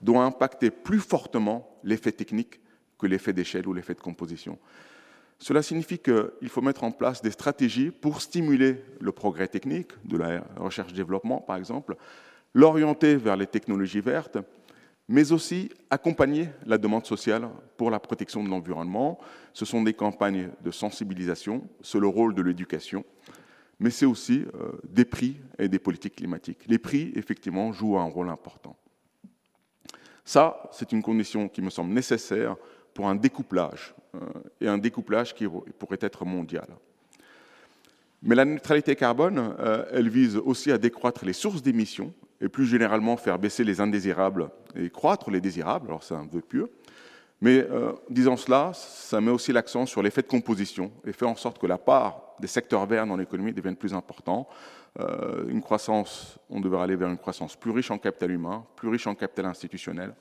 [0.00, 2.60] doit impacter plus fortement l'effet technique
[2.98, 4.58] que l'effet d'échelle ou l'effet de composition.
[5.38, 10.18] Cela signifie qu'il faut mettre en place des stratégies pour stimuler le progrès technique, de
[10.18, 11.96] la recherche-développement par exemple,
[12.52, 14.38] l'orienter vers les technologies vertes,
[15.10, 19.18] mais aussi accompagner la demande sociale pour la protection de l'environnement.
[19.52, 23.04] Ce sont des campagnes de sensibilisation, c'est le rôle de l'éducation,
[23.80, 26.60] mais c'est aussi euh, des prix et des politiques climatiques.
[26.68, 28.76] Les prix, effectivement, jouent un rôle important.
[30.24, 32.54] Ça, c'est une condition qui me semble nécessaire
[32.94, 34.20] pour un découplage, euh,
[34.60, 35.44] et un découplage qui
[35.76, 36.68] pourrait être mondial.
[38.22, 42.66] Mais la neutralité carbone, euh, elle vise aussi à décroître les sources d'émissions et plus
[42.66, 46.70] généralement faire baisser les indésirables et croître les désirables, alors c'est un vœu pieux.
[47.42, 51.36] Mais euh, disant cela, ça met aussi l'accent sur l'effet de composition et fait en
[51.36, 54.48] sorte que la part des secteurs verts dans l'économie devienne plus importante.
[54.98, 58.88] Euh, une croissance, on devrait aller vers une croissance plus riche en capital humain, plus
[58.88, 60.14] riche en capital institutionnel,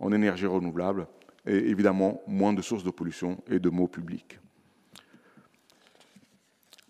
[0.00, 1.06] en énergie renouvelable
[1.46, 4.40] et évidemment moins de sources de pollution et de maux publics.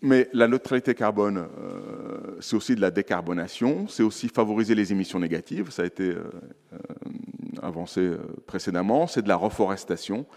[0.05, 5.19] Mais la neutralité carbone, euh, c'est aussi de la décarbonation, c'est aussi favoriser les émissions
[5.19, 6.29] négatives, ça a été euh,
[6.73, 6.77] euh,
[7.63, 8.11] avancé
[8.45, 10.27] précédemment, c'est de la reforestation,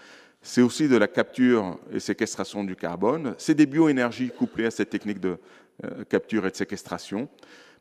[0.40, 4.88] c'est aussi de la capture et séquestration du carbone, c'est des bioénergies couplées à cette
[4.88, 5.36] technique de
[6.08, 7.28] capture et de séquestration.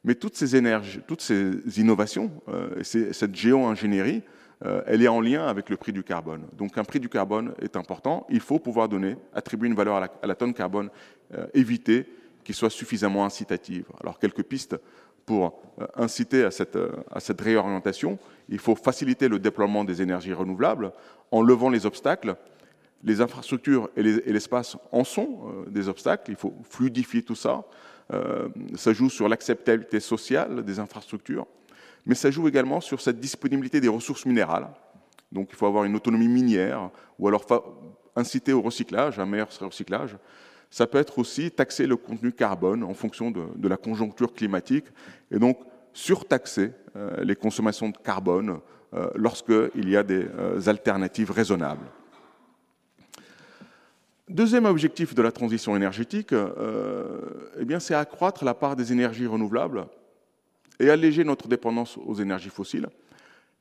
[0.03, 2.31] Mais toutes ces énergies, toutes ces innovations,
[2.81, 4.23] cette géo-ingénierie,
[4.85, 6.43] elle est en lien avec le prix du carbone.
[6.57, 8.25] Donc un prix du carbone est important.
[8.29, 10.89] Il faut pouvoir donner, attribuer une valeur à la, tonne carbone
[11.33, 12.05] euh, évitée
[12.43, 13.85] qui soit suffisamment incitative.
[14.01, 14.77] Alors quelques pistes
[15.25, 16.77] pour euh, inciter à cette,
[17.11, 18.17] à cette, réorientation.
[18.49, 20.91] Il faut faciliter le déploiement des énergies renouvelables
[21.31, 22.35] en levant les obstacles.
[23.03, 26.31] Les infrastructures et l'espace en sont des obstacles.
[26.31, 27.63] Il faut fluidifier tout ça.
[28.75, 31.45] ça joue sur l'acceptabilité sociale des infrastructures
[32.07, 34.69] mais ça joue également sur cette disponibilité des ressources minérales.
[35.31, 36.89] Donc il faut avoir une autonomie minière,
[37.19, 37.45] ou alors
[38.15, 40.15] inciter au recyclage, un meilleur recyclage.
[40.69, 44.85] Ça peut être aussi taxer le contenu carbone en fonction de, la conjoncture climatique,
[45.31, 45.59] et donc
[45.93, 48.59] surtaxer euh, les consommations de carbone
[48.93, 51.85] euh, lorsqu'il y a des euh, alternatives raisonnables.
[54.29, 59.87] Deuxième objectif de la transition énergétique, eh c'est accroître la part des énergies renouvelables
[60.81, 62.89] et alléger notre dépendance aux énergies fossiles,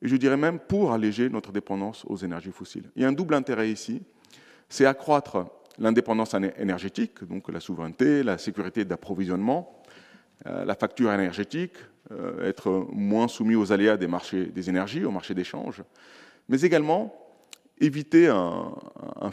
[0.01, 2.91] et je dirais même pour alléger notre dépendance aux énergies fossiles.
[2.97, 4.01] Il y a un double intérêt ici,
[4.67, 5.45] c'est accroître
[5.79, 9.81] l'indépendance énergétique, donc la souveraineté, la sécurité d'approvisionnement,
[10.45, 11.73] euh, la facture énergétique,
[12.11, 15.83] euh, être moins soumis aux aléas des marchés des énergies, au marché d'échange,
[16.49, 17.15] mais également
[17.79, 18.73] éviter un,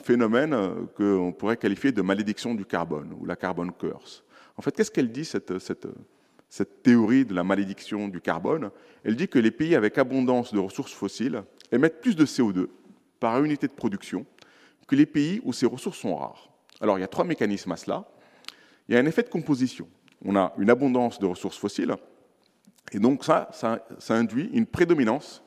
[0.03, 0.55] phénomène
[0.97, 4.23] qu'on pourrait qualifier de malédiction du carbone, ou la carbone curse.
[4.59, 5.55] En fait, qu'est-ce qu'elle dit, cette,
[6.55, 8.71] cette théorie de la malédiction du carbone,
[9.03, 11.43] elle dit que les pays avec abondance de ressources fossiles
[11.73, 12.69] émettent plus de CO2
[13.19, 14.27] par unité de production
[14.86, 16.51] que les pays où ces ressources sont rares.
[16.81, 18.05] Alors il y a trois mécanismes à cela.
[18.89, 19.89] Il y a un effet de composition.
[20.24, 21.94] On a une abondance de ressources fossiles,
[22.93, 25.43] et donc ça, ça, induit une prédominance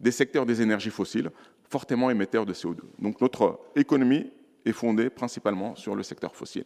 [0.00, 1.30] des secteurs des énergies fossiles
[1.68, 2.80] fortement émetteurs de CO2.
[2.98, 4.30] Donc notre économie
[4.64, 6.64] est fondée principalement sur le secteur fossile.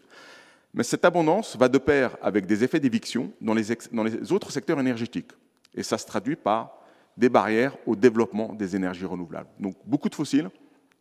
[0.75, 4.51] Mais cette abondance va de pair avec des effets d'éviction dans les, dans les autres
[4.51, 5.31] secteurs énergétiques.
[5.75, 6.81] Et ça se traduit par
[7.17, 9.49] des barrières au développement des énergies renouvelables.
[9.59, 10.51] Donc beaucoup de fossiles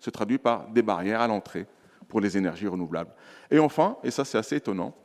[0.05, 1.65] se traduit par des barrières à l'entrée
[2.07, 3.11] pour les énergies renouvelables.
[3.49, 4.95] Et enfin, et ça c'est assez étonnant,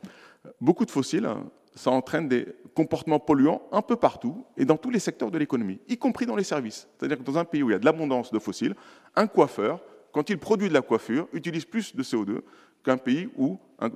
[0.59, 1.27] beaucoup de fossiles,
[1.73, 5.79] ça entraîne des comportements polluants un peu partout et dans tous les secteurs de l'économie,
[5.87, 6.87] y compris dans les services.
[6.97, 8.75] C'est-à-dire que dans un pays où il y a de l'abondance de fossiles,
[9.15, 12.41] un coiffeur, quand il produit de la coiffure, utilise plus de CO2
[12.83, 13.89] qu'un pays où hein,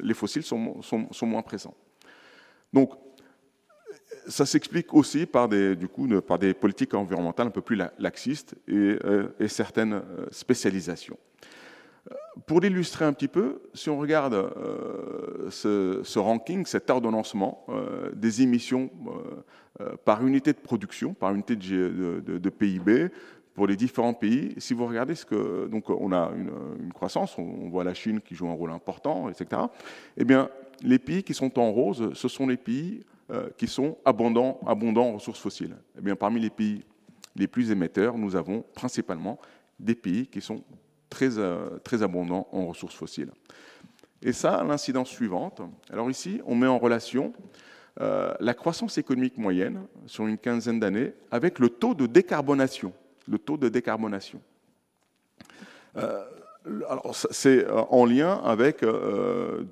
[0.00, 0.80] les fossiles sont,
[1.22, 1.74] moins présents.
[2.72, 2.90] Donc,
[4.26, 8.54] ça s'explique aussi par des, du coup, par des politiques environnementales un peu plus laxistes
[8.68, 11.18] et, euh, certaines euh, spécialisations.
[12.46, 17.66] Pour l'illustrer un petit peu, si on regarde euh, ce, ranking, cet ordonnancement
[18.14, 18.90] des émissions
[20.04, 23.10] par unité de production, par unité de, de PIB,
[23.54, 24.54] pour les différents pays.
[24.58, 25.66] Si vous regardez ce que.
[25.66, 29.62] Donc, on a une, croissance, on, voit la Chine qui joue un rôle important, etc.
[30.16, 30.48] Eh bien,
[30.82, 35.06] les pays qui sont en rose, ce sont les pays euh, qui sont abondants, abondants
[35.06, 35.74] en ressources fossiles.
[35.96, 36.84] Eh bien, parmi les pays
[37.34, 39.38] les plus émetteurs, nous avons principalement
[39.80, 40.62] des pays qui sont
[41.08, 43.30] très, euh, très abondants en ressources fossiles.
[44.20, 45.62] Et ça l'incidence suivante.
[45.90, 47.32] Alors ici, on met en relation
[48.02, 52.92] euh, la croissance économique moyenne sur une quinzaine d'années avec le taux de décarbonation.
[53.26, 54.42] Le taux de décarbonation.
[57.12, 59.66] C'est en lien avec, le,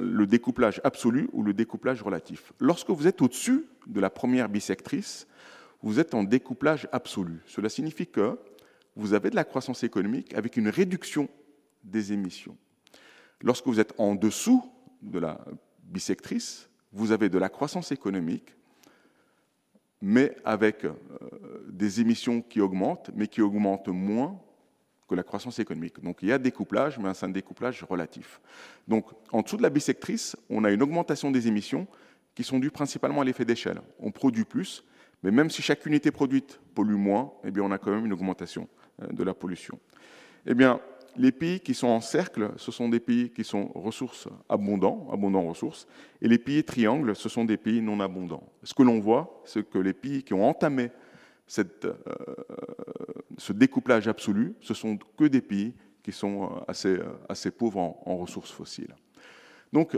[0.00, 2.52] le, découplage absolu ou le découplage relatif.
[2.60, 5.26] Lorsque vous êtes au-dessus de la première bisectrice,
[5.82, 7.42] vous êtes en découplage absolu.
[7.46, 8.38] Cela signifie que
[8.96, 11.28] vous avez de la croissance économique avec une réduction
[11.82, 12.56] des émissions.
[13.42, 14.64] Lorsque vous êtes en dessous
[15.02, 15.44] de la
[15.82, 18.54] bisectrice, vous avez de la croissance économique,
[20.00, 20.94] mais avec euh,
[21.68, 24.40] des émissions qui augmentent, mais qui augmentent moins
[25.08, 26.02] que la croissance économique.
[26.02, 28.40] Donc il y a découplage, mais c'est un découplage relatif.
[28.88, 31.86] Donc en dessous de la bisectrice, on a une augmentation des émissions
[32.34, 33.80] qui sont dues principalement à l'effet d'échelle.
[34.00, 34.84] On produit plus,
[35.22, 38.12] mais même si chaque unité produite pollue moins, eh bien on a quand même une
[38.12, 38.68] augmentation.
[39.02, 39.78] Euh, de la pollution.
[40.46, 40.80] Eh bien,
[41.16, 45.48] les pays qui sont en cercle, ce sont des pays qui sont ressources abondants, abondants
[45.48, 45.88] ressources,
[46.20, 48.52] et les pays triangles, ce sont des pays non abondants.
[48.62, 50.90] Ce que l'on voit, c'est que les pays qui ont entamé
[51.46, 51.94] cette, euh,
[53.38, 56.98] ce découplage absolu, ce sont que des pays qui sont euh, assez,
[57.28, 58.94] assez pauvres en, ressources fossiles.
[59.72, 59.96] Donc,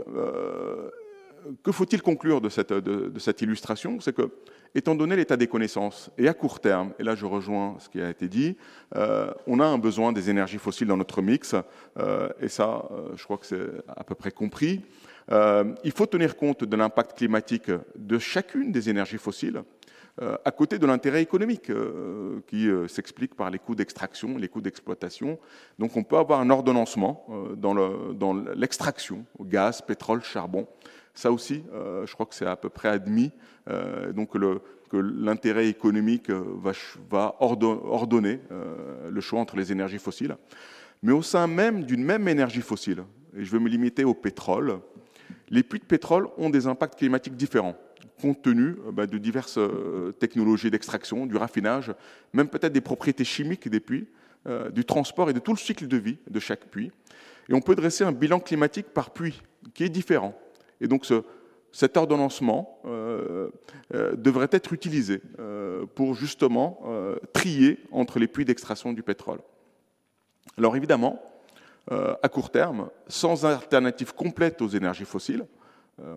[1.63, 3.99] que faut-il conclure de cette, illustration?
[3.99, 4.31] C'est que
[4.75, 8.01] étant donné l'état des connaissances, et à court terme, et là je rejoins ce qui
[8.01, 8.57] a été dit,
[8.95, 11.55] euh, on a un besoin des énergies fossiles dans notre mix,
[11.97, 14.81] euh, et ça, euh, je crois que c'est à peu près compris.
[15.83, 19.63] il faut tenir compte de l'impact climatique de chacune des énergies fossiles,
[20.19, 21.71] à côté de l'intérêt économique
[22.47, 25.37] qui s'explique par les coûts d'extraction, les coûts d'exploitation.
[25.77, 27.25] Donc on peut avoir un ordonnancement
[27.55, 30.67] dans l'extraction, gaz, pétrole, charbon.
[31.17, 33.31] Ça aussi, euh, je crois que c'est à peu près admis.
[33.67, 36.43] Euh, donc que l'intérêt économique euh,
[37.09, 38.39] va, ordonner
[39.09, 40.37] le choix entre les énergies fossiles.
[41.01, 43.03] Mais au sein même d'une même énergie fossile,
[43.35, 44.79] et je vais me limiter au pétrole,
[45.49, 47.75] les puits de pétrole ont des impacts climatiques différents,
[48.21, 49.59] compte tenu bah, de diverses
[50.19, 51.93] technologies d'extraction, du raffinage,
[52.33, 54.07] même peut-être des propriétés chimiques des puits,
[54.71, 56.91] du transport et de tout le cycle de vie de chaque puits.
[57.49, 59.41] Et on peut dresser un bilan climatique par puits
[59.73, 60.37] qui est différent.
[60.81, 61.05] Et donc
[61.71, 63.49] cet ordonnancement euh,
[63.93, 66.81] euh, devrait être utilisé euh, pour justement
[67.33, 69.39] trier entre les puits d'extraction du pétrole.
[70.57, 71.21] Alors évidemment,
[71.89, 75.45] à court terme, sans alternative complète aux énergies fossiles,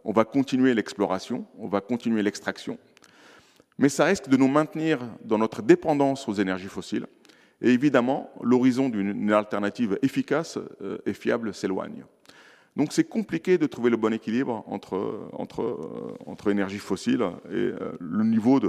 [0.04, 2.78] on va continuer l'exploration, on va continuer l'extraction,
[3.78, 7.06] mais ça risque de nous maintenir dans notre dépendance aux énergies fossiles.
[7.62, 10.58] Et évidemment, l'horizon d'une alternative efficace
[11.06, 12.04] et fiable s'éloigne.
[12.76, 17.54] Donc c'est compliqué de trouver le bon équilibre entre, entre, euh, entre énergie fossile et
[17.54, 18.60] euh, le niveau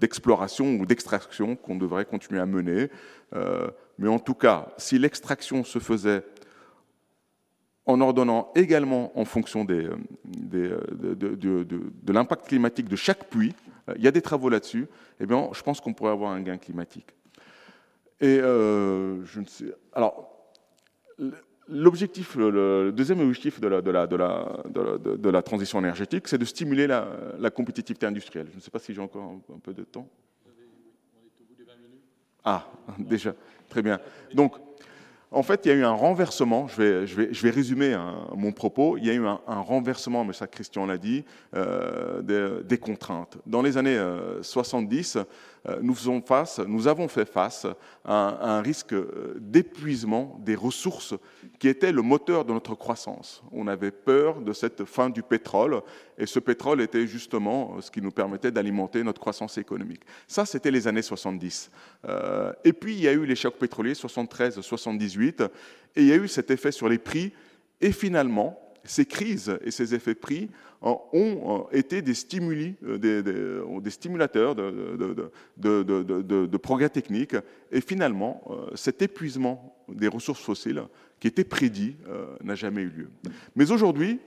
[0.00, 2.90] d'exploration de, ou d'extraction qu'on devrait continuer à mener.
[3.34, 3.68] Euh,
[3.98, 6.24] mais en tout cas, si l'extraction se faisait
[7.86, 9.88] en ordonnant également en fonction des,
[10.24, 13.54] des, de, de, de l'impact climatique de chaque puits,
[13.96, 14.86] il y a des travaux là-dessus,
[15.20, 17.14] eh bien, je pense qu'on pourrait avoir un gain climatique.
[18.20, 19.74] Et je ne sais.
[19.92, 20.30] Alors,
[21.68, 26.36] L'objectif, le, deuxième objectif de la, de la, de la, de la transition énergétique, c'est
[26.36, 27.08] de stimuler la,
[27.38, 28.48] la, compétitivité industrielle.
[28.50, 30.06] Je ne sais pas si j'ai encore un, peu de temps.
[32.44, 32.66] Ah,
[32.98, 33.34] déjà,
[33.70, 33.98] très bien.
[34.34, 34.56] Donc,
[35.34, 39.04] en fait, il y a eu un renversement, je vais, résumer hein, mon propos, il
[39.04, 41.24] y a eu un, renversement, mais ça Christian l'a dit,
[41.54, 43.38] euh, des, contraintes.
[43.46, 43.98] Dans les années
[44.42, 45.24] 70, euh, euh,
[45.80, 47.66] nous, faisons face, nous avons fait face
[48.04, 48.94] à un, risque
[49.36, 51.14] d'épuisement des ressources
[51.58, 53.42] qui étaient le moteur de notre croissance.
[53.50, 55.80] On avait peur de cette fin du pétrole,
[56.18, 60.02] et ce pétrole était justement ce qui nous permettait d'alimenter notre croissance économique.
[60.26, 61.70] Ça, c'était les années 70.
[62.64, 65.48] et puis, il y a eu les chocs pétroliers 73-78
[65.96, 67.32] et il y a eu cet effet sur les prix,
[67.80, 70.50] et finalement, ces crises et ces effets prix
[70.82, 77.36] ont été des stimuli, euh, des, stimulateurs de, de, progrès techniques,
[77.72, 80.82] et finalement, euh, cet épuisement des ressources fossiles
[81.20, 83.10] qui était prédit euh, n'a jamais eu lieu.
[83.56, 84.20] Mais aujourd'hui,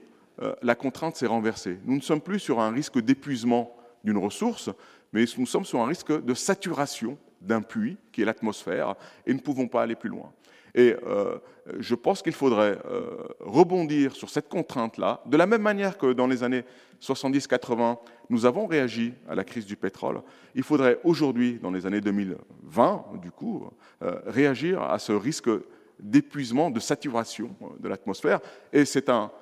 [0.62, 1.78] la contrainte s'est renversée.
[1.84, 3.74] Nous ne sommes plus sur un risque d'épuisement
[4.04, 4.70] d'une ressource,
[5.12, 8.94] mais nous sommes sur un risque de saturation d'un puits, qui est l'atmosphère,
[9.26, 10.32] et nous ne pouvons pas aller plus loin.
[10.78, 11.38] Et euh,
[11.80, 13.10] je pense qu'il faudrait euh,
[13.40, 16.64] rebondir sur cette contrainte-là, de la même manière que dans les années
[17.02, 17.98] 70-80,
[18.30, 20.22] nous avons réagi à la crise du pétrole.
[20.54, 23.68] Il faudrait aujourd'hui, dans les années 2020, du coup,
[24.02, 25.50] euh, réagir à ce risque
[25.98, 27.50] d'épuisement, de saturation
[27.80, 28.38] de l'atmosphère.
[28.72, 29.32] Et c'est un,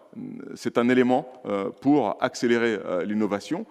[0.54, 1.30] c'est un élément
[1.82, 3.66] pour accélérer l'innovation.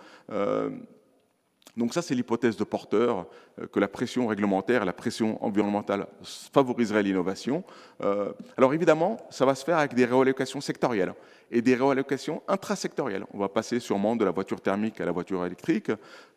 [1.78, 3.14] Donc ça, c'est l'hypothèse de Porter,
[3.60, 7.64] euh, que la pression réglementaire la pression environnementale favoriseraient l'innovation.
[8.02, 11.14] Euh, alors évidemment, ça va se faire avec des réallocations sectorielles
[11.52, 13.26] et des réallocations intrasectorielles.
[13.34, 15.92] On va passer sûrement de la voiture thermique à la voiture électrique.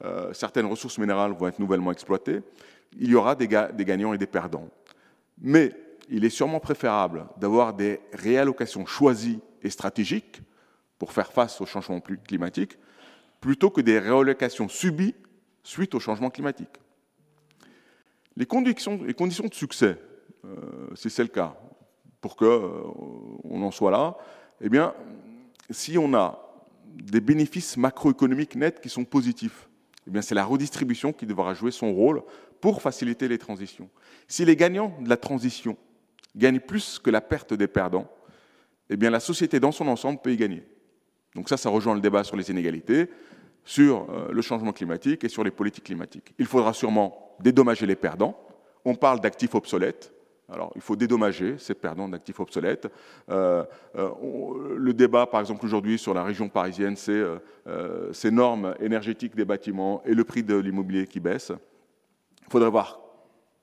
[0.05, 2.41] Euh, certaines ressources minérales vont être nouvellement exploitées.
[2.99, 4.69] Il y aura des, des gagnants et des perdants.
[5.41, 5.73] Mais
[6.09, 10.41] il est sûrement préférable d'avoir des réallocations choisies et stratégiques
[10.99, 12.77] pour faire face au changement climatique
[13.41, 15.15] plutôt que des réallocations subies
[15.69, 16.81] suite au changement climatique.
[18.37, 19.99] Les conditions, de succès,
[20.45, 20.57] euh,
[20.95, 21.57] si c'est le cas,
[22.21, 24.17] pour qu'on euh, en soit là,
[24.61, 24.95] eh bien,
[25.71, 26.41] si on a
[26.87, 29.69] des bénéfices macroéconomiques nets qui sont positifs,
[30.07, 32.23] eh bien, c'est la redistribution qui devra jouer son rôle
[32.61, 33.91] pour faciliter les transitions.
[34.27, 35.77] Si les gagnants de la transition
[36.35, 38.11] gagnent plus que la perte des perdants,
[38.89, 40.65] eh bien, la société dans son ensemble peut y gagner.
[41.35, 43.11] Donc ça, ça rejoint le débat sur les inégalités
[43.69, 46.33] sur euh, le changement climatique et sur les politiques climatiques.
[46.39, 48.35] Il faudra sûrement dédommager les perdants.
[48.83, 50.11] On parle d'actifs obsolètes.
[50.51, 52.89] Alors, il faut dédommager ces perdants d'actifs obsolètes.
[53.29, 53.63] Euh,
[53.97, 57.23] euh, le débat, par exemple, aujourd'hui sur la région parisienne, c'est
[58.13, 61.53] ces normes énergétiques des bâtiments et le prix de l'immobilier qui baisse.
[62.47, 62.99] Il faudrait voir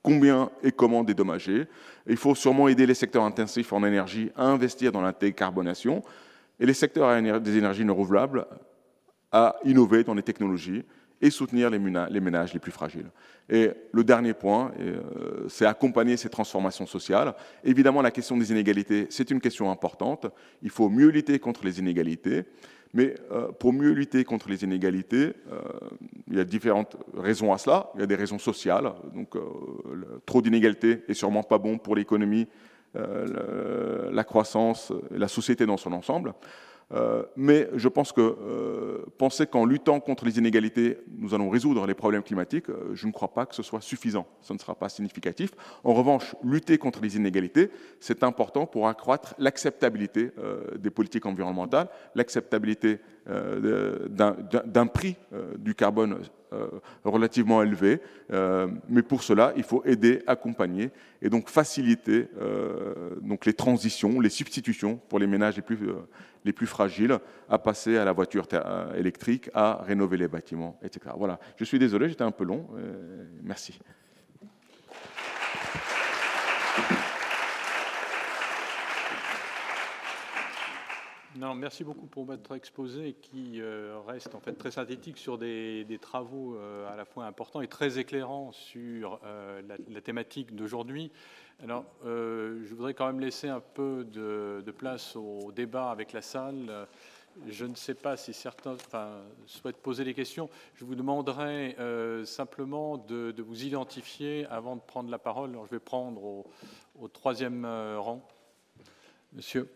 [0.02, 1.66] combien et comment dédommager.
[2.06, 6.04] Il faut sûrement aider les secteurs intensifs en énergie à investir dans la décarbonation
[6.60, 8.46] et les secteurs des énergies renouvelables
[9.32, 10.84] à innover dans les technologies
[11.20, 13.10] et soutenir les ménages les plus fragiles.
[13.48, 17.34] Et le dernier point, euh, c'est accompagner ces transformations sociales.
[17.64, 20.26] Évidemment, la question des inégalités, c'est une question importante.
[20.62, 22.44] Il faut mieux lutter contre les inégalités.
[22.92, 25.60] Mais euh, pour mieux lutter contre les inégalités, euh,
[26.28, 27.90] il y a différentes raisons à cela.
[27.94, 28.92] Il y a des raisons sociales.
[29.14, 29.36] Donc,
[30.24, 32.46] trop d'inégalités est sûrement pas bon pour l'économie,
[32.94, 36.32] la croissance, la société dans son ensemble.
[36.92, 41.84] Euh, mais je pense que euh, penser qu'en luttant contre les inégalités, nous allons résoudre
[41.86, 44.26] les problèmes climatiques, euh, je ne crois pas que ce soit suffisant.
[44.40, 45.50] Ce ne sera pas significatif.
[45.82, 50.30] En revanche, lutter contre les inégalités, c'est important pour accroître l'acceptabilité
[50.78, 55.16] des politiques environnementales, l'acceptabilité d'un prix
[55.58, 56.18] du carbone
[57.04, 58.00] relativement élevé.
[58.32, 60.90] Euh, mais pour cela, il faut aider, accompagner
[61.22, 65.78] et donc faciliter euh, donc les transitions, les substitutions pour les ménages les plus,
[66.44, 67.18] les plus fragiles
[67.48, 68.46] à passer à la voiture
[68.96, 71.14] électrique, à rénover les bâtiments, etc.
[71.16, 71.38] Voilà.
[71.56, 72.66] Je suis désolé, j'étais un peu long.
[73.42, 73.78] merci.
[81.38, 85.98] Non, merci beaucoup pour votre exposé qui euh, reste en fait très synthétique sur des,
[86.00, 89.60] travaux euh, à la fois importants et très éclairants sur euh,
[89.90, 91.12] la, thématique d'aujourd'hui.
[91.62, 96.86] Alors, je voudrais quand même laisser un peu de, place au débat avec la salle.
[97.48, 98.76] Je ne sais pas si certains
[99.46, 100.50] souhaitent poser des questions.
[100.74, 101.76] Je vous demanderai
[102.24, 105.50] simplement de, vous identifier avant de prendre la parole.
[105.50, 106.46] Alors, je vais prendre au,
[107.00, 108.26] au troisième rang.
[109.32, 109.66] Monsieur.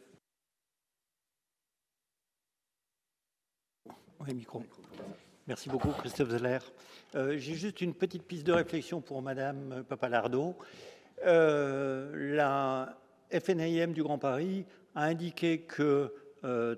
[5.46, 6.58] Merci beaucoup, Christophe Zeller.
[7.14, 10.54] Euh, j'ai juste une petite piste de réflexion pour Madame Papalardo.
[11.24, 12.98] Euh, la
[13.32, 16.12] FNIM du Grand Paris a indiqué que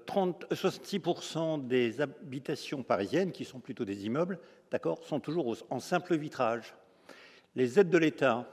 [0.06, 4.38] 30, euh, 66% des habitations parisiennes, qui sont plutôt des immeubles,
[4.70, 6.76] d'accord, sont toujours en simple vitrage.
[7.56, 8.48] Les aides de l'État,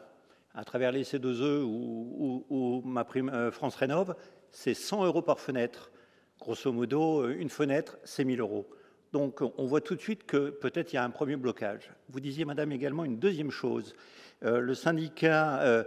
[0.56, 4.16] à travers les C2E ou, ou ma prime France Rénov,
[4.52, 5.92] c'est 100 euros par fenêtre.
[6.40, 8.68] Grosso modo, une fenêtre, c'est 1000 euros.
[9.12, 11.92] Donc on voit tout de suite que peut-être il y a un premier blocage.
[12.10, 13.96] Vous disiez, Madame, également une deuxième chose.
[14.42, 15.86] Le syndicat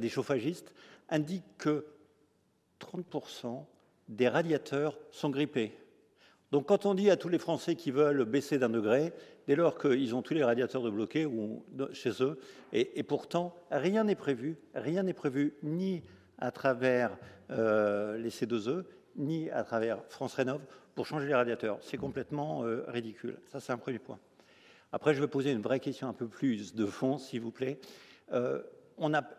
[0.00, 0.74] des chauffagistes
[1.08, 1.86] indique que
[2.80, 3.64] 30%
[4.08, 5.72] des radiateurs sont grippés.
[6.52, 9.12] Donc quand on dit à tous les Français qui veulent baisser d'un degré,
[9.48, 11.26] dès lors qu'ils ont tous les radiateurs de bloqués
[11.92, 12.38] chez eux,
[12.72, 16.02] et, et pourtant rien n'est prévu, rien n'est prévu ni
[16.44, 17.16] à travers
[17.50, 18.84] euh, les C2E,
[19.16, 20.60] ni à travers France Rénov
[20.94, 21.78] pour changer les radiateurs.
[21.80, 23.38] C'est complètement euh, ridicule.
[23.48, 24.18] Ça, c'est un premier point.
[24.92, 27.78] Après, je vais poser une vraie question un peu plus de fond, s'il vous plaît.
[28.32, 28.62] Euh,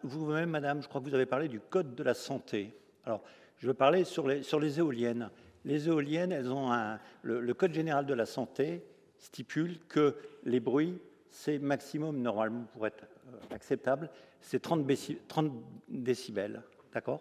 [0.04, 2.74] vous-même, madame, je crois que vous avez parlé du code de la santé.
[3.06, 3.22] Alors,
[3.58, 5.30] je veux parler sur les, éoliennes.
[5.64, 8.84] Les éoliennes, elles ont un, le, code général de la santé,
[9.20, 11.00] stipule que les bruits,
[11.30, 13.06] c'est maximum normalement pour être
[13.52, 14.10] acceptable,
[14.42, 14.86] c'est 30,
[15.28, 15.52] 30
[15.88, 16.64] décibels.
[16.96, 17.20] D'accord?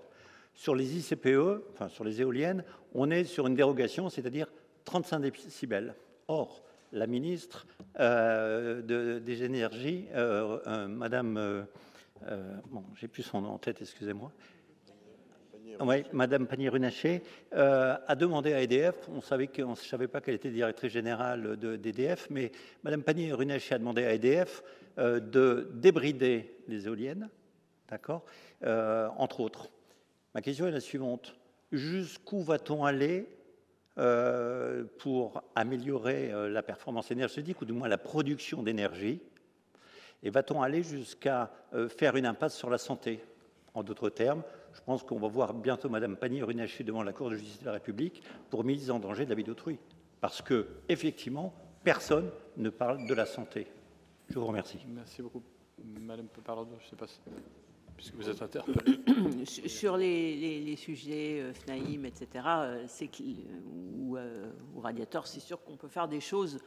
[0.55, 2.62] Sur les ICPE, enfin sur les éoliennes,
[2.94, 4.46] on est sur une dérogation, c'est-à-dire
[4.84, 5.96] 35 décibels.
[6.28, 7.66] Or, la ministre
[7.98, 11.66] euh, des Énergies, euh, Madame,
[12.70, 14.30] bon, j'ai plus son nom en tête, excusez-moi,
[15.80, 17.20] oui, Madame Pannier-Runacher
[17.51, 22.28] a demandé à EDF, on savait qu'on ne savait pas qu'elle était directrice générale d'EDF,
[22.30, 22.52] mais
[22.84, 24.62] Madame Pannier-Runacher a demandé à EDF
[24.96, 27.28] de débrider les éoliennes,
[27.89, 28.24] d'accord,
[28.65, 29.70] entre autres.
[30.35, 31.36] Ma question est la suivante
[31.73, 33.28] jusqu'où va-t-on aller
[34.98, 39.20] pour améliorer la performance énergétique ou du moins la production d'énergie
[40.24, 41.52] Et va-t-on aller jusqu'à
[41.89, 43.23] faire une impasse sur la santé?
[43.74, 44.43] En d'autres termes,
[44.73, 47.73] je pense qu'on va voir bientôt Mme Pannier-Runacher devant la Cour de justice de la
[47.73, 49.78] République pour mise en danger de la vie d'autrui.
[50.20, 51.52] Parce que, effectivement,
[51.82, 53.66] personne ne parle de la santé.
[54.28, 54.78] Je vous remercie.
[54.89, 55.43] Merci beaucoup.
[56.01, 57.20] Madame Pepardo, je ne sais pas si,
[57.96, 58.14] puisque
[59.66, 62.86] Sur les, sujets euh, FNAIM, etc., euh,
[63.98, 66.58] ou, euh, ou radiateur, c'est sûr qu'on peut faire des choses.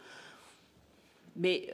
[1.35, 1.69] Mais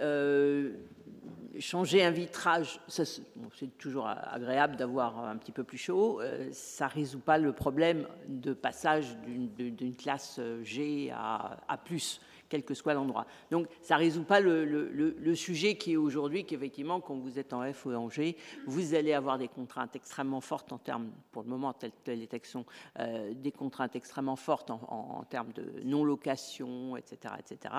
[1.60, 6.20] changer un vitrage, c'est toujours agréable d'avoir un petit peu plus chaud.
[6.52, 12.20] Ça ne résout pas le problème de passage d'une classe G à, à plus
[12.54, 13.26] quel que soit l'endroit.
[13.50, 17.74] Donc ça ne résout pas le, sujet qui est aujourd'hui qu'effectivement, quand vous êtes en
[17.74, 21.50] F ou en G, vous allez avoir des contraintes extrêmement fortes en termes, pour le
[21.50, 22.66] moment, telles les textes sont,
[23.00, 27.74] euh, des contraintes extrêmement fortes en, termes de non-location, etc., etc.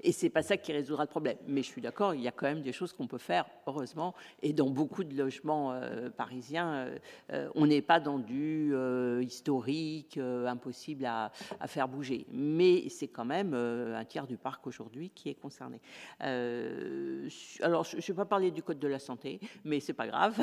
[0.00, 1.36] Et c'est pas ça qui résoudra le problème.
[1.46, 4.12] Mais je suis d'accord, il y a quand même des choses qu'on peut faire, heureusement,
[4.42, 6.88] et dans beaucoup de logements euh, parisiens,
[7.30, 8.74] euh, on n'est pas dans du
[9.20, 11.30] historique, impossible à,
[11.60, 12.26] à, faire bouger.
[12.32, 15.80] Mais c'est quand même un du parc aujourd'hui qui est concerné.
[16.22, 17.28] Euh,
[17.60, 20.38] alors, je ne vais pas parler du code de la santé, mais c'est pas grave.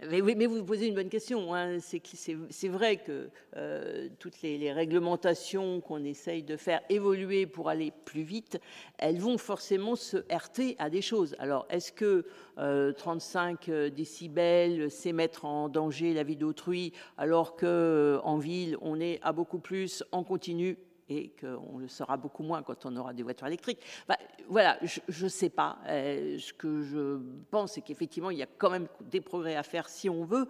[0.10, 1.54] mais, vous posez une bonne question.
[1.54, 1.78] Hein.
[1.80, 8.22] C'est vrai que euh, toutes les, réglementations qu'on essaye de faire évoluer pour aller plus
[8.22, 8.58] vite,
[8.98, 11.36] elles vont forcément se heurter à des choses.
[11.38, 18.18] Alors, est-ce que 35 euh, décibels, c'est mettre en danger la vie d'autrui, alors que
[18.22, 22.62] en ville, on est à beaucoup plus en continu et qu'on le saura beaucoup moins
[22.62, 23.80] quand on aura des voitures électriques.
[24.08, 24.18] Bah,
[24.48, 25.78] voilà, je ne sais pas.
[25.86, 27.20] Euh, ce que je
[27.50, 30.48] pense, c'est qu'effectivement, il y a quand même des progrès à faire si on veut.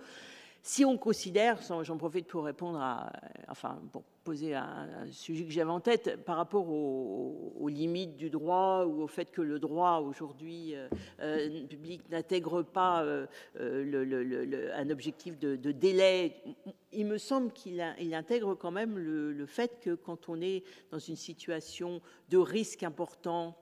[0.69, 3.13] Si on considère, j'en profite pour répondre à,
[3.49, 8.85] enfin, pour poser un, sujet que j'avais en tête par rapport aux, limites du droit
[8.85, 10.89] ou au fait que le droit aujourd'hui euh,
[11.21, 13.27] euh, public n'intègre pas euh,
[14.75, 16.43] un objectif de, délai.
[16.93, 21.15] Il me semble qu'il intègre quand même le fait que quand on est dans une
[21.15, 23.57] situation de risque important,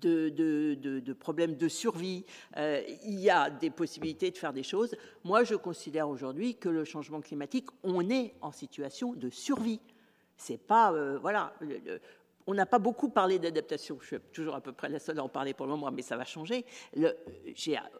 [0.00, 2.24] de, problèmes de survie,
[2.56, 4.94] euh, il y a des possibilités de faire des choses.
[5.24, 9.80] Moi, je considère aujourd'hui que le changement climatique, on est en situation de survie.
[10.36, 11.54] C'est pas, euh, voilà,
[12.46, 13.98] on n'a pas beaucoup parlé d'adaptation.
[14.00, 16.16] Je suis toujours à peu près la seule à en parler pour le mais ça
[16.16, 16.64] va changer.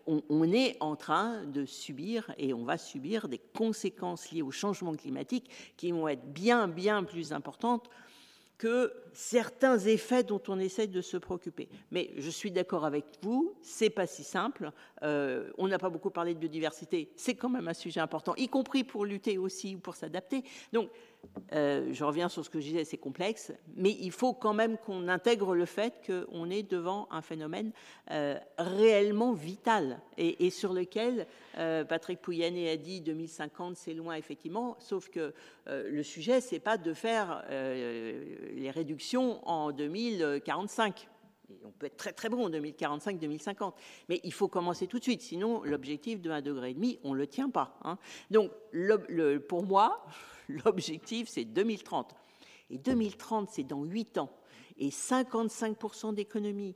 [0.07, 4.95] on, est en train de subir et on va subir des conséquences liées au changement
[4.95, 7.89] climatique qui vont être bien, bien plus importantes
[8.63, 11.69] que certains effets dont on essaie de se préoccuper.
[11.91, 14.71] Mais je suis d'accord avec vous, c'est pas si simple.
[15.03, 18.49] Euh, on n'a pas beaucoup parlé de biodiversité, c'est quand même un sujet important, y
[18.49, 20.45] compris pour lutter aussi ou pour s'adapter.
[20.73, 20.91] Donc
[21.53, 24.79] euh, je reviens sur ce que je disais, c'est complexe, mais il faut quand même
[24.79, 27.73] qu'on intègre le fait qu'on est devant un phénomène
[28.11, 35.09] euh, réellement vital et, sur lequel Patrick Pouyanné a dit 2050, c'est loin effectivement, sauf
[35.09, 35.35] que
[35.67, 41.09] le sujet, c'est pas de faire les réductions en 2045
[41.65, 43.75] on peut être très très bon en 2045-2050,
[44.09, 47.27] mais il faut commencer tout de suite, sinon l'objectif de 1,5 degré, on ne le
[47.27, 47.79] tient pas.
[47.85, 47.99] Hein.
[48.31, 48.51] Donc
[49.49, 50.05] pour moi,
[50.65, 52.15] L'objectif, c'est 2030.
[52.71, 54.31] Et 2030, c'est dans 8 ans.
[54.79, 56.75] Et 55% d'économie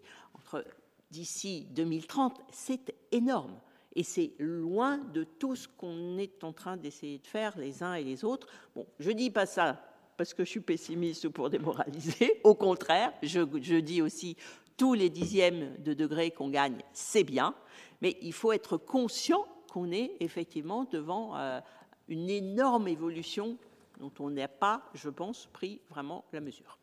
[1.11, 3.59] d'ici 2030, c'est énorme.
[3.95, 7.95] Et c'est loin de tout ce qu'on est en train d'essayer de faire les uns
[7.95, 8.49] et les autres.
[8.75, 9.83] Bon, je dis pas ça
[10.17, 12.41] parce que je suis pessimiste ou pour démoraliser.
[12.45, 14.37] Au contraire, je, dis aussi
[14.77, 17.55] tous les dixièmes de degré qu'on gagne, c'est bien.
[18.03, 21.61] Mais il faut être conscient qu'on est effectivement devant euh,
[22.09, 23.57] une énorme évolution
[23.99, 26.79] dont on n'a pas, je pense, pris vraiment la mesure.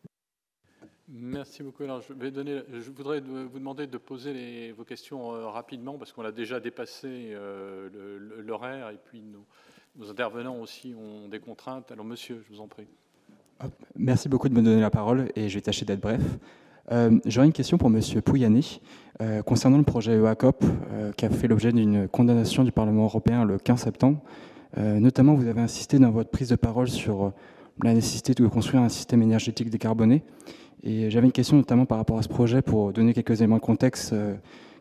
[1.08, 1.84] Merci beaucoup.
[1.84, 7.32] Je voudrais vous demander de poser vos questions euh, rapidement parce qu'on a déjà dépassé
[7.32, 11.92] euh, l'horaire et puis nos, intervenants aussi ont des contraintes.
[11.92, 12.88] Alors, monsieur, je vous en prie.
[13.96, 16.20] Merci beaucoup de me donner la parole et je vais tâcher d'être bref.
[17.24, 18.60] J'aurais une question pour Monsieur Pouyanné
[19.46, 20.64] concernant le projet EACOP
[21.16, 24.20] qui a fait l'objet d'une condamnation du Parlement européen le 15 septembre.
[24.76, 27.32] notamment, vous avez insisté dans votre prise de parole sur
[27.82, 30.22] la nécessité de construire un système énergétique décarboné.
[30.84, 33.62] Et j'avais une question notamment par rapport à ce projet pour donner quelques éléments de
[33.62, 34.34] contexte, euh,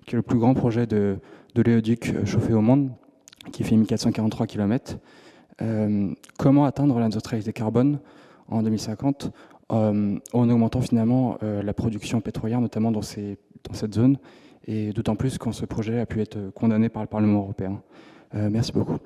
[0.05, 1.17] qui est le plus grand projet de,
[1.55, 2.91] de l'éoduc euh, chauffé au monde,
[3.53, 4.97] qui fait 1443 km.
[5.61, 7.99] Euh, comment atteindre la neutralité carbone
[8.53, 9.31] en 2050
[9.69, 14.17] en augmentant finalement la production pétrolière, notamment dans, cette zone,
[14.67, 17.81] et d'autant plus quand ce projet a pu être condamné par le Parlement européen.
[18.33, 18.99] merci beaucoup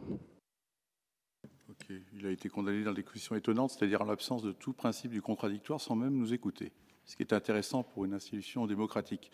[2.17, 5.21] il a été condamné dans des conditions étonnantes, c'est-à-dire en l'absence de tout principe du
[5.21, 6.71] contradictoire, sans même nous écouter,
[7.05, 9.31] ce qui est intéressant pour une institution démocratique.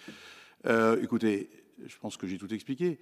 [0.66, 1.50] Euh, écoutez,
[1.86, 3.00] je pense que j'ai tout expliqué.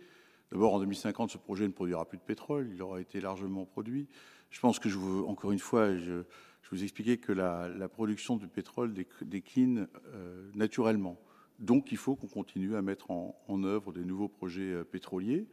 [0.52, 4.08] D'abord, en 2050, ce projet ne produira plus de pétrole, il aura été largement produit.
[4.50, 6.24] Je pense que, je vous, encore une fois, je,
[6.72, 11.20] je vous expliquais que la, production du pétrole décline euh, naturellement.
[11.60, 15.46] Donc, il faut qu'on continue à mettre en, œuvre des nouveaux projets euh, pétroliers.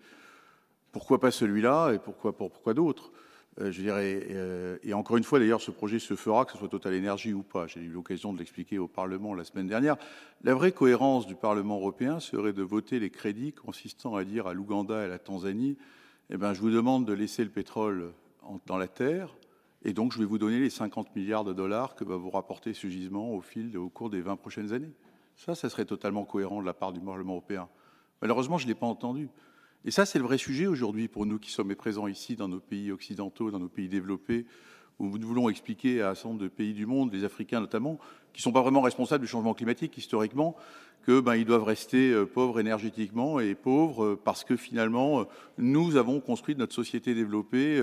[0.92, 3.10] Pourquoi pas celui-là et pourquoi, d'autres?
[3.60, 6.68] Euh, je dirais, et encore une fois, d'ailleurs, ce projet se fera, que ce soit
[6.68, 7.66] Total Energy ou pas.
[7.66, 9.96] J'ai eu l'occasion de l'expliquer au Parlement la semaine dernière.
[10.44, 14.54] La vraie cohérence du Parlement européen serait de voter les crédits consistant à dire à
[14.54, 15.76] l'Ouganda et à la Tanzanie,
[16.30, 18.12] eh ben, je vous demande de laisser le pétrole
[18.66, 19.34] dans la terre,
[19.84, 22.74] et donc je vais vous donner les 50 milliards de dollars que va vous rapporter
[22.74, 24.92] ce gisement au fil, au cours des 20 prochaines années.
[25.36, 27.68] Ça, ça serait totalement cohérent de la part du Parlement européen.
[28.20, 29.28] Malheureusement, je ne l'ai pas entendu.
[29.84, 32.58] Et ça, c'est le vrai sujet aujourd'hui pour nous qui sommes présents ici dans nos
[32.58, 34.46] pays occidentaux, dans nos pays développés,
[34.98, 37.98] où nous voulons expliquer à un certain nombre de pays du monde, les Africains notamment,
[38.32, 40.56] qui ne sont pas vraiment responsables du changement climatique historiquement,
[41.04, 45.24] que ben, ils doivent rester euh, pauvres énergétiquement et pauvres euh, parce que finalement, euh,
[45.56, 47.80] nous avons construit notre société développée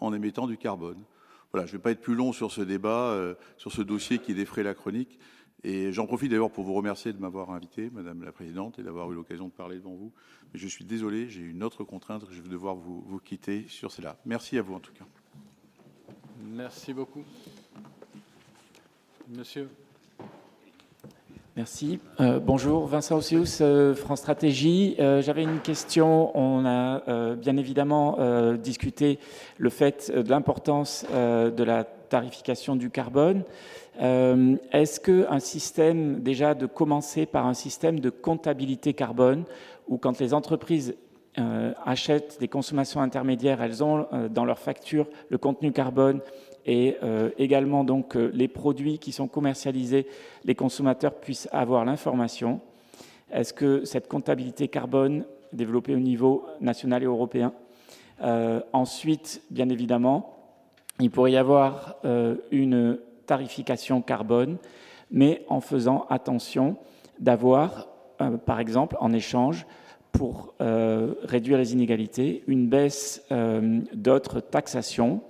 [0.00, 0.98] en émettant du carbone.
[1.52, 3.16] Voilà, je ne vais pas être plus long sur ce débat,
[3.56, 5.18] sur ce dossier qui défraie la chronique.
[5.64, 9.10] Et j'en profite d'ailleurs pour vous remercier de m'avoir invité, Madame la Présidente, et d'avoir
[9.10, 10.12] eu l'occasion de parler devant vous.
[10.52, 13.90] Mais je suis désolé, j'ai une autre contrainte je vais devoir vous, vous quitter sur
[13.90, 14.16] cela.
[14.26, 15.06] Merci à vous en tout cas.
[16.54, 17.24] Merci beaucoup.
[19.28, 19.68] Monsieur.
[21.56, 22.00] Merci.
[22.20, 24.94] Euh, bonjour, Vincent Ossius, euh, France Stratégie.
[25.00, 26.36] Euh, j'avais une question.
[26.36, 28.18] On a bien évidemment
[28.56, 29.18] discuté
[29.56, 33.42] le fait de l'importance de la tarification du carbone.
[33.98, 39.44] Est-ce qu'un système, déjà de commencer par un système de comptabilité carbone,
[39.88, 40.94] où quand les entreprises
[41.84, 46.20] achètent des consommations intermédiaires, elles ont dans leur facture le contenu carbone
[46.66, 50.06] et euh, également donc euh, les produits qui sont commercialisés,
[50.44, 52.60] les consommateurs puissent avoir l'information.
[53.32, 57.52] Est-ce que cette comptabilité carbone développée au niveau national et européen
[58.22, 60.34] euh, Ensuite, bien évidemment,
[60.98, 61.96] il pourrait y avoir
[62.50, 64.56] une tarification carbone,
[65.10, 66.76] mais en faisant attention
[67.18, 67.86] d'avoir,
[68.46, 69.66] par exemple, en échange,
[70.12, 73.26] pour réduire les inégalités, une baisse
[73.92, 75.20] d'autres taxations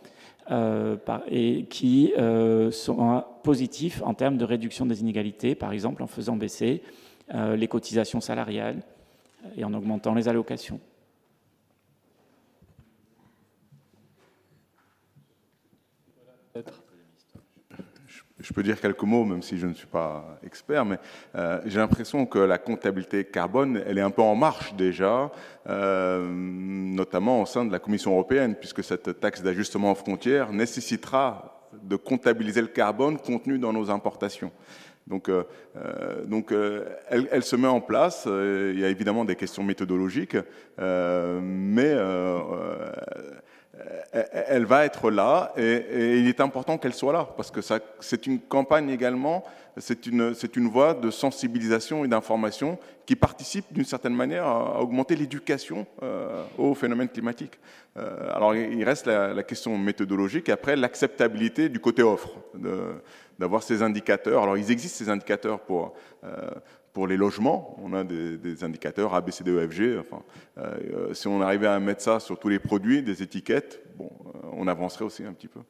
[1.28, 6.36] et qui euh, sont positifs en termes de réduction des inégalités, par exemple en faisant
[6.36, 6.82] baisser
[7.35, 8.82] euh, les cotisations salariales
[9.56, 10.81] et en augmentant les allocations.
[18.47, 20.98] Je peux dire quelques mots, même si je ne suis pas expert, mais
[21.35, 25.32] euh, j'ai l'impression que la comptabilité carbone, elle est un peu en marche déjà,
[25.68, 31.60] euh, notamment au sein de la Commission européenne, puisque cette taxe d'ajustement aux frontières nécessitera
[31.82, 34.52] de comptabiliser le carbone contenu dans nos importations.
[35.09, 35.44] Donc, euh,
[36.24, 36.55] donc
[37.09, 38.27] elle, se met en place.
[38.27, 40.36] il y a évidemment des questions méthodologiques,
[40.78, 41.97] mais
[44.12, 47.61] elle va être là et, il est important qu'elle soit là parce que
[48.01, 49.44] c'est une campagne également,
[49.77, 55.16] c'est une, une voie de sensibilisation et d'information qui participe d'une certaine manière à, augmenter
[55.16, 57.59] l'éducation euh, aux phénomènes climatiques.
[57.97, 62.31] Euh, alors il reste la, question méthodologique et après l'acceptabilité du côté offre,
[63.39, 64.43] d'avoir ces indicateurs.
[64.43, 65.94] Alors ils existent ces indicateurs pour,
[66.97, 69.98] pour les logements, on a des, indicateurs A, B, C, D, E, F, G.
[69.98, 70.23] Enfin,
[70.56, 74.39] euh, si on arrivait à mettre ça sur tous les produits, des étiquettes, bon, euh,
[74.55, 75.60] on avancerait aussi un petit peu.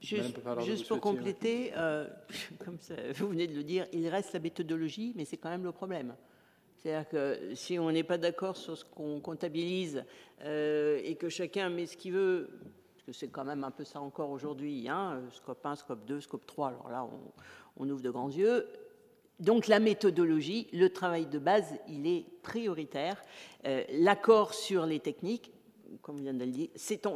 [0.00, 2.08] Juste, pour compléter, euh,
[2.64, 2.76] comme
[3.14, 6.16] vous venez de le dire, il reste la méthodologie, mais c'est quand même le problème.
[6.78, 10.04] C'est-à-dire que si on n'est pas d'accord sur ce qu'on comptabilise
[10.44, 12.50] et que chacun met ce qu'il veut,
[12.94, 16.20] parce que c'est quand même un peu ça encore aujourd'hui, hein, scope 1, scope 2,
[16.20, 18.66] scope 3, alors là on, on ouvre de grands yeux,
[19.38, 23.22] donc la méthodologie, le travail de base, il est prioritaire.
[23.66, 25.52] Euh, l'accord sur les techniques,
[26.02, 26.68] comme vient de le dire,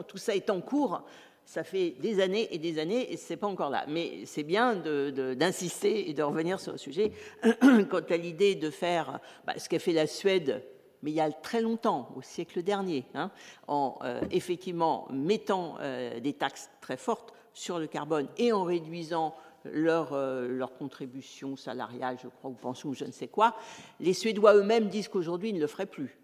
[0.06, 1.02] tout ça est en cours.
[1.46, 3.84] Ça fait des années et des années et c'est pas encore là.
[3.88, 7.12] Mais c'est bien d'insister et de revenir sur le sujet.
[7.90, 10.62] Quant à l'idée de faire bah, ce qu'a fait la Suède,
[11.02, 13.30] mais il y a très longtemps, au siècle dernier, hein,
[13.66, 19.34] en euh, effectivement mettant euh, des taxes très fortes sur le carbone et en réduisant
[19.64, 23.56] leur, euh, leur contribution salariale, je crois, ou pension, ou je ne sais quoi,
[23.98, 26.18] les Suédois eux-mêmes disent qu'aujourd'hui, ils ne le feraient plus.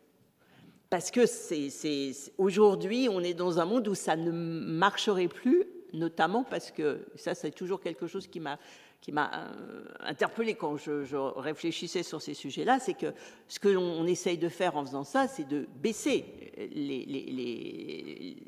[0.89, 6.45] Parce que c'est, aujourd'hui, on est dans un monde où ça ne marcherait plus, notamment
[6.45, 8.59] parce que ça, c'est toujours quelque chose qui m'a
[9.01, 13.13] qui m'a euh, interpellé quand je, réfléchissais sur ces sujets-là, c'est que
[13.49, 16.25] ce que l'on essaye de faire en faisant ça, c'est de baisser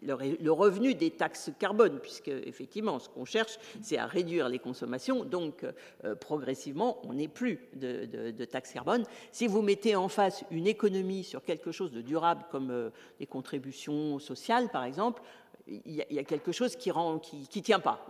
[0.02, 5.24] le, revenu des taxes carbone, puisque effectivement, ce qu'on cherche, c'est à réduire les consommations.
[5.24, 5.64] Donc,
[6.04, 9.04] euh, progressivement, on n'est plus de, taxes carbone.
[9.30, 13.26] Si vous mettez en face une économie sur quelque chose de durable, comme euh, les
[13.26, 15.22] contributions sociales, par exemple,
[15.86, 18.06] il y, a quelque chose qui ne tient pas.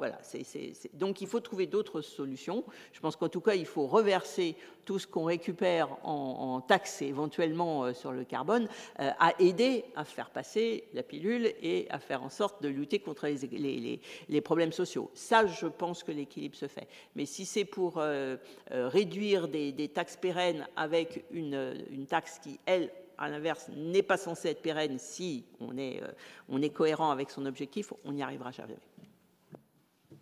[0.95, 2.65] Donc il faut trouver d'autres solutions.
[2.93, 7.07] Je pense qu'en tout cas, il faut reverser tout ce qu'on récupère en, taxes et
[7.07, 8.69] éventuellement euh, sur le carbone
[9.01, 12.99] euh, à aider à faire passer la pilule et à faire en sorte de lutter
[12.99, 15.11] contre les, problèmes sociaux.
[15.15, 16.89] Ça, je pense que l'équilibre se fait.
[17.17, 18.37] Mais si c'est pour euh,
[18.71, 24.63] réduire des, taxes pérennes avec une taxe qui, elle, à l'inverse, n'est pas censé être
[24.63, 26.09] pérenne si on est, euh,
[26.49, 28.77] on est cohérent avec son objectif, on n'y arrivera jamais.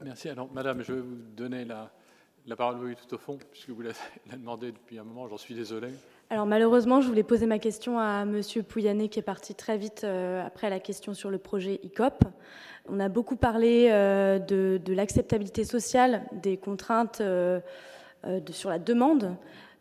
[0.03, 0.29] Merci.
[0.29, 1.91] Alors, Madame, je vais vous donner la,
[2.47, 3.97] la parole oui, tout au fond, puisque vous l'avez
[4.33, 5.89] demandé depuis un moment, j'en suis désolé.
[6.31, 10.03] Alors malheureusement, je voulais poser ma question à Monsieur Pouyanné qui est parti très vite
[10.03, 12.25] euh, après la question sur le projet ICOP.
[12.89, 17.63] On a beaucoup parlé euh, de, de l'acceptabilité sociale, des contraintes de,
[18.51, 19.37] sur la demande,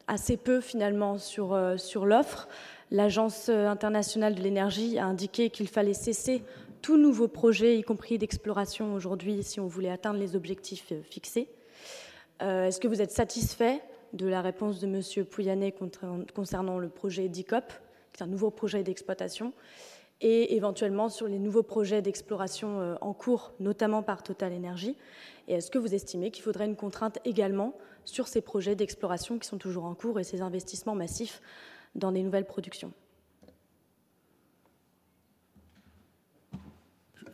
[0.08, 2.48] assez peu finalement sur, sur l'offre.
[2.95, 6.41] L'Agence internationale de l'énergie a indiqué qu'il fallait cesser
[6.81, 11.49] tout nouveau projet, y compris d'exploration aujourd'hui, si on voulait atteindre les objectifs euh, fixés.
[12.41, 13.81] Euh, est-ce que vous êtes satisfait
[14.13, 15.26] de la réponse de M.
[15.26, 15.76] Pouyanné
[16.34, 17.65] concernant le projet DICOP,
[18.13, 19.51] qui est un nouveau projet d'exploitation,
[20.22, 24.95] et éventuellement sur les nouveaux projets d'exploration euh, en cours, notamment par Total Energy?
[25.49, 27.73] Et est-ce que vous estimez qu'il faudrait une contrainte également
[28.05, 31.41] sur ces projets d'exploration qui sont toujours en cours et ces investissements massifs
[31.95, 32.93] dans des nouvelles productions.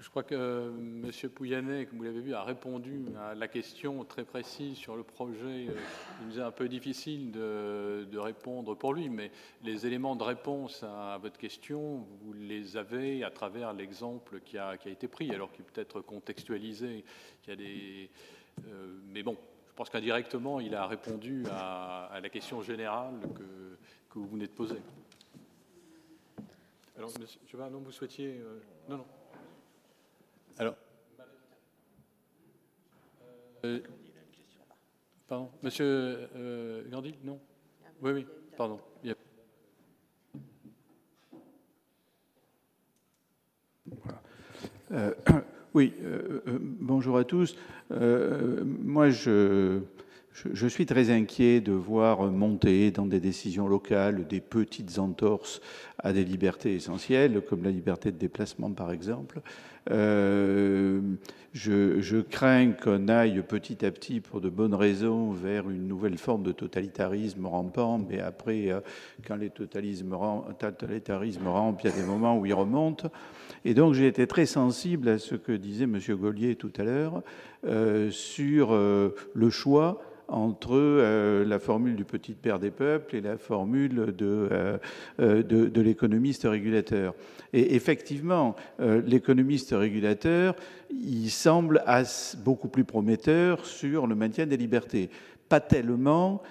[0.01, 1.29] Je crois que M.
[1.29, 5.67] Pouyanné, comme vous l'avez vu, a répondu à la question très précise sur le projet.
[5.69, 5.75] Euh,
[6.21, 9.31] il nous est un peu difficile de, répondre pour lui, mais
[9.63, 14.75] les éléments de réponse à votre question, vous les avez à travers l'exemple qui a,
[14.87, 17.05] été pris, alors qu'il peut être contextualisé.
[17.47, 18.07] Euh,
[19.05, 19.37] mais bon,
[19.69, 23.77] je pense qu'indirectement, il a répondu à, à, la question générale que,
[24.11, 24.75] que vous venez de poser.
[26.97, 28.39] Alors, monsieur non, vous souhaitiez.
[28.39, 28.59] Euh,
[28.89, 29.05] non, non.
[30.57, 30.75] Alors.
[33.63, 33.79] Euh,
[35.27, 35.85] pardon, monsieur
[36.35, 37.39] euh, Gandhi Non?
[38.01, 38.27] Oui, oui,
[38.57, 38.79] pardon.
[45.73, 45.93] oui,
[46.59, 47.55] bonjour à tous.
[47.89, 49.79] moi, je
[50.33, 55.61] je, suis très inquiet de voir monter dans des décisions locales des petites entorses
[55.99, 59.41] à des libertés essentielles, comme la liberté de déplacement par exemple.
[59.89, 61.01] Euh,
[61.53, 66.43] je, crains qu'on aille petit à petit, pour de bonnes raisons, vers une nouvelle forme
[66.43, 68.79] de totalitarisme rampant, mais après, euh,
[69.27, 73.09] quand les totalitarismes, rampent, il y a des moments où ils remontent.
[73.65, 75.99] Et donc j'ai été très sensible à ce que disait M.
[76.11, 77.21] Gaulier tout à l'heure
[77.65, 80.01] euh, sur le choix
[80.31, 84.77] entre euh, la formule du petit père des peuples et la formule de, euh,
[85.19, 87.13] euh, de, l'économiste régulateur.
[87.53, 90.55] Et effectivement, l'économiste régulateur,
[90.89, 91.83] il semble
[92.43, 95.09] beaucoup plus prometteur sur le maintien des libertés
[95.49, 96.41] pas tellement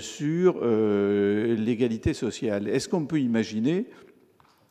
[0.00, 2.66] sur l'égalité sociale.
[2.66, 3.86] Est-ce qu'on peut imaginer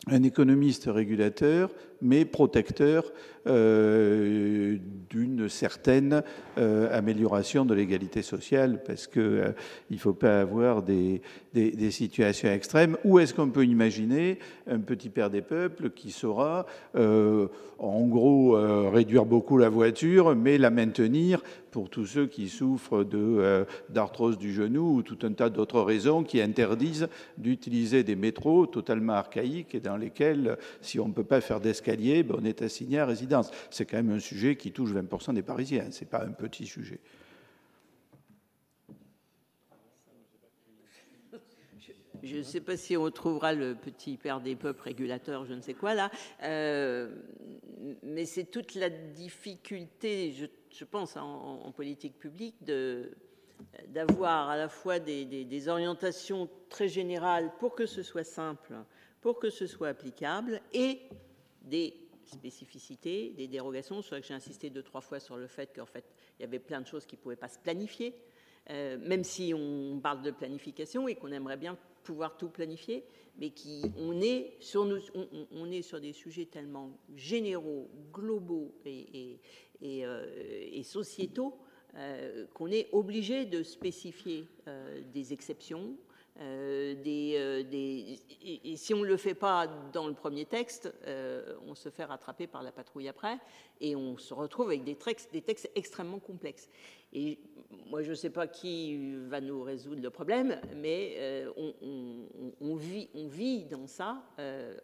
[0.07, 1.71] un économiste régulateur,
[2.01, 3.11] mais protecteur
[3.47, 4.77] euh,
[5.09, 6.21] d'une certaine
[6.59, 9.51] euh, amélioration de l'égalité sociale, parce qu'il euh,
[9.89, 11.21] ne faut pas avoir des,
[11.53, 12.95] des, situations extrêmes.
[13.05, 14.37] Ou est-ce qu'on peut imaginer
[14.69, 18.51] un petit père des peuples qui saura, en gros,
[18.91, 23.05] réduire beaucoup la voiture, mais la maintenir pour tous ceux qui souffrent
[23.89, 27.07] d'arthrose du genou ou tout un tas d'autres raisons qui interdisent
[27.37, 31.59] d'utiliser des métros totalement archaïques et dans lesquels, si on ne peut pas faire
[31.97, 33.51] ben on est assigné à résidence.
[33.69, 36.65] C'est quand même un sujet qui touche 20% des Parisiens, ce n'est pas un petit
[36.65, 36.99] sujet.
[42.23, 45.61] je ne sais pas si on trouvera le petit père des peuples régulateur, je ne
[45.61, 46.11] sais quoi là,
[46.43, 47.09] euh,
[48.03, 50.33] mais c'est toute la difficulté,
[50.69, 52.55] je, pense, en, politique publique,
[53.87, 58.73] d'avoir à la fois des, des, orientations très générales pour que ce soit simple,
[59.21, 60.99] pour que ce soit applicable, et
[61.61, 61.93] des
[62.29, 64.01] spécificités, des dérogations.
[64.01, 66.05] C'est vrai que j'ai insisté deux, trois fois sur le fait qu'en fait,
[66.37, 68.15] il y avait plein de choses qui ne pouvaient pas se planifier,
[68.69, 73.03] euh, même si on parle de planification et qu'on aimerait bien pouvoir tout planifier,
[73.37, 74.87] mais qui, on, est sur
[75.51, 79.39] on, est sur des sujets tellement généraux, globaux et,
[79.83, 81.57] euh, sociétaux
[81.95, 84.45] euh, qu'on est obligé de spécifier
[85.13, 85.95] des exceptions,
[86.41, 91.75] euh, euh, et, si on ne le fait pas dans le premier texte, euh, on
[91.75, 93.37] se fait rattraper par la patrouille après
[93.81, 96.69] et on se retrouve avec des textes, extrêmement complexes.
[97.11, 97.39] Et
[97.87, 101.45] moi, je ne sais pas qui va nous résoudre le problème, mais
[102.61, 104.23] on vit dans ça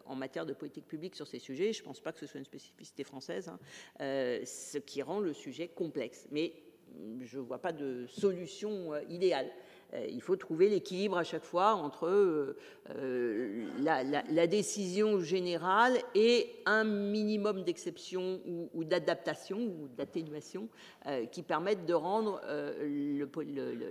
[0.06, 1.72] en matière de politique publique sur ces sujets.
[1.72, 3.58] Je ne pense pas que ce soit une spécificité française, hein,
[4.00, 6.26] ce qui rend le sujet complexe.
[6.32, 6.52] Mais
[7.20, 9.50] je ne vois pas de solution idéale.
[9.94, 12.56] Euh, il faut trouver l'équilibre à chaque fois entre euh,
[12.90, 18.40] euh, la, décision générale et un minimum d'exception
[18.74, 20.68] ou, d'adaptation ou d'atténuation
[21.30, 22.40] qui permettent de rendre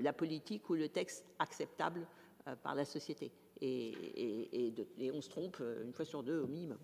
[0.02, 2.06] la politique ou le texte acceptable
[2.64, 3.32] par la société.
[3.62, 3.94] Et,
[5.14, 6.78] on se trompe une fois sur deux au minimum.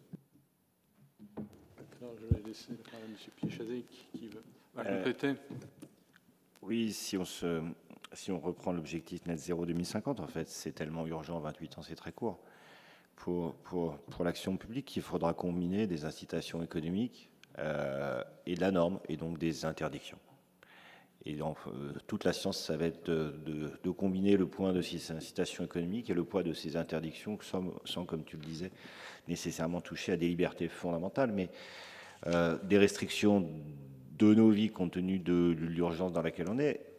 [2.01, 3.15] je vais laisser la parole à M.
[3.35, 4.43] Piechazé qui veut
[4.75, 5.33] compléter.
[6.61, 7.61] Oui, si on se
[8.13, 11.95] si on reprend l'objectif net zéro 2050, en fait, c'est tellement urgent, 28 ans, c'est
[11.95, 12.39] très court.
[13.15, 17.29] Pour, pour, l'action publique, il faudra combiner des incitations économiques
[17.59, 20.17] euh, et de la norme, et donc des interdictions.
[21.25, 25.11] Et euh, toute la science, ça va être de, de, combiner le point de ces
[25.11, 28.71] incitations économiques et le poids de ces interdictions, sans, sans comme tu le disais,
[29.27, 31.49] nécessairement toucher à des libertés fondamentales, mais
[32.25, 33.47] euh, des restrictions
[34.17, 36.90] de nos vies compte tenu de l'urgence dans laquelle on est,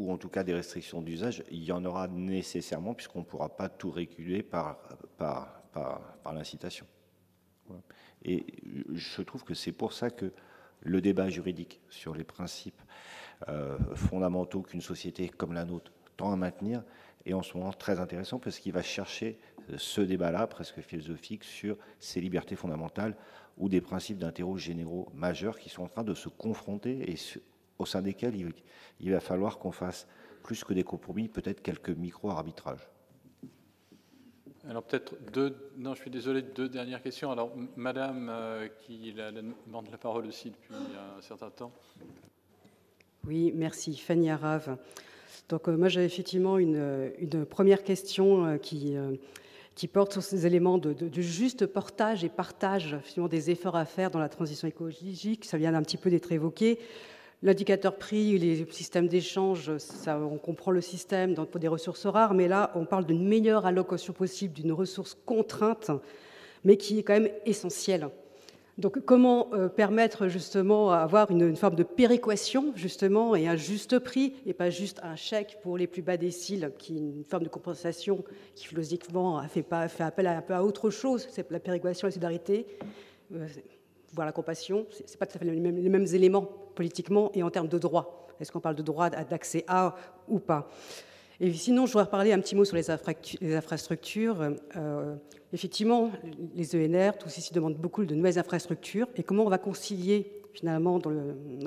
[0.00, 3.50] ou en tout cas des restrictions d'usage, il y en aura nécessairement puisqu'on ne pourra
[3.50, 4.78] pas tout réguler par,
[5.18, 6.86] par, par, l'incitation.
[8.24, 8.46] Et
[8.94, 10.32] je trouve que c'est pour ça que
[10.80, 12.80] le débat juridique sur les principes
[13.48, 16.82] euh, fondamentaux qu'une société comme la nôtre tend à maintenir
[17.26, 19.38] est en ce moment très intéressant parce qu'il va chercher
[19.76, 23.16] ce débat-là, presque philosophique, sur ces libertés fondamentales
[23.58, 27.16] ou des principes d'intérêt généraux majeurs qui sont en train de se confronter et
[27.80, 28.34] au sein desquels
[29.00, 30.06] il, va falloir qu'on fasse
[30.42, 32.88] plus que des compromis, peut-être quelques micro-arbitrages.
[34.68, 37.32] Alors peut-être deux, non je suis désolé, deux dernières questions.
[37.32, 41.72] Alors Madame euh, qui demande la parole aussi depuis un certain temps.
[43.26, 43.96] Oui, merci.
[43.96, 44.76] Fanny Arave.
[45.48, 47.16] Donc euh, moi j'ai effectivement une,
[47.48, 48.96] première question euh, qui,
[49.74, 53.86] qui porte sur ces éléments de, de, juste portage et partage finalement, des efforts à
[53.86, 55.46] faire dans la transition écologique.
[55.46, 56.78] Ça vient un petit peu d'être évoqué.
[57.42, 59.72] L'indicateur prix, les systèmes d'échange,
[60.06, 64.12] on comprend le système pour des ressources rares, mais là, on parle d'une meilleure allocation
[64.12, 65.90] possible d'une ressource contrainte,
[66.64, 68.10] mais qui est quand même essentielle.
[68.76, 74.34] Donc, comment euh, permettre justement avoir une, forme de péréquation, justement, et un juste prix,
[74.46, 77.48] et pas juste un chèque pour les plus bas déciles, qui est une forme de
[77.48, 78.22] compensation
[78.54, 82.06] qui, philosophiquement, fait, pas, fait appel à, un peu à autre chose, c'est la péréquation,
[82.06, 82.66] la solidarité.
[83.34, 83.46] Euh,
[84.12, 86.48] voir la compassion, ce n'est pas tout à fait les mêmes, éléments
[86.80, 88.26] politiquement et en termes de droit.
[88.40, 89.94] Est-ce qu'on parle de droit d'accès à
[90.28, 90.70] ou pas?
[91.38, 94.40] Et sinon, je voudrais reparler un petit mot sur les, infrastructures.
[94.76, 95.14] Euh,
[95.52, 96.10] effectivement,
[96.54, 100.98] les ENR, tous ici demandent beaucoup de nouvelles infrastructures et comment on va concilier finalement
[100.98, 101.10] dans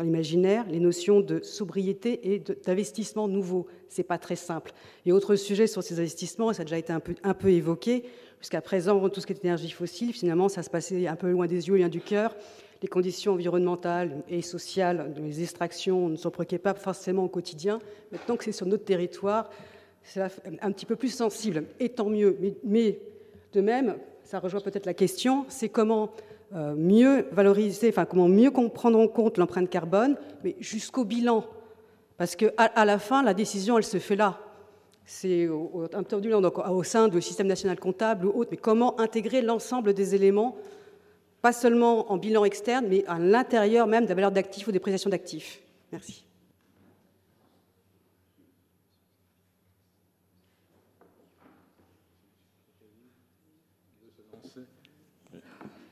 [0.02, 3.68] l'imaginaire les notions de sobriété et d'investissement nouveau?
[3.90, 4.72] Ce n'est pas très simple.
[5.06, 7.52] Et autre sujet sur ces investissements, et ça a déjà été un peu, un peu
[7.52, 8.04] évoqué,
[8.44, 11.48] Jusqu'à présent, tout ce qui est énergie fossile, finalement, ça se passait un peu loin
[11.48, 12.36] des yeux, loin du cœur.
[12.84, 17.80] Les conditions environnementales et sociales, les extractions ne sont pas forcément au quotidien.
[18.12, 19.50] Maintenant que c'est sur notre territoire,
[20.04, 20.22] c'est
[20.62, 22.38] un petit peu plus sensible, et tant mieux.
[22.66, 23.00] Mais,
[23.54, 26.10] de même, ça rejoint peut-être la question, c'est comment
[26.54, 31.46] euh, mieux valoriser, enfin comment mieux prendre en compte l'empreinte carbone, mais jusqu'au bilan.
[32.18, 34.40] Parce qu'à à la fin, la décision, elle se fait là
[35.06, 40.56] c'est au, sein du système national comptable ou autre, mais comment intégrer l'ensemble des éléments,
[41.44, 44.80] pas seulement en bilan externe, mais à l'intérieur même de la valeur d'actifs ou des
[44.80, 45.62] prestations d'actifs.
[45.92, 46.24] Merci.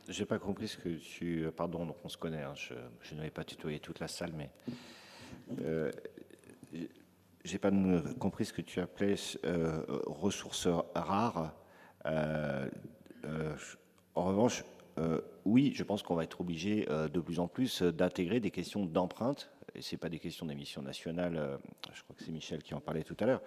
[0.07, 1.45] Je n'ai pas compris ce que tu.
[1.55, 4.49] Pardon, donc on se connaît, hein, je, je n'avais pas tutoyé toute la salle, mais.
[5.61, 5.91] Euh,
[7.43, 7.71] j'ai pas
[8.19, 11.53] compris ce que tu appelais euh, ressources rares.
[12.05, 14.63] en revanche,
[15.45, 19.51] oui, je pense qu'on va être obligé de plus en plus d'intégrer des questions d'empreinte,
[19.73, 21.59] et ce n'est pas des questions d'émission nationale,
[21.93, 23.41] je crois que c'est Michel qui en parlait tout à l'heure,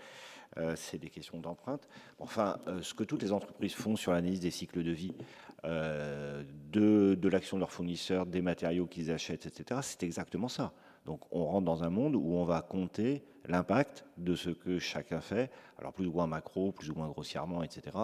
[0.75, 1.89] c'est des questions d'empreinte.
[2.19, 5.15] Enfin, ce que toutes les entreprises font sur l'analyse des cycles de vie
[5.65, 10.73] de, de l'action de leurs fournisseurs, des matériaux qu'ils achètent, etc., c'est exactement ça.
[11.05, 15.21] Donc on rentre dans un monde où on va compter l'impact de ce que chacun
[15.21, 17.97] fait, alors plus ou moins macro, plus ou moins grossièrement, etc.,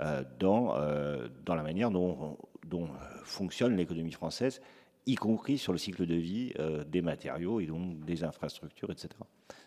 [0.00, 2.88] euh, dans, euh, dans la manière dont, dont
[3.24, 4.60] fonctionne l'économie française,
[5.06, 9.10] y compris sur le cycle de vie euh, des matériaux et donc des infrastructures, etc.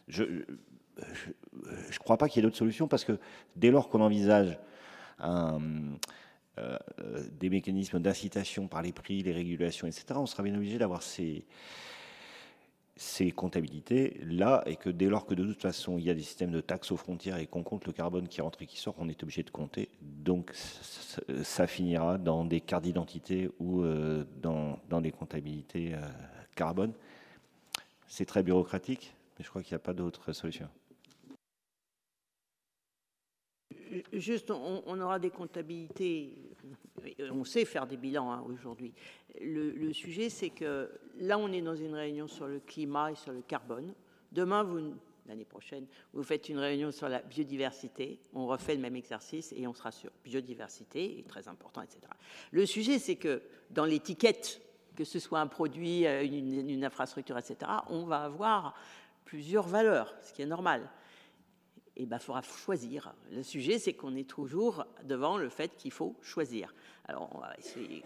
[0.08, 3.20] Je ne crois pas qu'il y ait d'autres solutions parce que
[3.56, 4.58] dès lors qu'on envisage
[7.32, 11.46] des mécanismes d'incitation par les prix, les régulations, etc., on sera bien obligé d'avoir ces
[12.98, 16.22] ces comptabilités là et que dès lors que de toute façon il y a des
[16.22, 18.96] systèmes de taxes aux frontières et qu'on compte le carbone qui rentre et qui sort,
[18.98, 19.90] on est obligé de compter.
[20.02, 26.00] Donc ça, finira dans des cartes d'identité ou euh, dans, des comptabilités euh,
[26.56, 26.94] carbone.
[28.08, 30.68] C'est très bureaucratique, mais je crois qu'il n'y a pas d'autre solution.
[34.14, 36.34] Juste, on, aura des comptabilités.
[37.32, 38.94] On sait faire des bilans hein, aujourd'hui.
[39.42, 40.90] Le, sujet, c'est que
[41.20, 43.94] là, on est dans une réunion sur le climat et sur le carbone.
[44.32, 44.94] Demain, vous,
[45.28, 48.20] l'année prochaine, vous faites une réunion sur la biodiversité.
[48.34, 52.02] On refait le même exercice et on sera sur biodiversité, très important, etc.
[52.52, 54.62] Le sujet, c'est que dans l'étiquette,
[54.96, 58.74] que ce soit un produit, une, une infrastructure, etc., on va avoir
[59.26, 60.90] plusieurs valeurs, ce qui est normal
[62.00, 63.14] il ben, faudra choisir.
[63.32, 66.74] Le sujet, c'est qu'on est toujours devant le fait qu'il faut choisir.
[67.10, 67.42] Alors,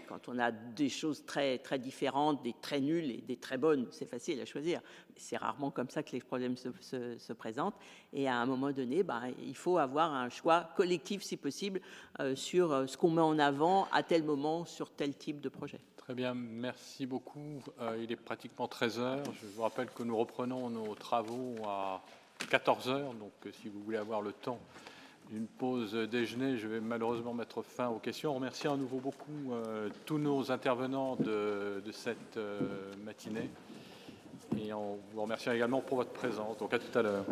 [0.08, 3.88] quand on a des choses très, très différentes, des très nulles et des très bonnes,
[3.90, 4.80] c'est facile à choisir.
[5.16, 7.76] C'est rarement comme ça que les problèmes se, présentent.
[8.14, 11.82] Et à un moment donné, ben, il faut avoir un choix collectif, si possible,
[12.20, 15.50] euh, sur euh, ce qu'on met en avant à tel moment sur tel type de
[15.50, 15.80] projet.
[15.98, 17.64] Très bien, merci beaucoup.
[17.80, 19.24] Euh, il est pratiquement 13 heures.
[19.42, 22.04] Je vous rappelle que nous reprenons nos travaux à
[22.50, 23.14] 14 heures.
[23.14, 24.60] Donc, euh, si vous voulez avoir le temps
[25.30, 28.32] d'une pause déjeuner, je vais malheureusement mettre fin aux questions.
[28.32, 32.60] On remercie à nouveau beaucoup euh, tous nos intervenants de, cette euh,
[33.06, 33.50] matinée.
[34.58, 36.58] Et on vous remercie également pour votre présence.
[36.58, 37.26] Donc, à tout à l'heure.